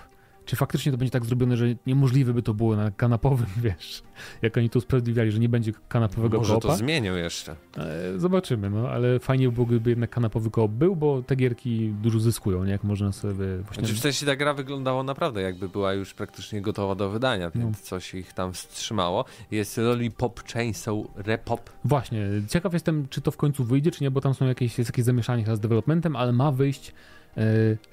czy 0.50 0.56
faktycznie 0.56 0.92
to 0.92 0.98
będzie 0.98 1.12
tak 1.12 1.26
zrobione, 1.26 1.58
że 1.58 1.66
niemożliwe 1.86 2.34
by 2.34 2.42
to 2.42 2.54
było 2.54 2.76
na 2.76 2.92
kanapowym, 2.92 3.48
wiesz, 3.64 4.04
jak 4.42 4.58
oni 4.58 4.70
to 4.70 4.80
usprawiedliwiali, 4.80 5.32
że 5.32 5.40
nie 5.40 5.50
będzie 5.50 5.72
kanapowego 5.90 6.38
Może 6.38 6.54
koopa. 6.54 6.68
Może 6.68 6.80
to 6.80 6.86
zmienią 6.86 7.16
jeszcze. 7.16 7.56
E, 7.78 8.20
zobaczymy, 8.20 8.70
no, 8.70 8.90
ale 8.90 9.20
fajnie 9.20 9.52
byłoby, 9.52 9.72
gdyby 9.74 9.90
jednak 9.90 10.10
kanapowy 10.10 10.52
koop 10.52 10.72
był, 10.72 10.96
bo 10.96 11.24
te 11.24 11.36
gierki 11.36 11.94
dużo 12.02 12.20
zyskują, 12.20 12.64
nie? 12.64 12.72
Jak 12.72 12.84
można 12.84 13.12
sobie 13.12 13.58
właśnie... 13.58 13.84
Znaczy, 13.84 13.94
w 13.94 14.00
sensie 14.00 14.26
ta 14.26 14.36
gra 14.36 14.54
wyglądała 14.54 15.04
naprawdę 15.04 15.42
jakby 15.42 15.70
była 15.70 15.94
już 15.94 16.14
praktycznie 16.14 16.62
gotowa 16.62 16.96
do 16.96 17.10
wydania, 17.10 17.52
więc 17.52 17.78
no. 17.78 17.84
coś 17.84 18.14
ich 18.14 18.34
tam 18.34 18.54
wstrzymało. 18.54 19.26
Jest 19.52 19.78
Lollipop 19.78 20.44
Chainsaw 20.44 20.96
Repop. 21.16 21.70
Właśnie, 21.86 22.28
ciekaw 22.48 22.74
jestem, 22.74 23.08
czy 23.10 23.22
to 23.22 23.32
w 23.32 23.38
końcu 23.38 23.64
wyjdzie, 23.64 23.92
czy 23.92 24.04
nie, 24.04 24.12
bo 24.12 24.22
tam 24.22 24.34
są 24.34 24.48
jakieś, 24.48 24.78
jest 24.78 24.90
jakieś 24.90 25.06
zamieszanie 25.06 25.56
z 25.56 25.60
developmentem, 25.60 26.16
ale 26.16 26.34
ma 26.34 26.52
wyjść 26.52 26.94
e, 27.38 27.44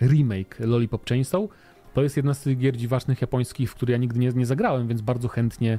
remake 0.07 0.57
Lollipop 0.61 1.09
Chainsaw, 1.09 1.43
to 1.97 2.03
jest 2.03 2.17
jedna 2.17 2.35
z 2.35 2.41
tych 2.41 2.59
gier 2.59 2.77
dziwacznych 2.77 3.21
japońskich, 3.21 3.71
w 3.71 3.75
które 3.75 3.93
ja 3.93 3.99
nigdy 3.99 4.19
nie, 4.19 4.29
nie 4.29 4.47
zagrałem, 4.47 4.89
więc 4.89 5.01
bardzo 5.01 5.29
chętnie 5.29 5.79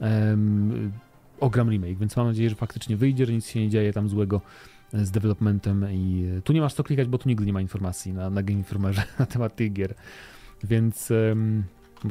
um, 0.00 0.92
ogram 1.40 1.70
remake, 1.70 1.98
więc 1.98 2.16
mam 2.16 2.26
nadzieję, 2.26 2.50
że 2.50 2.56
faktycznie 2.56 2.96
wyjdzie, 2.96 3.26
że 3.26 3.32
nic 3.32 3.46
się 3.46 3.60
nie 3.60 3.68
dzieje 3.68 3.92
tam 3.92 4.08
złego 4.08 4.40
e, 4.94 5.04
z 5.04 5.10
developmentem 5.10 5.86
i 5.92 6.26
e, 6.38 6.42
tu 6.42 6.52
nie 6.52 6.60
masz 6.60 6.74
co 6.74 6.84
klikać, 6.84 7.08
bo 7.08 7.18
tu 7.18 7.28
nigdy 7.28 7.46
nie 7.46 7.52
ma 7.52 7.60
informacji 7.60 8.12
na, 8.12 8.30
na 8.30 8.42
Game 8.42 8.58
Informerze 8.58 9.02
na 9.18 9.26
temat 9.26 9.56
tych 9.56 9.72
gier. 9.72 9.94
Więc 10.64 11.10
um, 11.10 11.64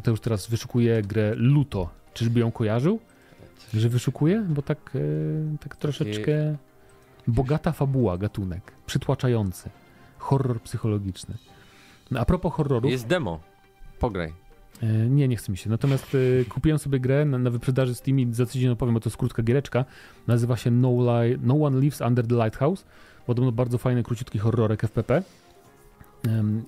już 0.08 0.20
teraz 0.20 0.50
wyszukuje 0.50 1.02
grę 1.02 1.34
Luto. 1.36 1.89
Czyżby 2.14 2.39
ją 2.39 2.52
kojarzył? 2.52 3.00
Że 3.74 3.89
wyszukuje? 3.89 4.45
Bo 4.50 4.62
tak, 4.62 4.91
e, 4.95 5.58
tak 5.58 5.76
troszeczkę 5.76 6.58
bogata 7.28 7.72
fabuła, 7.72 8.18
gatunek, 8.18 8.72
przytłaczający, 8.86 9.70
horror 10.18 10.62
psychologiczny. 10.62 11.38
A 12.16 12.26
propos 12.26 12.53
horrorów... 12.53 12.91
Jest 12.91 13.07
demo. 13.07 13.39
Pograj. 13.99 14.34
E, 14.84 14.88
nie, 15.10 15.28
nie 15.28 15.36
chce 15.36 15.51
mi 15.51 15.57
się. 15.57 15.70
Natomiast 15.70 16.16
e, 16.41 16.45
kupiłem 16.45 16.80
sobie 16.80 16.99
grę 16.99 17.26
na, 17.26 17.38
na 17.38 17.49
wyprzedaży 17.49 17.95
Steam 17.95 18.20
i 18.20 18.34
za 18.34 18.45
tydzień 18.45 18.70
opowiem, 18.70 18.93
bo 18.93 18.99
to 18.99 19.10
jest 19.10 19.18
krótka 19.18 19.43
giereczka. 19.43 19.86
Nazywa 20.28 20.57
się 20.57 20.72
No, 20.72 20.89
Li 20.89 21.38
no 21.41 21.64
One 21.66 21.80
Lives 21.80 22.01
Under 22.01 22.28
the 22.28 22.36
Lighthouse. 22.36 22.86
Podobno 23.26 23.51
bardzo 23.51 23.78
fajny, 23.78 24.03
króciutki 24.03 24.39
horrorek 24.39 24.84
FPP. 24.84 25.24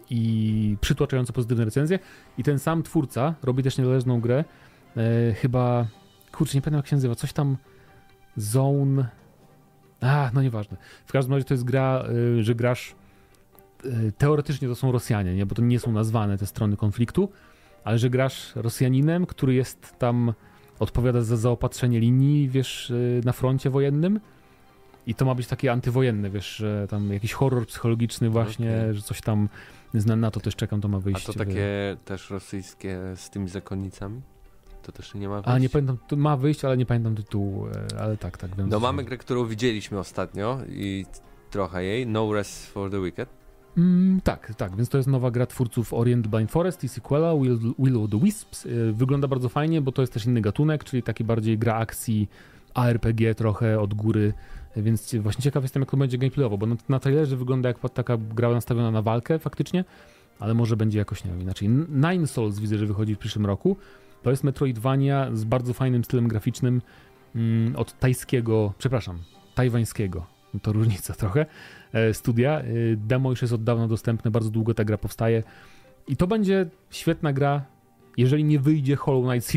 I 0.09 0.77
przytłaczająco 0.81 1.33
pozytywne 1.33 1.65
recenzje. 1.65 1.99
I 2.37 2.43
ten 2.43 2.59
sam 2.59 2.83
twórca 2.83 3.35
robi 3.43 3.63
też 3.63 3.77
niezależną 3.77 4.21
grę. 4.21 4.43
E, 4.97 5.33
chyba, 5.33 5.87
kurczę, 6.31 6.57
nie 6.57 6.61
pamiętam 6.61 6.77
jak 6.77 6.87
się 6.87 6.95
nazywa. 6.95 7.15
Coś 7.15 7.33
tam 7.33 7.57
Zone... 8.37 9.09
A, 10.01 10.31
no 10.33 10.41
nieważne. 10.41 10.77
W 11.05 11.11
każdym 11.11 11.33
razie 11.33 11.45
to 11.45 11.53
jest 11.53 11.63
gra, 11.63 12.05
y, 12.39 12.43
że 12.43 12.55
grasz 12.55 12.95
teoretycznie 14.17 14.67
to 14.67 14.75
są 14.75 14.91
Rosjanie, 14.91 15.35
nie? 15.35 15.45
bo 15.45 15.55
to 15.55 15.61
nie 15.61 15.79
są 15.79 15.91
nazwane 15.91 16.37
te 16.37 16.45
strony 16.45 16.77
konfliktu, 16.77 17.29
ale 17.83 17.99
że 17.99 18.09
grasz 18.09 18.51
Rosjaninem, 18.55 19.25
który 19.25 19.53
jest 19.53 19.95
tam, 19.99 20.33
odpowiada 20.79 21.21
za 21.21 21.37
zaopatrzenie 21.37 21.99
linii, 21.99 22.49
wiesz, 22.49 22.91
e, 22.91 23.25
na 23.25 23.31
froncie 23.31 23.69
wojennym 23.69 24.19
i 25.07 25.15
to 25.15 25.25
ma 25.25 25.35
być 25.35 25.47
takie 25.47 25.71
antywojenne, 25.71 26.29
wiesz, 26.29 26.55
że 26.55 26.87
tam 26.89 27.13
jakiś 27.13 27.33
horror 27.33 27.67
psychologiczny 27.67 28.29
właśnie, 28.29 28.71
okay. 28.71 28.93
że 28.93 29.01
coś 29.01 29.21
tam, 29.21 29.49
na 29.93 30.31
to 30.31 30.39
też 30.39 30.55
czekam, 30.55 30.81
to 30.81 30.87
ma 30.87 30.99
wyjść. 30.99 31.29
A 31.29 31.33
to 31.33 31.39
takie 31.39 31.97
też 32.05 32.29
rosyjskie 32.29 32.99
z 33.15 33.29
tymi 33.29 33.49
zakonnicami? 33.49 34.21
To 34.83 34.91
też 34.91 35.13
nie 35.13 35.29
ma 35.29 35.35
wyjść? 35.35 35.49
A 35.49 35.57
nie 35.57 35.69
pamiętam, 35.69 35.97
to 36.07 36.15
ma 36.15 36.37
wyjść, 36.37 36.65
ale 36.65 36.77
nie 36.77 36.85
pamiętam 36.85 37.15
tytułu, 37.15 37.67
ale 37.99 38.17
tak, 38.17 38.37
tak. 38.37 38.55
Wiem, 38.55 38.69
no 38.69 38.79
mamy 38.79 39.03
grę, 39.03 39.17
którą 39.17 39.45
widzieliśmy 39.45 39.99
ostatnio 39.99 40.59
i 40.69 41.05
trochę 41.51 41.83
jej, 41.83 42.07
No 42.07 42.33
Rest 42.33 42.67
for 42.67 42.91
the 42.91 43.01
Wicked. 43.01 43.40
Mm, 43.77 44.21
tak, 44.21 44.55
tak, 44.55 44.75
więc 44.75 44.89
to 44.89 44.97
jest 44.97 45.09
nowa 45.09 45.31
gra 45.31 45.45
twórców 45.45 45.93
Orient 45.93 46.27
Blind 46.27 46.51
Forest 46.51 46.83
i 46.83 46.89
sequela 46.89 47.35
Will, 47.35 47.59
Will 47.79 47.97
of 47.97 48.09
the 48.09 48.19
Wisps. 48.19 48.65
Y, 48.65 48.93
wygląda 48.93 49.27
bardzo 49.27 49.49
fajnie, 49.49 49.81
bo 49.81 49.91
to 49.91 50.01
jest 50.01 50.13
też 50.13 50.25
inny 50.25 50.41
gatunek, 50.41 50.83
czyli 50.83 51.03
taki 51.03 51.23
bardziej 51.23 51.57
gra 51.57 51.75
akcji 51.75 52.29
ARPG 52.73 53.35
trochę 53.35 53.79
od 53.79 53.93
góry, 53.93 54.33
więc 54.75 55.15
właśnie 55.15 55.41
ciekaw 55.41 55.63
jestem, 55.63 55.81
jak 55.81 55.91
to 55.91 55.97
będzie 55.97 56.17
gameplayowo, 56.17 56.57
bo 56.57 56.65
na, 56.65 56.75
na 56.89 56.99
trailerze 56.99 57.37
wygląda 57.37 57.69
jak 57.69 57.89
taka 57.93 58.17
gra 58.17 58.49
nastawiona 58.49 58.91
na 58.91 59.01
walkę 59.01 59.39
faktycznie, 59.39 59.85
ale 60.39 60.53
może 60.53 60.77
będzie 60.77 60.99
jakoś, 60.99 61.23
nie 61.23 61.31
wiem, 61.31 61.41
inaczej. 61.41 61.69
Nine 61.89 62.27
Souls 62.27 62.59
widzę, 62.59 62.77
że 62.77 62.85
wychodzi 62.85 63.15
w 63.15 63.17
przyszłym 63.17 63.45
roku. 63.45 63.77
To 64.23 64.29
jest 64.29 64.43
Metroidvania 64.43 65.29
z 65.33 65.43
bardzo 65.43 65.73
fajnym 65.73 66.03
stylem 66.03 66.27
graficznym 66.27 66.81
mm, 67.35 67.75
od 67.75 67.99
tajskiego, 67.99 68.73
przepraszam, 68.77 69.19
tajwańskiego, 69.55 70.25
to 70.59 70.73
różnica 70.73 71.13
trochę, 71.13 71.45
E, 71.93 72.13
studia. 72.13 72.59
E, 72.59 72.63
demo 72.95 73.29
już 73.29 73.41
jest 73.41 73.53
od 73.53 73.63
dawna 73.63 73.87
dostępne, 73.87 74.31
bardzo 74.31 74.49
długo 74.49 74.73
ta 74.73 74.83
gra 74.83 74.97
powstaje. 74.97 75.43
I 76.07 76.17
to 76.17 76.27
będzie 76.27 76.65
świetna 76.89 77.33
gra. 77.33 77.65
Jeżeli 78.17 78.43
nie 78.43 78.59
wyjdzie 78.59 78.95
Hollow 78.95 79.25
Knight 79.25 79.51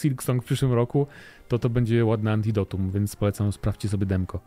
Silk 0.00 0.22
Song 0.22 0.42
w 0.42 0.46
przyszłym 0.46 0.72
roku, 0.72 1.06
to 1.48 1.58
to 1.58 1.68
będzie 1.68 2.04
ładne 2.04 2.32
antidotum, 2.32 2.90
więc 2.90 3.16
polecam, 3.16 3.52
sprawdźcie 3.52 3.88
sobie 3.88 4.06
demko. 4.06 4.40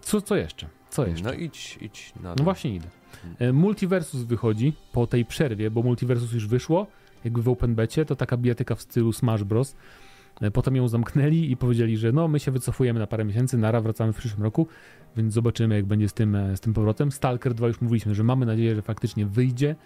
Co, 0.00 0.20
co 0.20 0.36
jeszcze? 0.36 0.68
Co 0.90 1.06
jeszcze? 1.06 1.24
No 1.24 1.32
idź, 1.32 1.78
idź. 1.80 2.12
no 2.22 2.44
właśnie 2.44 2.74
idę. 2.74 2.86
Hmm. 3.22 3.56
Multiversus 3.56 4.22
wychodzi 4.22 4.72
po 4.92 5.06
tej 5.06 5.24
przerwie, 5.24 5.70
bo 5.70 5.82
Multiversus 5.82 6.32
już 6.32 6.46
wyszło, 6.46 6.86
jakby 7.24 7.42
w 7.42 7.48
open 7.48 7.74
becie, 7.74 8.04
to 8.04 8.16
taka 8.16 8.36
bijatyka 8.36 8.74
w 8.74 8.82
stylu 8.82 9.12
Smash 9.12 9.44
Bros. 9.44 9.76
E, 10.40 10.50
potem 10.50 10.76
ją 10.76 10.88
zamknęli 10.88 11.50
i 11.50 11.56
powiedzieli, 11.56 11.96
że 11.96 12.12
no 12.12 12.28
my 12.28 12.40
się 12.40 12.50
wycofujemy 12.50 13.00
na 13.00 13.06
parę 13.06 13.24
miesięcy, 13.24 13.58
nara 13.58 13.80
wracamy 13.80 14.12
w 14.12 14.16
przyszłym 14.16 14.42
roku, 14.42 14.66
więc 15.16 15.34
zobaczymy 15.34 15.74
jak 15.74 15.84
będzie 15.84 16.08
z 16.08 16.12
tym, 16.12 16.34
e, 16.34 16.56
z 16.56 16.60
tym 16.60 16.74
powrotem. 16.74 17.12
Stalker 17.12 17.54
2 17.54 17.66
już 17.66 17.80
mówiliśmy, 17.80 18.14
że 18.14 18.24
mamy 18.24 18.46
nadzieję, 18.46 18.74
że 18.74 18.82
faktycznie 18.82 19.26
wyjdzie, 19.26 19.76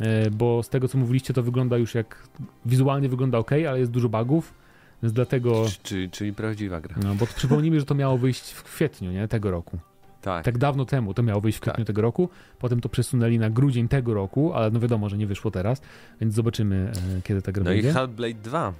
e, 0.00 0.30
bo 0.30 0.62
z 0.62 0.68
tego 0.68 0.88
co 0.88 0.98
mówiliście 0.98 1.34
to 1.34 1.42
wygląda 1.42 1.76
już 1.76 1.94
jak, 1.94 2.28
wizualnie 2.66 3.08
wygląda 3.08 3.38
ok, 3.38 3.52
ale 3.52 3.78
jest 3.78 3.90
dużo 3.90 4.08
bugów, 4.08 4.54
więc 5.02 5.12
dlatego... 5.12 5.64
Czyli, 5.82 6.10
czyli 6.10 6.32
prawdziwa 6.32 6.80
gra. 6.80 6.96
No, 7.02 7.14
bo 7.14 7.26
przypomnijmy, 7.26 7.80
że 7.80 7.86
to 7.86 7.94
miało 7.94 8.18
wyjść 8.18 8.52
w 8.52 8.62
kwietniu, 8.62 9.12
nie, 9.12 9.28
tego 9.28 9.50
roku. 9.50 9.78
Tak. 10.22 10.44
tak 10.44 10.58
dawno 10.58 10.84
temu 10.84 11.14
to 11.14 11.22
miało 11.22 11.40
wyjść 11.40 11.58
w 11.58 11.60
kwietniu 11.60 11.84
tak. 11.84 11.86
tego 11.86 12.02
roku, 12.02 12.28
potem 12.58 12.80
to 12.80 12.88
przesunęli 12.88 13.38
na 13.38 13.50
grudzień 13.50 13.88
tego 13.88 14.14
roku, 14.14 14.54
ale 14.54 14.70
no 14.70 14.80
wiadomo, 14.80 15.08
że 15.08 15.18
nie 15.18 15.26
wyszło 15.26 15.50
teraz, 15.50 15.82
więc 16.20 16.34
zobaczymy, 16.34 16.92
kiedy 17.24 17.42
ta 17.42 17.52
gra 17.52 17.64
no 17.64 17.70
wyjdzie. 17.70 17.88
No 17.88 17.92
i 17.92 17.94
Hellblade 17.94 18.42
2. 18.42 18.72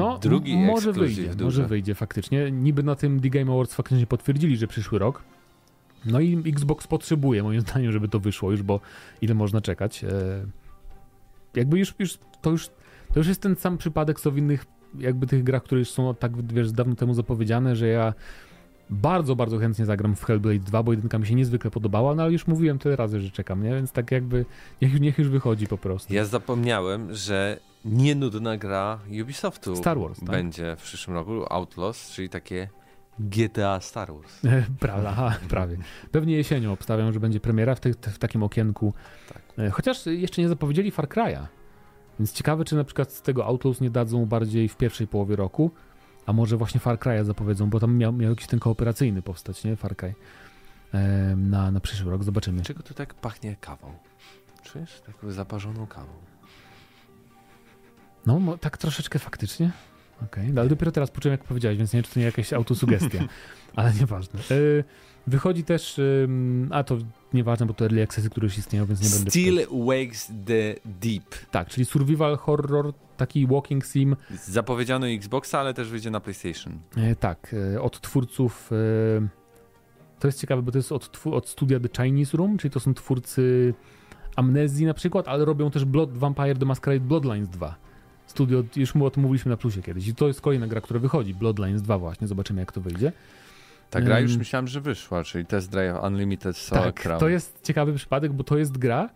No, 0.00 0.18
Drugi 0.18 0.56
może 0.56 0.92
wyjdzie, 0.92 1.30
może 1.40 1.66
wyjdzie 1.66 1.94
faktycznie. 1.94 2.50
Niby 2.50 2.82
na 2.82 2.94
tym 2.94 3.20
The 3.20 3.28
Game 3.28 3.52
Awards 3.52 3.74
faktycznie 3.74 4.06
potwierdzili, 4.06 4.56
że 4.56 4.66
przyszły 4.66 4.98
rok. 4.98 5.22
No 6.04 6.20
i 6.20 6.42
Xbox 6.46 6.86
potrzebuje 6.86 7.42
moim 7.42 7.60
zdaniem, 7.70 7.92
żeby 7.92 8.08
to 8.08 8.20
wyszło 8.20 8.50
już, 8.50 8.62
bo 8.62 8.80
ile 9.22 9.34
można 9.34 9.60
czekać. 9.60 10.04
E, 10.04 10.08
jakby 11.54 11.78
już, 11.78 11.94
już, 11.98 12.18
to 12.42 12.50
już 12.50 12.70
to 13.12 13.20
już 13.20 13.26
jest 13.26 13.40
ten 13.40 13.56
sam 13.56 13.78
przypadek, 13.78 14.20
co 14.20 14.30
w 14.30 14.38
innych 14.38 14.66
jakby 14.98 15.26
tych 15.26 15.44
grach, 15.44 15.62
które 15.62 15.78
już 15.78 15.90
są 15.90 16.14
tak 16.14 16.52
wiesz, 16.52 16.72
dawno 16.72 16.94
temu 16.94 17.14
zapowiedziane, 17.14 17.76
że 17.76 17.88
ja 17.88 18.14
bardzo, 18.90 19.36
bardzo 19.36 19.58
chętnie 19.58 19.84
zagram 19.84 20.16
w 20.16 20.24
Hellblade 20.24 20.58
2, 20.58 20.82
bo 20.82 20.92
jedynka 20.92 21.18
mi 21.18 21.26
się 21.26 21.34
niezwykle 21.34 21.70
podobała, 21.70 22.14
no 22.14 22.22
ale 22.22 22.32
już 22.32 22.46
mówiłem 22.46 22.78
tyle 22.78 22.96
razy, 22.96 23.20
że 23.20 23.30
czekam, 23.30 23.62
nie? 23.62 23.74
Więc 23.74 23.92
tak 23.92 24.10
jakby 24.10 24.44
niech, 24.82 25.00
niech 25.00 25.18
już 25.18 25.28
wychodzi 25.28 25.66
po 25.66 25.78
prostu. 25.78 26.14
Ja 26.14 26.24
zapomniałem, 26.24 27.14
że 27.14 27.60
nienudna 27.84 28.56
gra 28.56 28.98
Ubisoftu 29.22 29.76
Star 29.76 29.98
Wars, 30.00 30.20
tak? 30.20 30.28
będzie 30.28 30.76
w 30.76 30.82
przyszłym 30.82 31.16
roku, 31.16 31.52
Outlaws, 31.52 32.10
czyli 32.10 32.28
takie 32.28 32.68
GTA 33.18 33.80
Star 33.80 34.12
Wars. 34.14 34.40
prawie, 34.80 35.08
aha, 35.08 35.36
prawie. 35.48 35.76
Pewnie 36.12 36.36
jesienią 36.36 36.72
obstawiam, 36.72 37.12
że 37.12 37.20
będzie 37.20 37.40
premiera 37.40 37.74
w, 37.74 37.80
w 38.00 38.18
takim 38.18 38.42
okienku. 38.42 38.94
Tak. 39.28 39.42
E, 39.58 39.70
chociaż 39.70 40.06
jeszcze 40.06 40.42
nie 40.42 40.48
zapowiedzieli 40.48 40.90
Far 40.90 41.08
Cry'a. 41.08 41.46
Więc 42.18 42.32
ciekawe, 42.32 42.64
czy 42.64 42.76
na 42.76 42.84
przykład 42.84 43.12
z 43.12 43.22
tego 43.22 43.46
Outlaws 43.46 43.80
nie 43.80 43.90
dadzą 43.90 44.26
bardziej 44.26 44.68
w 44.68 44.76
pierwszej 44.76 45.06
połowie 45.06 45.36
roku, 45.36 45.70
a 46.26 46.32
może 46.32 46.56
właśnie 46.56 46.80
Far 46.80 46.98
Cry'a 46.98 47.24
zapowiedzą, 47.24 47.70
bo 47.70 47.80
tam 47.80 47.96
miał, 47.96 48.12
miał 48.12 48.30
jakiś 48.30 48.46
ten 48.46 48.60
kooperacyjny 48.60 49.22
powstać, 49.22 49.64
nie? 49.64 49.76
Far 49.76 49.96
Cry. 49.96 50.14
E, 50.94 51.36
na, 51.36 51.70
na 51.70 51.80
przyszły 51.80 52.10
rok, 52.10 52.24
zobaczymy. 52.24 52.62
Czego 52.62 52.82
tu 52.82 52.94
tak 52.94 53.14
pachnie 53.14 53.56
kawą? 53.60 53.92
Czujesz? 54.62 55.00
Taką 55.06 55.30
zaparzoną 55.30 55.86
kawą. 55.86 56.29
No, 58.26 58.58
tak 58.60 58.78
troszeczkę 58.78 59.18
faktycznie. 59.18 59.70
Okej, 60.24 60.44
okay. 60.44 60.60
ale 60.60 60.68
dopiero 60.68 60.92
teraz 60.92 61.10
poczułem, 61.10 61.32
jak 61.32 61.44
powiedziałeś, 61.44 61.78
więc 61.78 61.92
nie 61.92 61.96
wiem, 61.96 62.04
czy 62.04 62.14
to 62.14 62.20
nie 62.20 62.26
jakaś 62.26 62.52
autosugestia, 62.52 63.24
ale 63.76 63.94
nieważne. 63.94 64.40
E, 64.40 64.54
wychodzi 65.26 65.64
też, 65.64 66.00
a 66.70 66.84
to 66.84 66.98
nieważne, 67.32 67.66
bo 67.66 67.74
to 67.74 67.84
early 67.84 68.02
accessy, 68.02 68.30
które 68.30 68.44
już 68.44 68.58
istnieją, 68.58 68.86
więc 68.86 69.02
nie 69.02 69.08
będę... 69.08 69.30
Still 69.30 69.66
Wakes 69.86 70.32
the 70.46 70.74
Deep. 70.84 71.34
Tak, 71.50 71.68
czyli 71.68 71.84
survival 71.84 72.36
horror, 72.36 72.92
taki 73.16 73.46
walking 73.46 73.86
sim. 73.86 74.16
Zapowiedziano 74.44 75.08
Xboxa, 75.08 75.60
ale 75.60 75.74
też 75.74 75.88
wyjdzie 75.88 76.10
na 76.10 76.20
PlayStation. 76.20 76.78
E, 76.96 77.16
tak, 77.16 77.54
e, 77.74 77.82
od 77.82 78.00
twórców... 78.00 78.70
To 80.18 80.28
jest 80.28 80.40
ciekawe, 80.40 80.62
bo 80.62 80.72
to 80.72 80.78
jest 80.78 80.92
od, 80.92 81.20
od 81.24 81.48
studia 81.48 81.80
The 81.80 82.04
Chinese 82.04 82.36
Room, 82.36 82.58
czyli 82.58 82.70
to 82.70 82.80
są 82.80 82.94
twórcy 82.94 83.74
Amnezji 84.36 84.86
na 84.86 84.94
przykład, 84.94 85.28
ale 85.28 85.44
robią 85.44 85.70
też 85.70 85.84
Blood, 85.84 86.18
Vampire 86.18 86.58
The 86.58 86.64
Masquerade 86.64 87.04
Bloodlines 87.04 87.48
2 87.48 87.89
studio, 88.30 88.62
już 88.76 88.94
mu 88.94 89.06
o 89.06 89.10
tym 89.10 89.22
mówiliśmy 89.22 89.50
na 89.50 89.56
plusie 89.56 89.82
kiedyś 89.82 90.08
i 90.08 90.14
to 90.14 90.26
jest 90.26 90.40
kolejna 90.40 90.66
gra, 90.66 90.80
która 90.80 91.00
wychodzi, 91.00 91.34
Bloodlines 91.34 91.82
2 91.82 91.98
właśnie, 91.98 92.26
zobaczymy 92.26 92.60
jak 92.60 92.72
to 92.72 92.80
wyjdzie. 92.80 93.12
Ta 93.90 94.00
gra 94.00 94.20
już 94.20 94.36
myślałem, 94.36 94.68
że 94.68 94.80
wyszła, 94.80 95.24
czyli 95.24 95.46
Test 95.46 95.70
Drive 95.70 96.04
Unlimited 96.04 96.56
Solar 96.56 96.84
tak, 96.84 97.02
Crown. 97.02 97.20
to 97.20 97.28
jest 97.28 97.58
ciekawy 97.62 97.92
przypadek, 97.94 98.32
bo 98.32 98.44
to 98.44 98.58
jest 98.58 98.78
gra, 98.78 99.10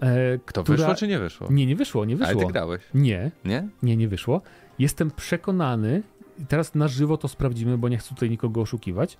e, 0.00 0.38
To 0.38 0.62
która... 0.62 0.76
wyszło 0.76 0.94
czy 0.94 1.08
nie 1.08 1.18
wyszło? 1.18 1.46
Nie, 1.50 1.66
nie 1.66 1.76
wyszło, 1.76 2.04
nie 2.04 2.16
wyszło. 2.16 2.34
Ale 2.34 2.46
ty 2.46 2.52
grałeś? 2.52 2.82
Nie. 2.94 3.30
Nie? 3.44 3.68
Nie, 3.82 3.96
nie 3.96 4.08
wyszło. 4.08 4.42
Jestem 4.78 5.10
przekonany, 5.10 6.02
teraz 6.48 6.74
na 6.74 6.88
żywo 6.88 7.16
to 7.16 7.28
sprawdzimy, 7.28 7.78
bo 7.78 7.88
nie 7.88 7.98
chcę 7.98 8.14
tutaj 8.14 8.30
nikogo 8.30 8.60
oszukiwać, 8.60 9.18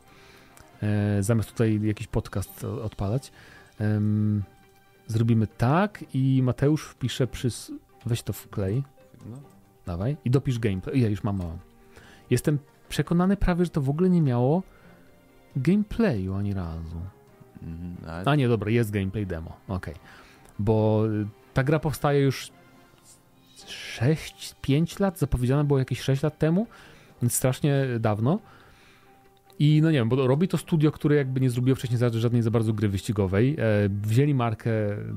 e, 0.82 1.22
zamiast 1.22 1.50
tutaj 1.50 1.80
jakiś 1.82 2.06
podcast 2.06 2.64
odpalać. 2.64 3.32
E, 3.80 4.00
zrobimy 5.06 5.46
tak 5.46 6.04
i 6.14 6.40
Mateusz 6.42 6.84
wpisze 6.84 7.26
przy 7.26 7.48
Weź 8.06 8.22
to 8.22 8.32
wklej. 8.32 8.82
No. 9.26 9.36
Dawaj. 9.86 10.16
I 10.24 10.30
dopisz 10.30 10.58
gameplay. 10.58 11.00
Ja 11.00 11.08
już 11.08 11.24
mam, 11.24 11.36
mam. 11.36 11.58
Jestem 12.30 12.58
przekonany 12.88 13.36
prawie, 13.36 13.64
że 13.64 13.70
to 13.70 13.80
w 13.80 13.90
ogóle 13.90 14.10
nie 14.10 14.22
miało 14.22 14.62
gameplayu 15.56 16.34
ani 16.34 16.54
razu. 16.54 17.00
Mm, 17.62 17.96
ale... 18.06 18.24
A 18.24 18.34
nie, 18.34 18.48
dobra, 18.48 18.70
jest 18.70 18.90
gameplay 18.90 19.26
demo. 19.26 19.56
Okej. 19.68 19.94
Okay. 19.94 20.06
Bo 20.58 21.06
y, 21.06 21.26
ta 21.54 21.64
gra 21.64 21.78
powstaje 21.78 22.20
już 22.20 22.50
6-5 24.00 25.00
lat, 25.00 25.18
zapowiedziana 25.18 25.64
było 25.64 25.78
jakieś 25.78 26.00
6 26.00 26.22
lat 26.22 26.38
temu, 26.38 26.66
więc 27.22 27.34
strasznie 27.34 27.86
dawno. 28.00 28.38
I 29.58 29.82
no 29.82 29.90
nie 29.90 29.98
wiem, 29.98 30.08
bo 30.08 30.26
robi 30.26 30.48
to 30.48 30.58
studio, 30.58 30.92
które 30.92 31.16
jakby 31.16 31.40
nie 31.40 31.50
zrobiło 31.50 31.76
wcześniej 31.76 32.00
żadnej 32.12 32.42
za 32.42 32.50
bardzo 32.50 32.72
gry 32.72 32.88
wyścigowej. 32.88 33.56
E, 33.58 33.88
wzięli 33.88 34.34
markę 34.34 34.70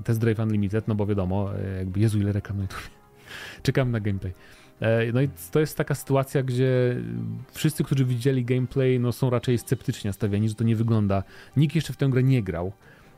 Test 0.03 0.19
Drive 0.19 0.39
Unlimited, 0.39 0.87
no 0.87 0.95
bo 0.95 1.05
wiadomo, 1.05 1.55
e, 1.55 1.77
jakby 1.77 1.99
Jezu, 1.99 2.19
ile 2.19 2.31
reklam 2.31 2.57
na 2.57 2.63
YouTube. 2.63 2.89
Czekam 3.63 3.91
na 3.91 3.99
gameplay. 3.99 4.33
E, 4.79 5.11
no 5.13 5.21
i 5.21 5.29
to 5.51 5.59
jest 5.59 5.77
taka 5.77 5.95
sytuacja, 5.95 6.43
gdzie 6.43 6.95
wszyscy, 7.51 7.83
którzy 7.83 8.05
widzieli 8.05 8.45
gameplay, 8.45 8.99
no 8.99 9.11
są 9.11 9.29
raczej 9.29 9.57
sceptycznie 9.57 10.09
nastawieni, 10.09 10.49
że 10.49 10.55
to 10.55 10.63
nie 10.63 10.75
wygląda. 10.75 11.23
Nikt 11.57 11.75
jeszcze 11.75 11.93
w 11.93 11.97
tę 11.97 12.09
grę 12.09 12.23
nie 12.23 12.43
grał, 12.43 12.71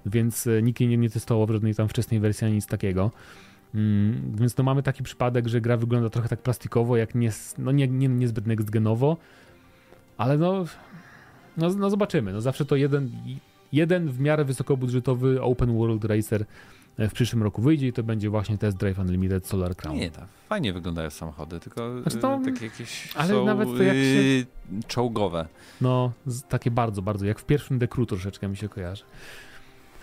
więc 0.05 0.49
nikt 0.63 0.80
nie, 0.80 0.97
nie 0.97 1.09
testował 1.09 1.47
w 1.47 1.51
żadnej 1.51 1.76
tam 1.76 1.88
wczesnej 1.88 2.19
wersji 2.19 2.45
ani 2.45 2.55
nic 2.55 2.67
takiego. 2.67 3.11
Mm, 3.76 4.36
więc 4.36 4.57
no 4.57 4.63
mamy 4.63 4.84
taki 4.84 5.03
przypadek, 5.03 5.47
że 5.47 5.61
gra 5.61 5.78
wygląda 5.78 6.09
trochę 6.09 6.30
tak 6.30 6.41
plastikowo, 6.41 6.97
jak 6.97 7.15
nie, 7.15 7.32
no 7.57 7.72
nie, 7.72 7.88
nie, 7.88 8.07
niezbyt 8.07 8.47
next 8.47 8.69
genowo, 8.69 9.17
ale 10.17 10.38
no 10.38 10.65
no, 11.58 11.70
no 11.70 11.89
zobaczymy. 11.89 12.34
No 12.34 12.41
zawsze 12.41 12.66
to 12.66 12.76
jeden, 12.76 13.12
jeden 13.74 14.10
w 14.10 14.20
miarę 14.20 14.45
wysokobudżetowy 14.45 15.41
open 15.41 15.78
world 15.78 16.06
racer 16.06 16.45
e, 16.97 17.10
w 17.10 17.14
przyszłym 17.14 17.43
roku 17.43 17.62
wyjdzie 17.62 17.88
i 17.88 17.93
to 17.93 18.04
będzie 18.04 18.30
właśnie 18.30 18.58
Test 18.58 18.78
Drive 18.78 18.99
Unlimited 18.99 19.47
Solar 19.47 19.76
Crown. 19.76 19.97
Nie, 19.97 20.12
tak. 20.12 20.26
Fajnie 20.49 20.74
wyglądają 20.74 21.10
samochody, 21.10 21.60
tylko 21.60 22.02
znaczy 22.02 22.18
to, 22.18 22.39
takie 22.45 22.66
jakieś 22.66 23.16
ale 23.16 23.30
są 23.30 23.45
nawet 23.45 23.70
to 23.70 23.84
jak 23.84 23.95
się... 23.95 24.02
Yy, 24.02 24.45
czołgowe. 24.88 25.47
No, 25.82 26.12
takie 26.49 26.72
bardzo, 26.72 27.02
bardzo, 27.02 27.26
jak 27.26 27.39
w 27.39 27.45
pierwszym 27.45 27.80
Dekru 27.80 28.06
troszeczkę 28.06 28.47
mi 28.47 28.58
się 28.58 28.70
kojarzy. 28.70 29.04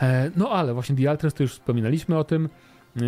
E, 0.01 0.31
no 0.37 0.51
ale 0.51 0.75
właśnie 0.75 0.97
The 0.97 1.11
Altres 1.11 1.35
to 1.35 1.43
już 1.43 1.53
wspominaliśmy 1.53 2.19
o 2.19 2.25
tym. 2.25 2.49
E, 2.97 3.01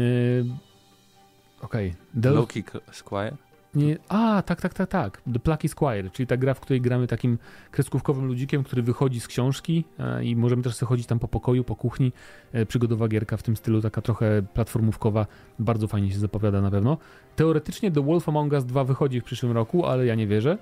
Okej. 1.61 1.95
Okay. 2.19 2.33
Loki 2.33 2.65
Squire? 2.93 3.37
Nie, 3.75 3.99
a, 4.09 4.43
tak, 4.43 4.61
tak, 4.61 4.75
tak, 4.75 4.89
tak. 4.89 5.23
The 5.33 5.39
Plucky 5.39 5.69
Squire, 5.69 6.11
czyli 6.11 6.27
ta 6.27 6.37
gra, 6.37 6.55
w 6.55 6.61
której 6.61 6.81
gramy 6.81 7.07
takim 7.07 7.39
kreskówkowym 7.71 8.27
ludzikiem, 8.27 8.63
który 8.63 8.83
wychodzi 8.83 9.21
z 9.21 9.29
książki 9.29 9.85
e, 9.99 10.25
i 10.25 10.37
możemy 10.37 10.63
też 10.63 10.75
sobie 10.75 10.89
chodzić 10.89 11.07
tam 11.07 11.19
po 11.19 11.29
pokoju, 11.29 11.65
po 11.65 11.77
kuchni. 11.77 12.13
E, 12.53 12.67
przygodowa 12.67 13.09
gierka 13.09 13.37
w 13.37 13.43
tym 13.43 13.57
stylu, 13.57 13.81
taka 13.81 14.03
trochę 14.03 14.43
platformówkowa. 14.43 15.27
Bardzo 15.59 15.89
fajnie 15.89 16.11
się 16.11 16.19
zapowiada 16.19 16.61
na 16.61 16.71
pewno. 16.71 16.99
Teoretycznie 17.37 17.91
The 17.91 18.05
Wolf 18.05 18.29
Among 18.29 18.53
Us 18.53 18.65
2 18.65 18.85
wychodzi 18.85 19.21
w 19.21 19.25
przyszłym 19.25 19.53
roku, 19.53 19.87
ale 19.87 20.07
ja 20.07 20.15
nie 20.15 20.27
wierzę, 20.27 20.59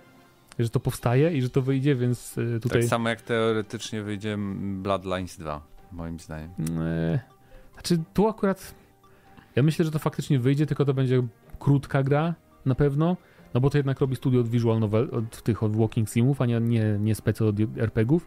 że 0.58 0.70
to 0.70 0.80
powstaje 0.80 1.32
i 1.32 1.42
że 1.42 1.50
to 1.50 1.62
wyjdzie, 1.62 1.96
więc 1.96 2.38
e, 2.38 2.60
tutaj... 2.60 2.80
Tak 2.80 2.90
samo 2.90 3.08
jak 3.08 3.22
teoretycznie 3.22 4.02
wyjdzie 4.02 4.38
Bloodlines 4.82 5.38
2, 5.38 5.60
moim 5.92 6.20
zdaniem. 6.20 6.50
E, 6.80 7.20
znaczy, 7.72 7.98
tu 8.14 8.28
akurat... 8.28 8.74
Ja 9.56 9.62
myślę, 9.62 9.84
że 9.84 9.90
to 9.90 9.98
faktycznie 9.98 10.38
wyjdzie, 10.38 10.66
tylko 10.66 10.84
to 10.84 10.94
będzie 10.94 11.22
krótka 11.58 12.02
gra, 12.02 12.34
na 12.68 12.74
pewno, 12.74 13.16
no 13.54 13.60
bo 13.60 13.70
to 13.70 13.78
jednak 13.78 14.00
robi 14.00 14.16
studio 14.16 14.40
od 14.40 14.48
visual 14.48 14.80
novel, 14.80 15.08
od 15.12 15.42
tych 15.42 15.62
od 15.62 15.76
walking 15.76 16.08
simów, 16.10 16.40
a 16.40 16.46
nie, 16.46 16.60
nie, 16.60 16.98
nie 17.00 17.14
specy 17.14 17.44
od 17.44 17.56
RPGów, 17.76 18.26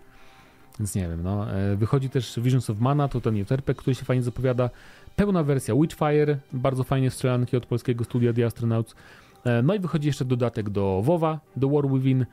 więc 0.79 0.95
nie 0.95 1.07
wiem, 1.07 1.23
no. 1.23 1.51
E, 1.51 1.75
wychodzi 1.75 2.09
też 2.09 2.39
Visions 2.39 2.69
of 2.69 2.79
Mana, 2.79 3.07
to 3.07 3.21
ten 3.21 3.35
JRPG, 3.35 3.73
który 3.73 3.95
się 3.95 4.05
fajnie 4.05 4.23
zapowiada. 4.23 4.69
Pełna 5.15 5.43
wersja 5.43 5.75
Witchfire, 5.75 6.37
bardzo 6.53 6.83
fajnie 6.83 7.11
strzelanki 7.11 7.57
od 7.57 7.65
polskiego 7.65 8.03
studia 8.03 8.33
The 8.33 8.45
Astronauts. 8.45 8.95
E, 9.43 9.61
no 9.61 9.75
i 9.75 9.79
wychodzi 9.79 10.07
jeszcze 10.07 10.25
dodatek 10.25 10.69
do 10.69 11.01
WoWa, 11.01 11.39
The 11.59 11.71
War 11.71 11.89
Within 11.89 12.25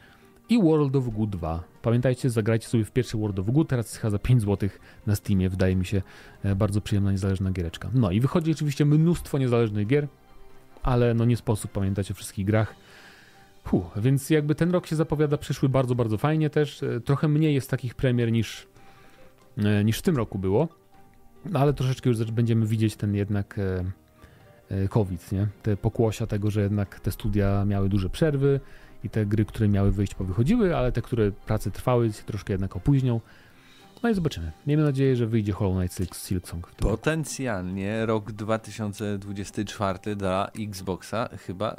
i 0.49 0.63
World 0.63 0.97
of 0.97 1.09
Goo 1.09 1.27
2. 1.27 1.63
Pamiętajcie, 1.83 2.31
zagrajcie 2.31 2.69
sobie 2.69 2.85
w 2.85 2.91
pierwszy 2.91 3.19
World 3.19 3.39
of 3.39 3.51
Goo, 3.51 3.65
teraz 3.65 3.97
chyba 3.97 4.11
za 4.11 4.19
5 4.19 4.43
zł 4.43 4.69
na 5.07 5.17
Steamie, 5.17 5.49
wydaje 5.49 5.77
mi 5.77 5.87
się 5.87 6.03
e, 6.43 6.55
bardzo 6.55 6.81
przyjemna, 6.81 7.13
niezależna 7.13 7.51
giereczka. 7.51 7.91
No 7.95 8.11
i 8.11 8.21
wychodzi 8.21 8.53
oczywiście 8.53 8.85
mnóstwo 8.85 9.39
niezależnych 9.39 9.87
gier, 9.87 10.09
ale 10.83 11.15
no 11.15 11.25
nie 11.25 11.37
sposób 11.37 11.73
pamiętać 11.73 12.11
o 12.11 12.15
wszystkich 12.15 12.47
grach. 12.47 12.75
Puh, 13.65 13.93
więc 13.97 14.31
jakby 14.31 14.55
ten 14.55 14.71
rok 14.71 14.87
się 14.87 14.97
zapowiada 14.97 15.39
przyszły 15.39 15.69
bardzo, 15.69 15.95
bardzo 15.95 16.19
fajnie 16.19 16.51
też. 16.51 16.83
E, 16.83 17.01
trochę 17.01 17.29
mniej 17.29 17.55
jest 17.55 17.71
takich 17.71 17.95
premier 17.95 18.33
niż, 18.33 18.67
e, 19.59 19.85
niż 19.85 19.99
w 19.99 20.03
tym 20.03 20.17
roku 20.17 20.39
było, 20.39 20.69
ale 21.55 21.73
troszeczkę 21.73 22.09
już 22.11 22.25
będziemy 22.25 22.67
widzieć 22.67 22.97
ten 22.97 23.15
jednak 23.15 23.61
COVID, 24.91 25.33
nie? 25.33 25.47
Te 25.63 25.77
pokłosia 25.77 26.27
tego, 26.27 26.51
że 26.51 26.61
jednak 26.61 27.01
te 27.01 27.13
studia 27.13 27.65
miały 27.65 27.89
duże 27.89 28.11
przerwy 28.11 28.61
i 29.05 29.11
te 29.11 29.27
gry, 29.27 29.45
które 29.45 29.69
miały 29.69 29.93
wyjść, 29.93 30.15
powychodziły, 30.15 30.77
ale 30.77 30.93
te, 30.93 31.03
które 31.03 31.31
prace 31.33 31.71
trwały, 31.71 32.13
się 32.13 32.23
troszkę 32.23 32.53
jednak 32.53 32.77
opóźnią. 32.77 33.21
No 34.03 34.09
i 34.09 34.15
zobaczymy. 34.15 34.53
Miejmy 34.67 34.83
nadzieję, 34.83 35.17
że 35.17 35.27
wyjdzie 35.27 35.53
Hollow 35.53 35.77
Knight 35.77 36.17
Silk 36.17 36.49
Song. 36.49 36.71
Potencjalnie 36.77 38.07
rok 38.07 38.33
2024 38.33 40.17
dla 40.17 40.51
Xboxa 40.59 41.29
chyba, 41.47 41.77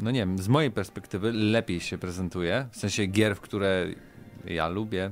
no 0.00 0.10
nie 0.10 0.20
wiem, 0.20 0.38
z 0.38 0.48
mojej 0.48 0.70
perspektywy 0.70 1.32
lepiej 1.32 1.80
się 1.80 1.98
prezentuje. 1.98 2.66
W 2.70 2.76
sensie 2.76 3.06
gier, 3.06 3.36
w 3.36 3.40
które 3.40 3.86
ja 4.44 4.68
lubię. 4.68 5.10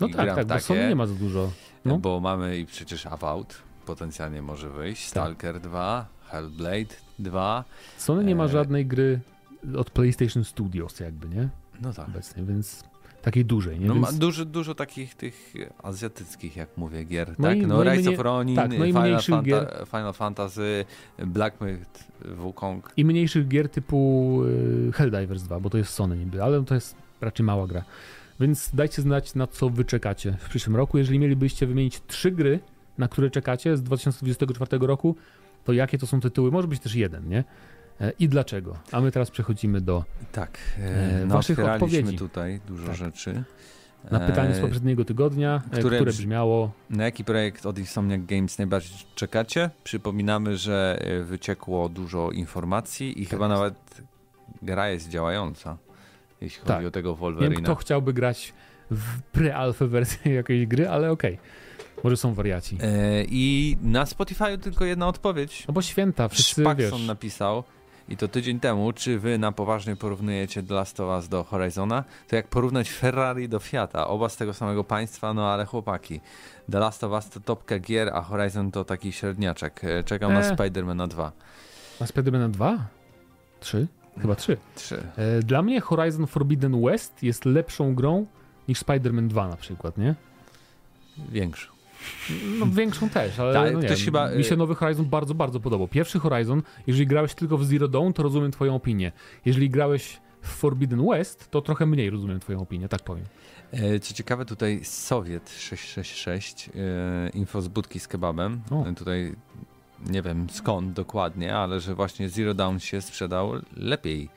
No 0.00 0.08
tak, 0.08 0.34
tak, 0.34 0.46
bo 0.46 0.60
Sony 0.60 0.88
nie 0.88 0.96
ma 0.96 1.06
za 1.06 1.14
dużo. 1.14 1.52
No. 1.84 1.98
Bo 1.98 2.20
mamy 2.20 2.58
i 2.58 2.66
przecież 2.66 3.06
Avowed 3.06 3.62
potencjalnie 3.86 4.42
może 4.42 4.70
wyjść, 4.70 5.02
tak. 5.02 5.10
Stalker 5.10 5.54
tak. 5.54 5.62
2, 5.62 6.06
Hellblade 6.26 6.94
2. 7.18 7.64
Sony 7.96 8.24
nie 8.24 8.36
ma 8.36 8.44
e, 8.44 8.48
żadnej 8.48 8.86
gry 8.86 9.20
od 9.76 9.90
PlayStation 9.90 10.44
Studios 10.44 11.00
jakby, 11.00 11.28
nie? 11.28 11.48
No 11.80 11.92
tak. 11.92 12.08
Obecnie, 12.08 12.42
więc 12.44 12.84
takiej 13.28 13.44
dużej, 13.44 13.80
nie? 13.80 13.86
No, 13.86 13.94
Więc... 13.94 14.18
dużo, 14.18 14.44
dużo 14.44 14.74
takich 14.74 15.14
tych 15.14 15.54
azjatyckich, 15.82 16.56
jak 16.56 16.68
mówię, 16.76 17.04
gier, 17.04 17.34
no 17.38 17.48
tak? 17.48 17.58
I, 17.58 17.66
no, 17.66 17.84
no 17.84 17.92
Rise 17.92 18.10
of 18.10 18.18
Ronin, 18.18 18.56
tak, 18.56 18.70
no 18.78 18.84
Final, 18.84 19.22
Fanta 19.22 19.42
gier... 19.42 19.84
Final 19.86 20.12
Fantasy, 20.12 20.84
Black 21.18 21.60
Myth, 21.60 22.04
Wukong. 22.36 22.92
I 22.96 23.04
mniejszych 23.04 23.48
gier 23.48 23.68
typu 23.68 24.40
y, 24.88 24.92
Helldivers 24.92 25.42
2, 25.42 25.60
bo 25.60 25.70
to 25.70 25.78
jest 25.78 25.92
Sony 25.92 26.16
niby, 26.16 26.42
ale 26.42 26.64
to 26.64 26.74
jest 26.74 26.96
raczej 27.20 27.46
mała 27.46 27.66
gra. 27.66 27.84
Więc 28.40 28.70
dajcie 28.74 29.02
znać, 29.02 29.34
na 29.34 29.46
co 29.46 29.70
wy 29.70 29.84
czekacie 29.84 30.36
w 30.40 30.48
przyszłym 30.48 30.76
roku. 30.76 30.98
Jeżeli 30.98 31.18
mielibyście 31.18 31.66
wymienić 31.66 32.00
trzy 32.06 32.30
gry, 32.30 32.60
na 32.98 33.08
które 33.08 33.30
czekacie 33.30 33.76
z 33.76 33.82
2024 33.82 34.78
roku, 34.86 35.16
to 35.64 35.72
jakie 35.72 35.98
to 35.98 36.06
są 36.06 36.20
tytuły? 36.20 36.50
Może 36.50 36.68
być 36.68 36.80
też 36.80 36.94
jeden, 36.94 37.28
nie? 37.28 37.44
E, 38.00 38.12
i 38.18 38.28
dlaczego. 38.28 38.76
A 38.92 39.00
my 39.00 39.12
teraz 39.12 39.30
przechodzimy 39.30 39.80
do 39.80 40.04
tak, 40.32 40.58
e, 40.78 41.24
no, 41.26 41.34
waszych 41.34 41.58
odpowiedzi. 41.58 42.18
tutaj 42.18 42.60
dużo 42.68 42.86
tak. 42.86 42.96
rzeczy. 42.96 43.42
Na 44.10 44.20
pytanie 44.20 44.54
z 44.54 44.58
e, 44.58 44.60
poprzedniego 44.60 45.04
tygodnia, 45.04 45.62
które, 45.66 45.82
które 45.96 46.12
brzmiało... 46.12 46.72
Na 46.90 47.04
jaki 47.04 47.24
projekt 47.24 47.66
od 47.66 47.78
Insomniac 47.78 48.20
Games 48.26 48.58
najbardziej 48.58 48.98
czekacie? 49.14 49.70
Przypominamy, 49.84 50.56
że 50.56 51.00
wyciekło 51.24 51.88
dużo 51.88 52.30
informacji 52.30 53.22
i 53.22 53.24
tak 53.24 53.30
chyba 53.30 53.48
nawet 53.48 54.02
gra 54.62 54.88
jest 54.88 55.08
działająca, 55.08 55.76
jeśli 56.40 56.60
chodzi 56.60 56.68
tak. 56.68 56.86
o 56.86 56.90
tego 56.90 57.14
Wolverina. 57.14 57.50
Nie 57.50 57.56
wiem, 57.56 57.64
kto 57.64 57.74
chciałby 57.74 58.12
grać 58.12 58.52
w 58.90 59.20
pre-alpha 59.32 59.88
wersję 59.88 60.34
jakiejś 60.34 60.66
gry, 60.66 60.88
ale 60.88 61.10
okej. 61.10 61.34
Okay. 61.34 62.04
Może 62.04 62.16
są 62.16 62.34
wariaci. 62.34 62.78
I 63.28 63.76
na 63.82 64.06
Spotify 64.06 64.58
tylko 64.58 64.84
jedna 64.84 65.08
odpowiedź. 65.08 65.64
No 65.68 65.74
bo 65.74 65.82
święta, 65.82 66.28
wszyscy 66.28 66.62
Szpakson 66.62 66.98
wiesz. 66.98 67.06
napisał, 67.06 67.64
i 68.08 68.16
to 68.16 68.28
tydzień 68.28 68.60
temu, 68.60 68.92
czy 68.92 69.18
wy 69.18 69.38
na 69.38 69.52
poważnie 69.52 69.96
porównujecie 69.96 70.62
The 70.62 70.74
Last 70.74 71.00
of 71.00 71.08
Us 71.08 71.28
do 71.28 71.44
Horizona, 71.44 72.04
to 72.28 72.36
jak 72.36 72.48
porównać 72.48 72.90
Ferrari 72.90 73.48
do 73.48 73.58
Fiata, 73.58 74.06
oba 74.06 74.28
z 74.28 74.36
tego 74.36 74.54
samego 74.54 74.84
państwa, 74.84 75.34
no 75.34 75.52
ale 75.52 75.64
chłopaki. 75.64 76.20
The 76.72 76.78
Last 76.78 77.04
of 77.04 77.12
Us 77.12 77.28
to 77.28 77.40
topka 77.40 77.78
gier, 77.78 78.10
a 78.14 78.22
Horizon 78.22 78.70
to 78.70 78.84
taki 78.84 79.12
średniaczek. 79.12 79.84
E, 79.84 80.04
czekam 80.04 80.30
e. 80.30 80.34
na 80.34 80.54
Spidermana 80.54 81.06
2. 81.06 81.32
Na 82.00 82.06
Spidermana 82.06 82.48
2? 82.48 82.78
3? 83.60 83.86
Chyba 84.20 84.34
3. 84.34 84.56
3. 84.74 85.02
E, 85.16 85.42
dla 85.42 85.62
mnie 85.62 85.80
Horizon 85.80 86.26
Forbidden 86.26 86.82
West 86.82 87.22
jest 87.22 87.44
lepszą 87.44 87.94
grą 87.94 88.26
niż 88.68 88.82
Spider-Man 88.82 89.26
2 89.26 89.48
na 89.48 89.56
przykład, 89.56 89.98
nie? 89.98 90.14
Większą. 91.28 91.77
No 92.58 92.66
większą 92.66 93.08
też, 93.08 93.38
ale 93.38 93.52
tak, 93.52 93.72
no 93.72 93.80
nie, 93.80 93.88
chyba... 93.88 94.30
mi 94.30 94.44
się 94.44 94.56
nowy 94.56 94.74
Horizon 94.74 95.06
bardzo, 95.06 95.34
bardzo 95.34 95.60
podobał. 95.60 95.88
Pierwszy 95.88 96.18
Horizon, 96.18 96.62
jeżeli 96.86 97.06
grałeś 97.06 97.34
tylko 97.34 97.58
w 97.58 97.64
Zero 97.64 97.88
Dawn, 97.88 98.12
to 98.12 98.22
rozumiem 98.22 98.50
twoją 98.50 98.74
opinię. 98.74 99.12
Jeżeli 99.44 99.70
grałeś 99.70 100.20
w 100.42 100.48
Forbidden 100.48 101.06
West, 101.06 101.50
to 101.50 101.62
trochę 101.62 101.86
mniej 101.86 102.10
rozumiem 102.10 102.40
twoją 102.40 102.60
opinię, 102.60 102.88
tak 102.88 103.02
powiem. 103.02 103.24
E, 103.72 104.00
co 104.00 104.14
ciekawe, 104.14 104.44
tutaj 104.44 104.80
Sowiet 104.84 105.50
666, 105.50 106.70
e, 106.74 107.28
info 107.28 107.62
z 107.62 107.68
budki 107.68 108.00
z 108.00 108.08
kebabem. 108.08 108.60
O. 108.70 108.86
E, 108.86 108.94
tutaj 108.94 109.34
nie 110.06 110.22
wiem 110.22 110.50
skąd 110.50 110.92
dokładnie, 110.92 111.56
ale 111.56 111.80
że 111.80 111.94
właśnie 111.94 112.28
Zero 112.28 112.54
Dawn 112.54 112.78
się 112.78 113.00
sprzedał 113.00 113.52
lepiej 113.76 114.28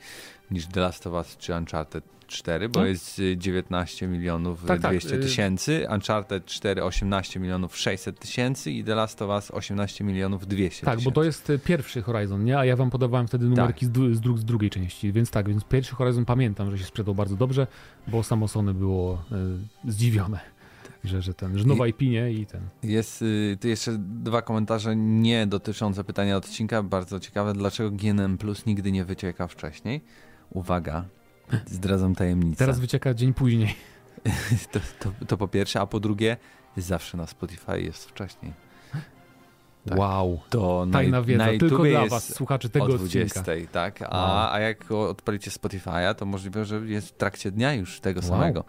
niż 0.50 0.66
The 0.66 0.80
Last 0.80 1.06
of 1.06 1.12
Us 1.12 1.36
czy 1.36 1.54
Uncharted 1.54 2.04
4, 2.32 2.68
bo 2.68 2.80
no. 2.80 2.86
jest 2.86 3.20
19 3.36 4.06
y, 4.06 4.08
milionów 4.08 4.64
tak, 4.66 4.80
200 4.80 5.10
tak. 5.10 5.20
tysięcy, 5.20 5.86
Uncharted 5.94 6.46
4 6.46 6.84
18 6.84 7.40
milionów 7.40 7.78
600 7.78 8.20
tysięcy 8.20 8.70
i 8.70 8.84
The 8.84 8.94
Last 8.94 9.22
of 9.22 9.30
Us 9.30 9.50
18 9.50 10.04
milionów 10.04 10.46
200 10.46 10.86
Tak, 10.86 11.00
bo 11.00 11.10
to 11.10 11.24
jest 11.24 11.50
y, 11.50 11.58
pierwszy 11.58 12.02
Horizon, 12.02 12.44
nie? 12.44 12.58
A 12.58 12.64
ja 12.64 12.76
wam 12.76 12.90
podawałem 12.90 13.28
wtedy 13.28 13.46
numerki 13.46 13.86
tak. 13.86 14.14
z, 14.14 14.20
dru 14.20 14.36
z, 14.36 14.44
drugiej 14.44 14.70
części, 14.70 15.12
więc 15.12 15.30
tak, 15.30 15.48
więc 15.48 15.64
pierwszy 15.64 15.94
Horizon 15.94 16.24
pamiętam, 16.24 16.70
że 16.70 16.78
się 16.78 16.84
sprzedał 16.84 17.14
bardzo 17.14 17.36
dobrze, 17.36 17.66
bo 18.08 18.22
samo 18.22 18.48
Sony 18.48 18.74
było 18.74 19.24
y, 19.86 19.92
zdziwione. 19.92 20.40
Że, 21.04 21.22
że 21.22 21.34
ten, 21.34 21.58
że 21.58 21.64
nowa 21.64 21.86
IP 21.86 22.00
nie 22.00 22.32
i 22.32 22.46
ten. 22.46 22.60
Jest 22.82 23.22
y, 23.22 23.58
tu 23.60 23.68
jeszcze 23.68 23.92
dwa 23.98 24.42
komentarze 24.42 24.96
nie 24.96 25.46
dotyczące 25.46 26.04
pytania 26.04 26.36
odcinka, 26.36 26.82
bardzo 26.82 27.20
ciekawe, 27.20 27.52
dlaczego 27.52 27.90
GNM 27.90 28.38
Plus 28.38 28.66
nigdy 28.66 28.92
nie 28.92 29.04
wycieka 29.04 29.46
wcześniej. 29.46 30.00
Uwaga, 30.50 31.04
Zdradzam 31.66 32.14
tajemnicę. 32.14 32.58
Teraz 32.58 32.80
wycieka 32.80 33.14
dzień 33.14 33.34
później. 33.34 33.74
to, 34.72 34.80
to, 35.00 35.26
to, 35.26 35.36
po 35.36 35.48
pierwsze, 35.48 35.80
a 35.80 35.86
po 35.86 36.00
drugie, 36.00 36.36
zawsze 36.76 37.16
na 37.16 37.26
Spotify 37.26 37.80
jest 37.80 38.04
wcześniej. 38.04 38.52
Tak. 39.88 39.98
Wow. 39.98 40.40
To 40.50 40.86
Tajna 40.92 41.16
na, 41.18 41.22
wiedza, 41.22 41.46
na 41.46 41.58
tylko 41.58 41.82
dla 41.82 42.06
was, 42.06 42.34
słuchaczy 42.34 42.68
tego 42.68 42.84
o 42.84 42.88
20, 42.88 43.40
odcinka. 43.40 43.72
tak? 43.72 44.02
A, 44.02 44.18
wow. 44.18 44.52
a 44.52 44.60
jak 44.60 44.92
odpalicie 44.92 45.50
Spotify'a, 45.50 46.14
to 46.14 46.26
możliwe, 46.26 46.64
że 46.64 46.76
jest 46.76 47.08
w 47.08 47.12
trakcie 47.12 47.50
dnia 47.50 47.74
już 47.74 48.00
tego 48.00 48.20
wow. 48.20 48.28
samego. 48.28 48.64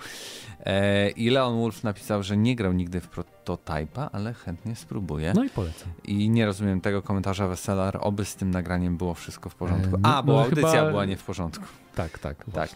E, 0.66 1.10
I 1.10 1.30
Leon 1.30 1.60
Wolf 1.60 1.84
napisał, 1.84 2.24
że 2.24 2.38
nie 2.38 2.56
grał 2.56 2.74
nigdy 2.74 3.02
w 3.02 3.08
prototypa, 3.08 4.10
ale 4.12 4.34
chętnie 4.34 4.76
spróbuje. 4.76 5.34
No 5.36 5.44
i 5.44 5.50
polecam. 5.50 5.90
I 6.04 6.30
nie 6.30 6.46
rozumiem 6.46 6.82
tego 6.82 7.02
komentarza 7.02 7.48
Weselar, 7.48 7.98
oby 8.02 8.26
z 8.26 8.36
tym 8.36 8.52
nagraniem 8.52 8.98
było 8.98 9.14
wszystko 9.14 9.50
w 9.50 9.56
porządku. 9.56 9.96
E, 9.96 10.00
no, 10.00 10.16
a, 10.16 10.24
bo 10.24 10.34
no, 10.34 10.44
audycja 10.44 10.72
chyba... 10.72 10.90
była 10.90 11.06
nie 11.06 11.18
w 11.18 11.24
porządku. 11.24 11.66
Tak, 11.96 12.20
tak. 12.20 12.46
tak. 12.54 12.70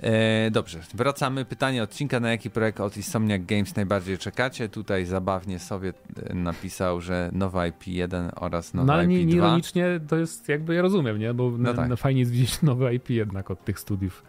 E, 0.00 0.50
dobrze, 0.50 0.80
wracamy. 0.94 1.44
Pytanie 1.44 1.82
odcinka, 1.82 2.20
na 2.20 2.30
jaki 2.30 2.50
projekt 2.50 2.80
od 2.80 2.96
Insomniac 2.96 3.42
Games 3.46 3.76
najbardziej 3.76 4.18
czekacie? 4.18 4.68
Tutaj 4.68 5.06
zabawnie 5.06 5.58
sobie 5.58 5.92
e, 6.26 6.34
napisał, 6.34 7.00
że 7.00 7.30
nowa 7.32 7.68
IP1 7.68 8.30
oraz 8.36 8.74
nowa 8.74 8.86
no, 8.86 8.92
ale 8.92 9.04
IP2. 9.04 9.34
ironicznie 9.34 10.00
to 10.08 10.16
jest 10.16 10.48
jakby, 10.48 10.74
ja 10.74 10.82
rozumiem, 10.82 11.18
nie? 11.18 11.34
Bo 11.34 11.50
no 11.58 11.74
tak. 11.74 11.96
fajnie 11.96 12.20
jest 12.20 12.32
widzieć 12.32 12.62
nowe 12.62 12.94
IP 12.94 13.10
jednak 13.10 13.50
od 13.50 13.64
tych 13.64 13.78
studiów. 13.78 14.22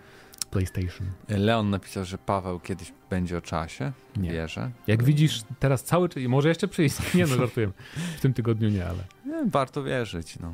PlayStation. 0.52 1.08
Leon 1.30 1.70
napisał, 1.70 2.06
że 2.06 2.18
Paweł 2.18 2.60
kiedyś 2.60 2.94
będzie 3.10 3.38
o 3.38 3.42
czasie. 3.42 3.92
Nie. 4.18 4.32
Wierzę. 4.32 4.72
Jak 4.88 5.04
widzisz, 5.04 5.42
teraz 5.60 5.84
cały 5.84 6.10
czas, 6.10 6.24
może 6.28 6.50
jeszcze 6.50 6.68
przyjść. 6.68 6.96
Nie 7.14 7.26
no, 7.26 7.36
żartuję. 7.42 7.72
W 8.18 8.22
tym 8.22 8.34
tygodniu 8.34 8.70
nie, 8.70 8.86
ale. 8.86 9.04
Nie, 9.26 9.50
warto 9.52 9.84
wierzyć, 9.84 10.40
no. 10.40 10.54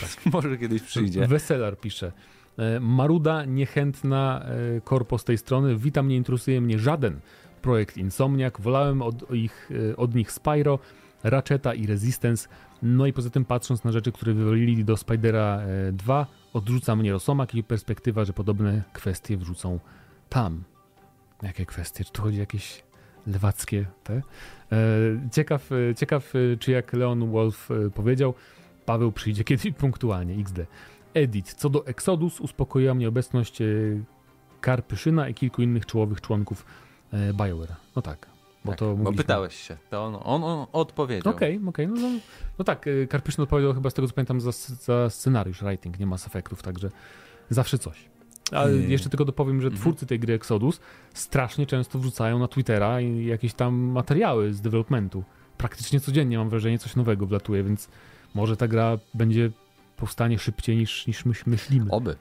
Tak. 0.00 0.32
może 0.32 0.58
kiedyś 0.58 0.82
przyjdzie. 0.82 1.26
Weselar 1.26 1.78
pisze. 1.78 2.12
E, 2.58 2.80
Maruda, 2.80 3.44
niechętna 3.44 4.44
e, 4.76 4.80
korpo 4.80 5.18
z 5.18 5.24
tej 5.24 5.38
strony. 5.38 5.76
Witam, 5.76 6.08
nie 6.08 6.16
interesuje 6.16 6.60
mnie 6.60 6.78
żaden 6.78 7.20
projekt 7.62 7.96
Insomniac. 7.96 8.54
Wolałem 8.58 9.02
od, 9.02 9.34
ich, 9.34 9.70
e, 9.90 9.96
od 9.96 10.14
nich 10.14 10.32
Spyro, 10.32 10.78
Ratcheta 11.24 11.74
i 11.74 11.86
Resistance. 11.86 12.48
No 12.82 13.06
i 13.06 13.12
poza 13.12 13.30
tym 13.30 13.44
patrząc 13.44 13.84
na 13.84 13.92
rzeczy, 13.92 14.12
które 14.12 14.34
wywalili 14.34 14.84
do 14.84 14.96
Spidera 14.96 15.60
2, 15.92 16.26
odrzuca 16.52 16.96
mnie 16.96 17.12
Rosomak 17.12 17.54
i 17.54 17.64
perspektywa, 17.64 18.24
że 18.24 18.32
podobne 18.32 18.82
kwestie 18.92 19.36
wrzucą 19.36 19.78
tam. 20.28 20.64
Jakie 21.42 21.66
kwestie? 21.66 22.04
Czy 22.04 22.12
tu 22.12 22.22
chodzi 22.22 22.36
o 22.36 22.40
jakieś 22.40 22.82
lewackie 23.26 23.86
te? 24.04 24.22
Ciekaw, 25.32 25.70
ciekaw, 25.96 26.32
czy 26.58 26.70
jak 26.70 26.92
Leon 26.92 27.30
Wolf 27.30 27.68
powiedział, 27.94 28.34
Paweł 28.86 29.12
przyjdzie 29.12 29.44
kiedyś 29.44 29.72
punktualnie, 29.72 30.34
XD. 30.34 30.60
Edit. 31.14 31.54
Co 31.54 31.70
do 31.70 31.86
Exodus 31.86 32.40
uspokoiła 32.40 32.94
mnie 32.94 33.08
obecność 33.08 33.60
e, 33.62 33.64
Karpyszyna 34.60 35.28
i 35.28 35.34
kilku 35.34 35.62
innych 35.62 35.86
czołowych 35.86 36.20
członków 36.20 36.66
e, 37.12 37.34
BioWare. 37.34 37.76
No 37.96 38.02
tak. 38.02 38.26
Bo, 38.64 38.72
tak, 38.72 38.78
to 38.78 38.94
bo 38.94 39.12
pytałeś 39.12 39.54
się, 39.54 39.76
to 39.90 40.04
on, 40.04 40.18
on, 40.24 40.44
on 40.44 40.66
odpowiedział. 40.72 41.32
Okej, 41.32 41.56
okay, 41.56 41.68
okej. 41.68 41.86
Okay. 41.86 42.02
No, 42.02 42.08
no, 42.08 42.18
no, 42.58 42.64
tak, 42.64 42.86
e, 42.86 43.06
Karpyszyn 43.06 43.42
odpowiedział 43.42 43.74
chyba 43.74 43.90
z 43.90 43.94
tego 43.94 44.08
co 44.08 44.14
pamiętam 44.14 44.40
za, 44.40 44.50
za 44.80 45.10
scenariusz, 45.10 45.62
writing, 45.62 45.98
nie 45.98 46.06
Mass 46.06 46.26
Effectów, 46.26 46.62
także 46.62 46.90
zawsze 47.50 47.78
coś. 47.78 48.08
Ale 48.52 48.70
hmm. 48.70 48.90
jeszcze 48.90 49.08
tylko 49.08 49.24
dopowiem, 49.24 49.60
że 49.60 49.66
mhm. 49.66 49.80
twórcy 49.80 50.06
tej 50.06 50.20
gry 50.20 50.34
Exodus 50.34 50.80
strasznie 51.14 51.66
często 51.66 51.98
wrzucają 51.98 52.38
na 52.38 52.48
Twittera 52.48 53.00
jakieś 53.00 53.54
tam 53.54 53.74
materiały 53.74 54.54
z 54.54 54.60
developmentu. 54.60 55.24
Praktycznie 55.56 56.00
codziennie 56.00 56.38
mam 56.38 56.48
wrażenie 56.48 56.78
coś 56.78 56.96
nowego 56.96 57.26
wlatuje, 57.26 57.64
więc 57.64 57.88
może 58.34 58.56
ta 58.56 58.68
gra 58.68 58.98
będzie 59.14 59.50
powstanie 59.98 60.38
szybciej 60.38 60.76
niż, 60.76 61.06
niż 61.06 61.26
myślimy. 61.46 61.90
Oby. 61.90 62.16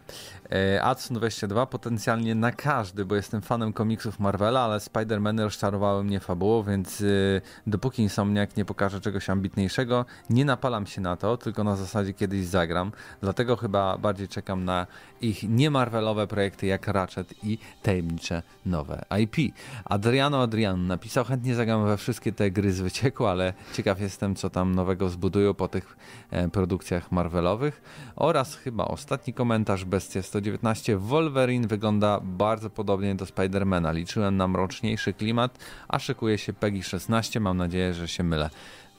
E, 0.52 0.84
Adson 0.84 1.18
22 1.18 1.66
potencjalnie 1.66 2.36
na 2.36 2.52
każdy, 2.52 3.06
bo 3.06 3.16
jestem 3.16 3.42
fanem 3.42 3.74
komiksów 3.74 4.20
Marvela, 4.20 4.62
ale 4.62 4.78
Spider-Many 4.78 5.44
rozczarowały 5.44 6.04
mnie 6.04 6.20
fabułą, 6.20 6.64
więc 6.64 7.02
y, 7.02 7.42
dopóki 7.68 8.02
Insomniac 8.02 8.56
nie 8.56 8.66
pokaże 8.66 9.02
czegoś 9.02 9.30
ambitniejszego, 9.30 10.06
nie 10.30 10.46
napalam 10.46 10.88
się 10.88 11.02
na 11.02 11.18
to, 11.18 11.38
tylko 11.38 11.64
na 11.64 11.76
zasadzie 11.76 12.14
kiedyś 12.14 12.46
zagram. 12.46 12.92
Dlatego 13.22 13.56
chyba 13.56 13.98
bardziej 13.98 14.28
czekam 14.28 14.66
na 14.66 14.88
ich 15.22 15.44
niemarvelowe 15.44 16.28
projekty 16.28 16.68
jak 16.68 16.88
Ratchet 16.88 17.44
i 17.44 17.58
tajemnicze 17.84 18.44
nowe 18.66 19.06
IP. 19.20 19.54
Adriano 19.86 20.42
Adrian 20.42 20.88
napisał, 20.88 21.26
chętnie 21.26 21.56
zagram 21.56 21.86
we 21.86 21.98
wszystkie 21.98 22.32
te 22.32 22.52
gry 22.52 22.74
z 22.74 22.82
wycieku, 22.82 23.26
ale 23.26 23.54
ciekaw 23.74 24.02
jestem, 24.02 24.36
co 24.36 24.50
tam 24.50 24.76
nowego 24.76 25.10
zbudują 25.10 25.54
po 25.54 25.68
tych 25.68 25.98
e, 26.32 26.50
produkcjach 26.50 27.12
Marvelowych. 27.12 27.67
Oraz 28.16 28.56
chyba 28.56 28.86
ostatni 28.86 29.34
komentarz, 29.34 29.86
Bestia 29.86 30.22
119, 30.22 30.98
Wolverine 30.98 31.68
wygląda 31.68 32.20
bardzo 32.24 32.70
podobnie 32.70 33.16
do 33.16 33.26
Spidermana. 33.26 33.92
Liczyłem 33.92 34.38
na 34.38 34.48
mroczniejszy 34.48 35.14
klimat, 35.14 35.60
a 35.88 36.00
szykuje 36.00 36.38
się 36.38 36.54
PEGI 36.54 36.84
16, 36.84 37.40
mam 37.40 37.58
nadzieję, 37.58 37.94
że 37.94 38.08
się 38.08 38.24
mylę. 38.24 38.50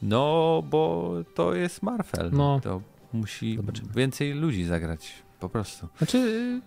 No, 0.03 0.63
bo 0.71 1.13
to 1.35 1.55
jest 1.55 1.83
Marvel. 1.83 2.31
No. 2.33 2.61
To 2.63 2.81
musi 3.13 3.57
Zobaczymy. 3.57 3.89
więcej 3.97 4.33
ludzi 4.35 4.65
zagrać, 4.65 5.13
po 5.41 5.49
prostu. 5.49 5.89
Znaczy, 5.99 6.61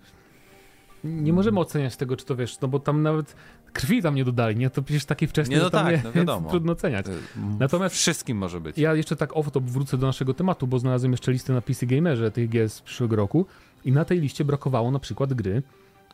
nie 1.04 1.34
możemy 1.34 1.60
oceniać 1.60 1.96
tego, 1.96 2.18
czy 2.18 2.26
to 2.26 2.36
wiesz, 2.36 2.60
no 2.62 2.68
bo 2.68 2.80
tam 2.80 3.02
nawet 3.02 3.36
krwi 3.74 4.02
tam 4.02 4.16
nie 4.16 4.26
dodali, 4.26 4.56
nie? 4.56 4.70
To 4.70 4.82
przecież 4.82 5.06
takie 5.06 5.28
wcześniej 5.28 5.58
nie, 5.58 5.64
no 5.64 5.70
tak, 5.70 5.96
nie, 5.96 6.02
no 6.04 6.12
wiadomo. 6.12 6.50
trudno 6.52 6.72
oceniać. 6.72 7.06
Natomiast 7.60 7.96
wszystkim 7.96 8.38
może 8.38 8.62
być. 8.62 8.78
Ja 8.78 8.96
jeszcze 8.96 9.16
tak 9.16 9.32
off-top 9.32 9.64
wrócę 9.64 9.98
do 9.98 10.08
naszego 10.08 10.34
tematu, 10.34 10.68
bo 10.68 10.80
znalazłem 10.80 11.12
jeszcze 11.12 11.32
listę 11.32 11.54
na 11.54 11.62
PC 11.62 11.86
Gamerze 11.86 12.32
tych 12.32 12.50
gier 12.50 12.70
z 12.70 12.82
przyszłego 12.82 13.16
roku 13.16 13.46
i 13.86 13.92
na 13.92 14.06
tej 14.06 14.20
liście 14.20 14.46
brakowało 14.46 14.92
na 14.92 15.00
przykład 15.00 15.34
gry 15.34 15.64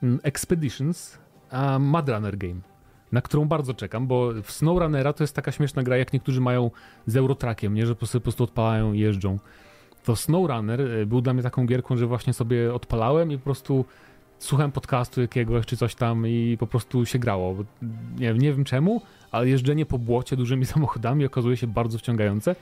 mm, 0.03 0.19
Expeditions 0.23 1.17
a 1.51 1.79
Mad 1.79 2.09
Runner 2.09 2.37
Game, 2.37 2.61
na 3.11 3.21
którą 3.21 3.45
bardzo 3.45 3.73
czekam, 3.73 4.07
bo 4.07 4.33
w 4.43 4.51
SnowRunnera 4.51 5.13
to 5.13 5.23
jest 5.23 5.35
taka 5.35 5.51
śmieszna 5.51 5.83
gra, 5.83 5.97
jak 5.97 6.13
niektórzy 6.13 6.41
mają 6.41 6.71
z 7.07 7.17
Eurotrackiem, 7.17 7.73
nie? 7.73 7.85
Że 7.85 7.95
po 7.95 8.07
prostu 8.21 8.43
odpalają 8.43 8.93
i 8.93 8.99
jeżdżą. 8.99 9.39
To 10.03 10.15
SnowRunner 10.15 10.81
e, 10.81 11.05
był 11.05 11.21
dla 11.21 11.33
mnie 11.33 11.43
taką 11.43 11.65
gierką, 11.65 11.97
że 11.97 12.07
właśnie 12.07 12.33
sobie 12.33 12.73
odpalałem 12.73 13.31
i 13.31 13.37
po 13.37 13.43
prostu 13.43 13.85
słuchałem 14.39 14.71
podcastu 14.71 15.21
jakiegoś 15.21 15.65
czy 15.65 15.77
coś 15.77 15.95
tam 15.95 16.27
i 16.27 16.57
po 16.59 16.67
prostu 16.67 17.05
się 17.05 17.19
grało. 17.19 17.55
Nie, 18.19 18.33
nie 18.33 18.53
wiem 18.53 18.63
czemu, 18.63 19.01
ale 19.31 19.49
jeżdżenie 19.49 19.85
po 19.85 19.99
błocie 19.99 20.35
dużymi 20.35 20.65
samochodami 20.75 21.25
okazuje 21.25 21.57
się 21.57 21.67
bardzo 21.67 21.97
wciągające. 21.97 22.55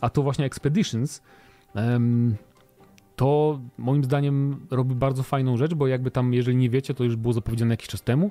A 0.00 0.10
to 0.10 0.22
właśnie 0.22 0.44
Expeditions 0.44 1.22
um, 1.74 2.36
to 3.16 3.60
moim 3.78 4.04
zdaniem 4.04 4.66
robi 4.70 4.94
bardzo 4.94 5.22
fajną 5.22 5.56
rzecz, 5.56 5.74
bo 5.74 5.86
jakby 5.86 6.10
tam, 6.10 6.34
jeżeli 6.34 6.56
nie 6.56 6.70
wiecie, 6.70 6.94
to 6.94 7.04
już 7.04 7.16
było 7.16 7.34
zapowiedziane 7.34 7.72
jakiś 7.72 7.88
czas 7.88 8.02
temu, 8.02 8.30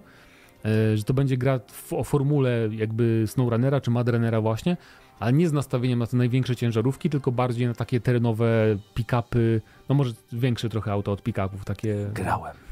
e, 0.65 0.97
że 0.97 1.03
to 1.03 1.13
będzie 1.13 1.37
gra 1.37 1.59
w, 1.67 1.93
o 1.93 2.03
formule 2.03 2.69
jakby 2.71 3.23
SnowRunnera 3.27 3.81
czy 3.81 3.91
Madrunnera 3.91 4.41
właśnie, 4.41 4.77
ale 5.19 5.33
nie 5.33 5.49
z 5.49 5.53
nastawieniem 5.53 5.99
na 5.99 6.07
te 6.07 6.17
największe 6.17 6.55
ciężarówki, 6.55 7.09
tylko 7.09 7.31
bardziej 7.31 7.67
na 7.67 7.73
takie 7.73 7.99
terenowe 7.99 8.77
pick-upy, 8.95 9.61
no 9.89 9.95
może 9.95 10.11
większe 10.31 10.69
trochę 10.69 10.91
auto 10.91 11.11
od 11.11 11.23
pick-upów, 11.23 11.65
takie... 11.65 12.09
Grałem. 12.13 12.68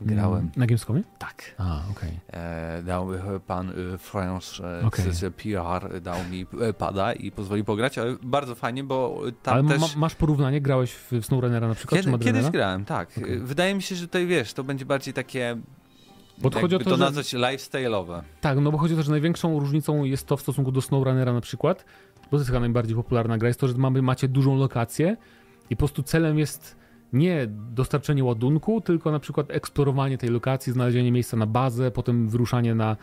Grałem. 0.00 0.50
Na 0.56 0.66
Gamescomie? 0.66 1.02
Tak. 1.18 1.54
A, 1.58 1.82
okej. 1.90 2.10
Okay. 2.28 2.40
E, 2.40 2.82
dał 2.82 3.08
pan 3.46 3.70
e, 3.94 3.98
France 3.98 4.80
e, 4.82 4.86
okay. 4.86 5.12
z 5.12 5.34
PR 5.34 6.00
dał 6.00 6.16
mi 6.30 6.46
e, 6.60 6.72
pada 6.72 7.12
i 7.12 7.30
pozwolił 7.30 7.64
pograć, 7.64 7.98
ale 7.98 8.16
bardzo 8.22 8.54
fajnie, 8.54 8.84
bo 8.84 9.20
tam 9.42 9.54
ale 9.54 9.68
też... 9.68 9.80
Ma, 9.80 10.00
masz 10.00 10.14
porównanie? 10.14 10.60
Grałeś 10.60 10.92
w 10.92 11.12
SnowRunnera 11.22 11.68
na 11.68 11.74
przykład? 11.74 12.04
Kiedy, 12.04 12.18
kiedyś 12.18 12.50
grałem, 12.50 12.84
tak. 12.84 13.18
Okay. 13.18 13.40
Wydaje 13.40 13.74
mi 13.74 13.82
się, 13.82 13.94
że 13.94 14.06
tutaj 14.06 14.26
wiesz, 14.26 14.52
to 14.52 14.64
będzie 14.64 14.84
bardziej 14.84 15.14
takie 15.14 15.56
bo 16.38 16.50
chodzi 16.50 16.76
o 16.76 16.78
to, 16.78 16.84
to 16.84 16.96
że... 16.96 17.04
nazwać 17.04 17.34
lifestyle'owe. 17.34 18.22
Tak, 18.40 18.58
no 18.58 18.72
bo 18.72 18.78
chodzi 18.78 18.94
o 18.94 18.96
to, 18.96 19.02
że 19.02 19.10
największą 19.10 19.60
różnicą 19.60 20.04
jest 20.04 20.26
to 20.26 20.36
w 20.36 20.40
stosunku 20.40 20.72
do 20.72 20.80
SnowRunnera 20.80 21.32
na 21.32 21.40
przykład, 21.40 21.84
bo 22.24 22.30
to 22.30 22.36
jest 22.36 22.46
chyba 22.46 22.60
najbardziej 22.60 22.96
popularna 22.96 23.38
gra, 23.38 23.48
jest 23.48 23.60
to, 23.60 23.68
że 23.68 23.74
mamy, 23.74 24.02
macie 24.02 24.28
dużą 24.28 24.56
lokację 24.56 25.16
i 25.70 25.76
po 25.76 25.78
prostu 25.78 26.02
celem 26.02 26.38
jest 26.38 26.76
nie 27.12 27.46
dostarczenie 27.50 28.24
ładunku, 28.24 28.80
tylko 28.80 29.12
na 29.12 29.18
przykład 29.18 29.50
eksplorowanie 29.50 30.18
tej 30.18 30.30
lokacji, 30.30 30.72
znalezienie 30.72 31.12
miejsca 31.12 31.36
na 31.36 31.46
bazę, 31.46 31.90
potem 31.90 32.28
wyruszanie 32.28 32.74
na 32.74 32.96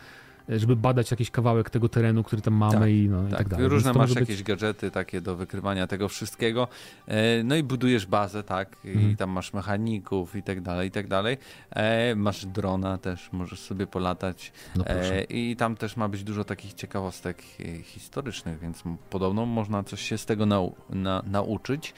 żeby 0.48 0.76
badać 0.76 1.10
jakiś 1.10 1.30
kawałek 1.30 1.70
tego 1.70 1.88
terenu, 1.88 2.22
który 2.22 2.42
tam 2.42 2.54
mamy 2.54 2.80
tak, 2.80 2.90
i, 2.90 3.08
no, 3.08 3.22
tak. 3.22 3.32
i 3.32 3.36
tak 3.36 3.48
dalej. 3.48 3.68
Różne 3.68 3.92
masz 3.92 4.14
jakieś 4.14 4.36
być... 4.36 4.42
gadżety 4.42 4.90
takie 4.90 5.20
do 5.20 5.36
wykrywania 5.36 5.86
tego 5.86 6.08
wszystkiego. 6.08 6.68
E, 7.06 7.42
no 7.42 7.56
i 7.56 7.62
budujesz 7.62 8.06
bazę, 8.06 8.42
tak, 8.42 8.76
i 8.84 8.88
mhm. 8.88 9.16
tam 9.16 9.30
masz 9.30 9.52
mechaników 9.52 10.36
i 10.36 10.42
tak 10.42 10.60
dalej, 10.60 10.88
i 10.88 10.90
tak 10.90 11.08
dalej. 11.08 11.38
E, 11.70 12.14
masz 12.14 12.46
drona 12.46 12.98
też, 12.98 13.32
możesz 13.32 13.60
sobie 13.60 13.86
polatać. 13.86 14.52
No 14.76 14.86
e, 14.86 15.24
I 15.24 15.56
tam 15.56 15.76
też 15.76 15.96
ma 15.96 16.08
być 16.08 16.24
dużo 16.24 16.44
takich 16.44 16.74
ciekawostek 16.74 17.42
historycznych, 17.82 18.58
więc 18.58 18.82
podobno 19.10 19.46
można 19.46 19.82
coś 19.82 20.00
się 20.00 20.18
z 20.18 20.26
tego 20.26 20.46
nau 20.46 20.74
na 20.90 21.22
nauczyć. 21.26 21.94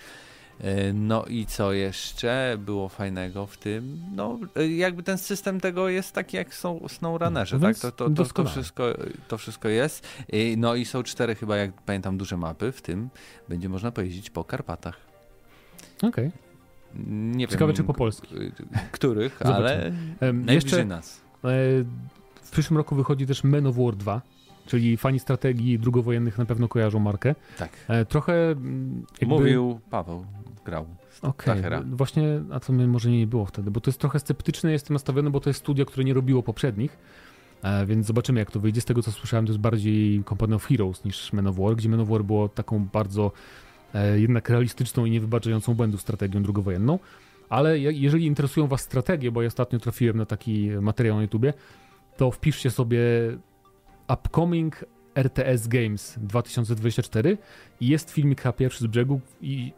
E, 0.61 0.92
no 0.92 1.24
i 1.24 1.46
co 1.46 1.72
jeszcze 1.72 2.56
było 2.59 2.88
fajnego 2.88 3.46
w 3.46 3.56
tym? 3.56 4.00
No, 4.14 4.38
e, 4.56 4.68
jakby 4.68 5.02
ten 5.02 5.18
system 5.18 5.61
tego 5.61 5.88
jest 5.88 6.12
taki 6.12 6.36
jak 6.36 6.54
są 6.54 6.88
SnowRunnerzy, 6.88 7.59
no, 7.59 7.61
tak? 7.61 7.78
To, 7.78 7.92
to, 7.92 8.11
to, 8.11 8.24
to, 8.24 8.44
wszystko, 8.44 8.94
to 9.28 9.38
wszystko 9.38 9.68
jest. 9.68 10.09
No 10.56 10.74
i 10.74 10.84
są 10.84 11.02
cztery 11.02 11.34
chyba, 11.34 11.56
jak 11.56 11.72
pamiętam, 11.72 12.18
duże 12.18 12.36
mapy, 12.36 12.72
w 12.72 12.82
tym 12.82 13.09
będzie 13.48 13.68
można 13.68 13.92
pojeździć 13.92 14.30
po 14.30 14.44
Karpatach. 14.44 14.96
Okej. 15.98 16.09
Okay. 16.09 16.30
Nie 17.06 17.48
Ciekawe, 17.48 17.72
wiem, 17.72 17.76
czy 17.76 17.84
po 17.84 17.94
polsku. 17.94 18.26
Których, 18.92 19.42
ale 19.54 19.92
najbliżej 20.20 20.54
jeszcze, 20.54 20.84
nas. 20.84 21.20
E, 21.44 21.48
w 22.42 22.50
przyszłym 22.50 22.76
roku 22.76 22.94
wychodzi 22.94 23.26
też 23.26 23.44
Men 23.44 23.66
of 23.66 23.76
War 23.76 23.96
2 23.96 24.22
czyli 24.68 24.96
fani 24.96 25.18
strategii 25.18 25.78
drugowojennych 25.78 26.38
na 26.38 26.44
pewno 26.44 26.68
kojarzą 26.68 26.98
markę. 26.98 27.34
Tak. 27.58 27.70
trochę 28.08 28.48
jakby... 29.20 29.26
Mówił 29.26 29.80
Paweł 29.90 30.24
grał. 30.64 30.86
Okej, 31.22 31.66
okay. 31.66 31.82
właśnie, 31.84 32.40
a 32.50 32.60
to 32.60 32.72
może 32.72 33.10
nie 33.10 33.26
było 33.26 33.46
wtedy, 33.46 33.70
bo 33.70 33.80
to 33.80 33.90
jest 33.90 34.00
trochę 34.00 34.18
sceptyczne, 34.18 34.72
jestem 34.72 34.94
nastawiony, 34.94 35.30
bo 35.30 35.40
to 35.40 35.50
jest 35.50 35.60
studio, 35.60 35.86
które 35.86 36.04
nie 36.04 36.14
robiło 36.14 36.42
poprzednich, 36.42 36.98
e, 37.62 37.86
więc 37.86 38.06
zobaczymy 38.06 38.40
jak 38.40 38.50
to 38.50 38.60
wyjdzie. 38.60 38.80
Z 38.80 38.84
tego 38.84 39.02
co 39.02 39.12
słyszałem, 39.12 39.46
to 39.46 39.52
jest 39.52 39.60
bardziej 39.60 40.24
Company 40.24 40.54
of 40.54 40.66
Heroes 40.66 41.04
niż 41.04 41.32
Men 41.32 41.46
of 41.46 41.56
War, 41.56 41.76
gdzie 41.76 41.88
Men 41.88 42.00
of 42.00 42.08
War 42.08 42.24
było 42.24 42.48
taką 42.48 42.84
bardzo 42.92 43.32
e, 43.94 44.20
jednak 44.20 44.48
realistyczną 44.48 45.04
i 45.04 45.10
niewybaczającą 45.10 45.74
błędów 45.74 46.00
strategią 46.00 46.42
drugowojenną. 46.42 46.98
Ale 47.48 47.78
jeżeli 47.78 48.26
interesują 48.26 48.66
Was 48.66 48.80
strategie, 48.80 49.32
bo 49.32 49.42
ja 49.42 49.48
ostatnio 49.48 49.78
trafiłem 49.78 50.16
na 50.16 50.26
taki 50.26 50.70
materiał 50.80 51.16
na 51.16 51.22
YouTubie, 51.22 51.54
to 52.16 52.30
wpiszcie 52.30 52.70
sobie 52.70 53.00
Upcoming 54.09 54.84
RTS 55.14 55.68
Games 55.68 56.18
2024 56.18 57.38
i 57.80 57.88
jest 57.88 58.11
filmik 58.11 58.40
chyba 58.40 58.52
pierwszy 58.52 58.84
z 58.84 58.86
brzegu 58.86 59.20
i 59.40 59.72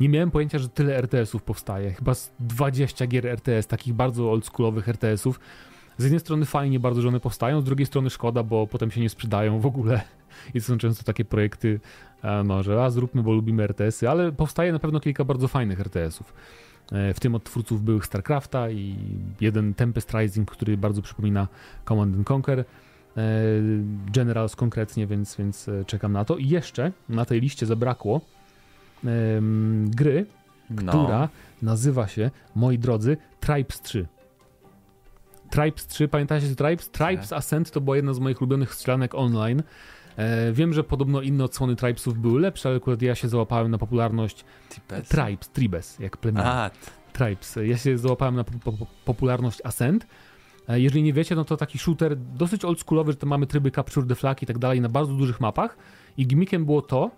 nie 0.00 0.08
miałem 0.08 0.30
pojęcia, 0.30 0.58
że 0.58 0.68
tyle 0.68 0.96
RTS-ów 0.96 1.42
powstaje. 1.42 1.92
Chyba 1.92 2.14
z 2.14 2.32
20 2.40 3.06
gier 3.06 3.26
RTS, 3.26 3.66
takich 3.66 3.94
bardzo 3.94 4.30
oldschoolowych 4.30 4.88
RTS-ów. 4.88 5.40
Z 5.98 6.02
jednej 6.04 6.20
strony 6.20 6.46
fajnie 6.46 6.80
bardzo, 6.80 7.02
że 7.02 7.08
one 7.08 7.20
powstają, 7.20 7.60
z 7.60 7.64
drugiej 7.64 7.86
strony 7.86 8.10
szkoda, 8.10 8.42
bo 8.42 8.66
potem 8.66 8.90
się 8.90 9.00
nie 9.00 9.08
sprzedają 9.08 9.60
w 9.60 9.66
ogóle. 9.66 10.00
I 10.54 10.60
są 10.60 10.78
często 10.78 11.04
takie 11.04 11.24
projekty, 11.24 11.80
e, 12.22 12.42
no, 12.44 12.62
że 12.62 12.84
a 12.84 12.90
zróbmy, 12.90 13.22
bo 13.22 13.32
lubimy 13.32 13.62
RTS-y, 13.62 14.10
ale 14.10 14.32
powstaje 14.32 14.72
na 14.72 14.78
pewno 14.78 15.00
kilka 15.00 15.24
bardzo 15.24 15.48
fajnych 15.48 15.80
RTS-ów. 15.80 16.34
E, 16.92 17.14
w 17.14 17.20
tym 17.20 17.34
od 17.34 17.44
twórców 17.44 17.82
byłych 17.82 18.06
StarCrafta 18.06 18.70
i 18.70 18.96
jeden 19.40 19.74
Tempest 19.74 20.14
Rising, 20.14 20.50
który 20.50 20.76
bardzo 20.76 21.02
przypomina 21.02 21.48
Command 21.88 22.30
Conquer. 22.30 22.64
E, 23.16 23.20
Generals 24.12 24.56
konkretnie, 24.56 25.06
więc, 25.06 25.36
więc 25.36 25.70
czekam 25.86 26.12
na 26.12 26.24
to. 26.24 26.36
I 26.36 26.48
jeszcze 26.48 26.92
na 27.08 27.24
tej 27.24 27.40
liście 27.40 27.66
zabrakło 27.66 28.20
um, 29.04 29.90
gry, 29.90 30.26
no. 30.70 30.92
która 30.92 31.28
nazywa 31.62 32.08
się, 32.08 32.30
moi 32.54 32.78
drodzy, 32.78 33.16
Tribes 33.40 33.80
3. 33.80 34.06
Tribes 35.50 35.86
3, 35.86 36.08
pamiętacie 36.08 36.46
Tribes? 36.46 36.90
Tribes 36.90 37.28
tak. 37.28 37.38
Ascent 37.38 37.70
to 37.70 37.80
była 37.80 37.96
jedna 37.96 38.14
z 38.14 38.18
moich 38.18 38.40
ulubionych 38.40 38.74
strzelanek 38.74 39.14
online. 39.14 39.62
E, 40.16 40.52
wiem, 40.52 40.72
że 40.72 40.84
podobno 40.84 41.20
inne 41.20 41.44
odsłony 41.44 41.76
Tribesów 41.76 42.18
były 42.18 42.40
lepsze, 42.40 42.68
ale 42.68 42.78
akurat 42.78 43.02
ja 43.02 43.14
się 43.14 43.28
załapałem 43.28 43.70
na 43.70 43.78
popularność 43.78 44.44
Tribes, 44.88 45.08
Tribes, 45.08 45.48
Tribes 45.48 45.98
jak 45.98 46.16
plemię. 46.16 46.40
Tribes. 47.12 47.58
Ja 47.62 47.76
się 47.76 47.98
załapałem 47.98 48.36
na 48.36 48.44
po, 48.44 48.72
po, 48.72 48.86
popularność 49.04 49.60
Ascent. 49.64 50.06
E, 50.68 50.80
jeżeli 50.80 51.02
nie 51.02 51.12
wiecie, 51.12 51.34
no 51.34 51.44
to 51.44 51.56
taki 51.56 51.78
shooter 51.78 52.16
dosyć 52.16 52.64
oldschoolowy, 52.64 53.12
że 53.12 53.18
to 53.18 53.26
mamy 53.26 53.46
tryby 53.46 53.70
capture 53.70 54.06
the 54.06 54.14
flag 54.14 54.42
i 54.42 54.46
tak 54.46 54.58
dalej 54.58 54.80
na 54.80 54.88
bardzo 54.88 55.14
dużych 55.14 55.40
mapach 55.40 55.76
i 56.16 56.26
gimmickiem 56.26 56.64
było 56.64 56.82
to, 56.82 57.10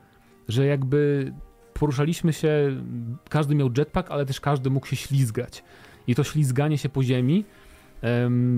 że 0.48 0.66
jakby 0.66 1.32
poruszaliśmy 1.74 2.32
się, 2.32 2.82
każdy 3.28 3.54
miał 3.54 3.70
jetpack, 3.78 4.10
ale 4.10 4.26
też 4.26 4.40
każdy 4.40 4.70
mógł 4.70 4.86
się 4.86 4.96
ślizgać. 4.96 5.64
I 6.06 6.14
to 6.14 6.24
ślizganie 6.24 6.78
się 6.78 6.88
po 6.88 7.02
ziemi 7.02 7.44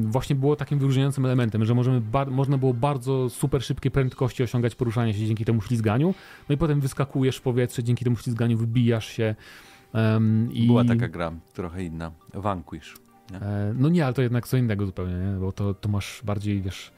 właśnie 0.03 0.37
było 0.37 0.57
takim 0.57 0.79
wyróżniającym 0.79 1.25
elementem, 1.25 1.65
że 1.65 1.75
możemy 1.75 2.03
można 2.31 2.59
było 2.59 2.75
bardzo 2.75 3.31
super 3.31 3.63
szybkie 3.63 3.91
prędkości 3.91 4.43
osiągać 4.43 4.75
poruszanie 4.75 5.15
się 5.15 5.27
dzięki 5.27 5.45
temu 5.45 5.63
ślizganiu, 5.63 6.15
no 6.49 6.55
i 6.55 6.59
potem 6.59 6.81
wyskakujesz 6.81 7.37
w 7.37 7.43
powietrze, 7.43 7.83
dzięki 7.83 8.05
temu 8.05 8.17
ślizganiu 8.17 8.59
wybijasz 8.59 9.07
się. 9.07 9.35
Um, 9.95 10.53
i... 10.53 10.67
Była 10.67 10.85
taka 10.85 11.09
gra, 11.09 11.33
trochę 11.53 11.85
inna, 11.85 12.13
Vanquish. 12.35 13.10
Nie? 13.31 13.37
E, 13.37 13.75
no 13.79 13.89
nie, 13.89 14.05
ale 14.05 14.15
to 14.15 14.23
jednak 14.23 14.49
co 14.49 14.57
innego 14.57 14.87
zupełnie, 14.87 15.15
nie? 15.15 15.41
bo 15.41 15.53
to, 15.53 15.75
to 15.75 15.89
masz 15.89 16.21
bardziej, 16.25 16.63
wiesz... 16.63 16.93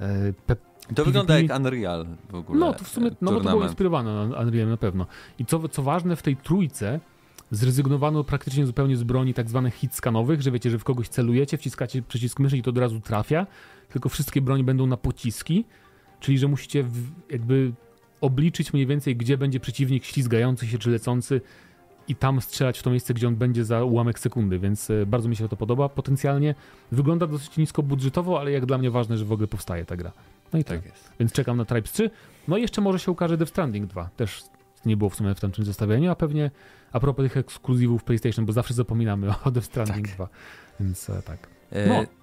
E, 0.00 0.32
to 0.46 0.56
PvP... 0.94 1.04
wygląda 1.04 1.38
jak 1.38 1.58
Unreal 1.58 2.06
w 2.30 2.34
ogóle. 2.34 2.60
No, 2.60 2.72
to 2.72 2.84
w 2.84 2.88
sumie, 2.88 3.10
no 3.20 3.32
bo 3.32 3.40
to 3.40 3.50
było 3.50 3.62
inspirowane 3.64 4.22
Unreal 4.24 4.68
na 4.68 4.76
pewno. 4.76 5.06
I 5.38 5.46
co, 5.46 5.68
co 5.68 5.82
ważne, 5.82 6.16
w 6.16 6.22
tej 6.22 6.36
trójce 6.36 7.00
zrezygnowano 7.50 8.24
praktycznie 8.24 8.66
zupełnie 8.66 8.96
z 8.96 9.02
broni 9.02 9.34
tak 9.34 9.48
zwanych 9.48 9.74
hit 9.74 9.94
skanowych, 9.94 10.42
że 10.42 10.50
wiecie, 10.50 10.70
że 10.70 10.78
w 10.78 10.84
kogoś 10.84 11.08
celujecie, 11.08 11.56
wciskacie 11.56 12.02
przycisk 12.02 12.38
myszy 12.38 12.58
i 12.58 12.62
to 12.62 12.70
od 12.70 12.78
razu 12.78 13.00
trafia, 13.00 13.46
tylko 13.88 14.08
wszystkie 14.08 14.40
broni 14.40 14.64
będą 14.64 14.86
na 14.86 14.96
pociski, 14.96 15.64
czyli 16.20 16.38
że 16.38 16.48
musicie 16.48 16.84
jakby 17.30 17.72
obliczyć 18.20 18.72
mniej 18.72 18.86
więcej, 18.86 19.16
gdzie 19.16 19.38
będzie 19.38 19.60
przeciwnik 19.60 20.04
ślizgający 20.04 20.66
się 20.66 20.78
czy 20.78 20.90
lecący 20.90 21.40
i 22.10 22.16
tam 22.16 22.40
strzelać 22.40 22.78
w 22.78 22.82
to 22.82 22.90
miejsce, 22.90 23.14
gdzie 23.14 23.28
on 23.28 23.36
będzie 23.36 23.64
za 23.64 23.84
ułamek 23.84 24.18
sekundy, 24.18 24.58
więc 24.58 24.90
e, 24.90 25.06
bardzo 25.06 25.28
mi 25.28 25.36
się 25.36 25.48
to 25.48 25.56
podoba. 25.56 25.88
Potencjalnie 25.88 26.54
wygląda 26.92 27.26
dosyć 27.26 27.56
nisko 27.56 27.82
budżetowo, 27.82 28.40
ale 28.40 28.52
jak 28.52 28.66
dla 28.66 28.78
mnie 28.78 28.90
ważne, 28.90 29.16
że 29.16 29.24
w 29.24 29.32
ogóle 29.32 29.48
powstaje 29.48 29.84
ta 29.84 29.96
gra. 29.96 30.12
No 30.52 30.58
i 30.58 30.64
tak. 30.64 30.78
tak 30.78 30.90
jest. 30.90 31.12
Więc 31.20 31.32
czekam 31.32 31.56
na 31.56 31.64
Tribes 31.64 31.92
3. 31.92 32.10
No 32.48 32.56
i 32.56 32.62
jeszcze 32.62 32.80
może 32.80 32.98
się 32.98 33.10
ukaże 33.10 33.36
Death 33.36 33.50
Stranding 33.50 33.86
2. 33.86 34.10
Też 34.16 34.44
nie 34.86 34.96
było 34.96 35.10
w 35.10 35.14
sumie 35.14 35.34
w 35.34 35.40
tamtym 35.40 35.64
zestawieniu, 35.64 36.10
a 36.10 36.14
pewnie 36.14 36.50
a 36.92 37.00
propos 37.00 37.24
tych 37.24 37.36
ekskluzywów 37.36 38.04
PlayStation, 38.04 38.46
bo 38.46 38.52
zawsze 38.52 38.74
zapominamy 38.74 39.28
o 39.44 39.50
Death 39.50 39.66
Stranding 39.66 40.06
tak. 40.06 40.16
2, 40.16 40.28
więc 40.80 41.10
e, 41.10 41.22
tak. 41.22 41.48
E, 41.70 41.88
no. 41.88 42.19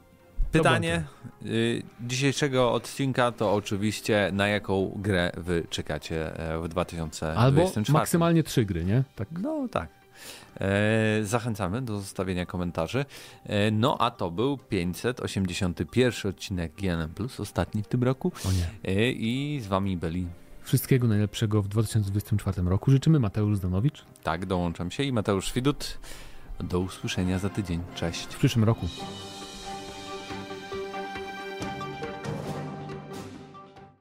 Pytanie 0.51 1.03
y, 1.45 1.83
dzisiejszego 2.01 2.73
odcinka 2.73 3.31
to 3.31 3.53
oczywiście 3.53 4.29
na 4.33 4.47
jaką 4.47 4.91
grę 4.95 5.31
wy 5.37 5.63
czekacie 5.69 6.39
e, 6.39 6.59
w 6.59 6.67
2024? 6.67 7.37
Albo 7.37 7.71
maksymalnie 7.89 8.43
trzy 8.43 8.65
gry, 8.65 8.85
nie? 8.85 9.03
Tak. 9.15 9.27
No 9.41 9.67
tak. 9.71 9.89
zachęcamy 11.23 11.81
do 11.81 11.99
zostawienia 11.99 12.45
komentarzy. 12.45 13.05
no 13.71 13.97
a 14.01 14.11
to 14.11 14.31
był 14.31 14.57
581 14.57 16.31
odcinek 16.31 16.73
GNM+, 16.73 17.13
ostatni 17.39 17.83
w 17.83 17.87
tym 17.87 18.03
roku. 18.03 18.31
O 18.45 18.51
nie. 18.51 19.11
I 19.11 19.59
z 19.63 19.67
wami 19.67 19.97
byli 19.97 20.27
Wszystkiego 20.67 21.07
najlepszego 21.07 21.61
w 21.61 21.67
2024 21.67 22.61
roku. 22.61 22.91
Życzymy 22.91 23.19
Mateusz 23.19 23.57
Zdanowicz. 23.57 24.05
Tak, 24.23 24.45
dołączam 24.45 24.91
się 24.91 25.03
i 25.03 25.13
Mateusz 25.13 25.53
Widut. 25.53 25.97
Do 26.59 26.79
usłyszenia 26.79 27.39
za 27.39 27.49
tydzień. 27.49 27.81
Cześć. 27.95 28.25
W 28.25 28.37
przyszłym 28.37 28.63
roku. 28.63 28.87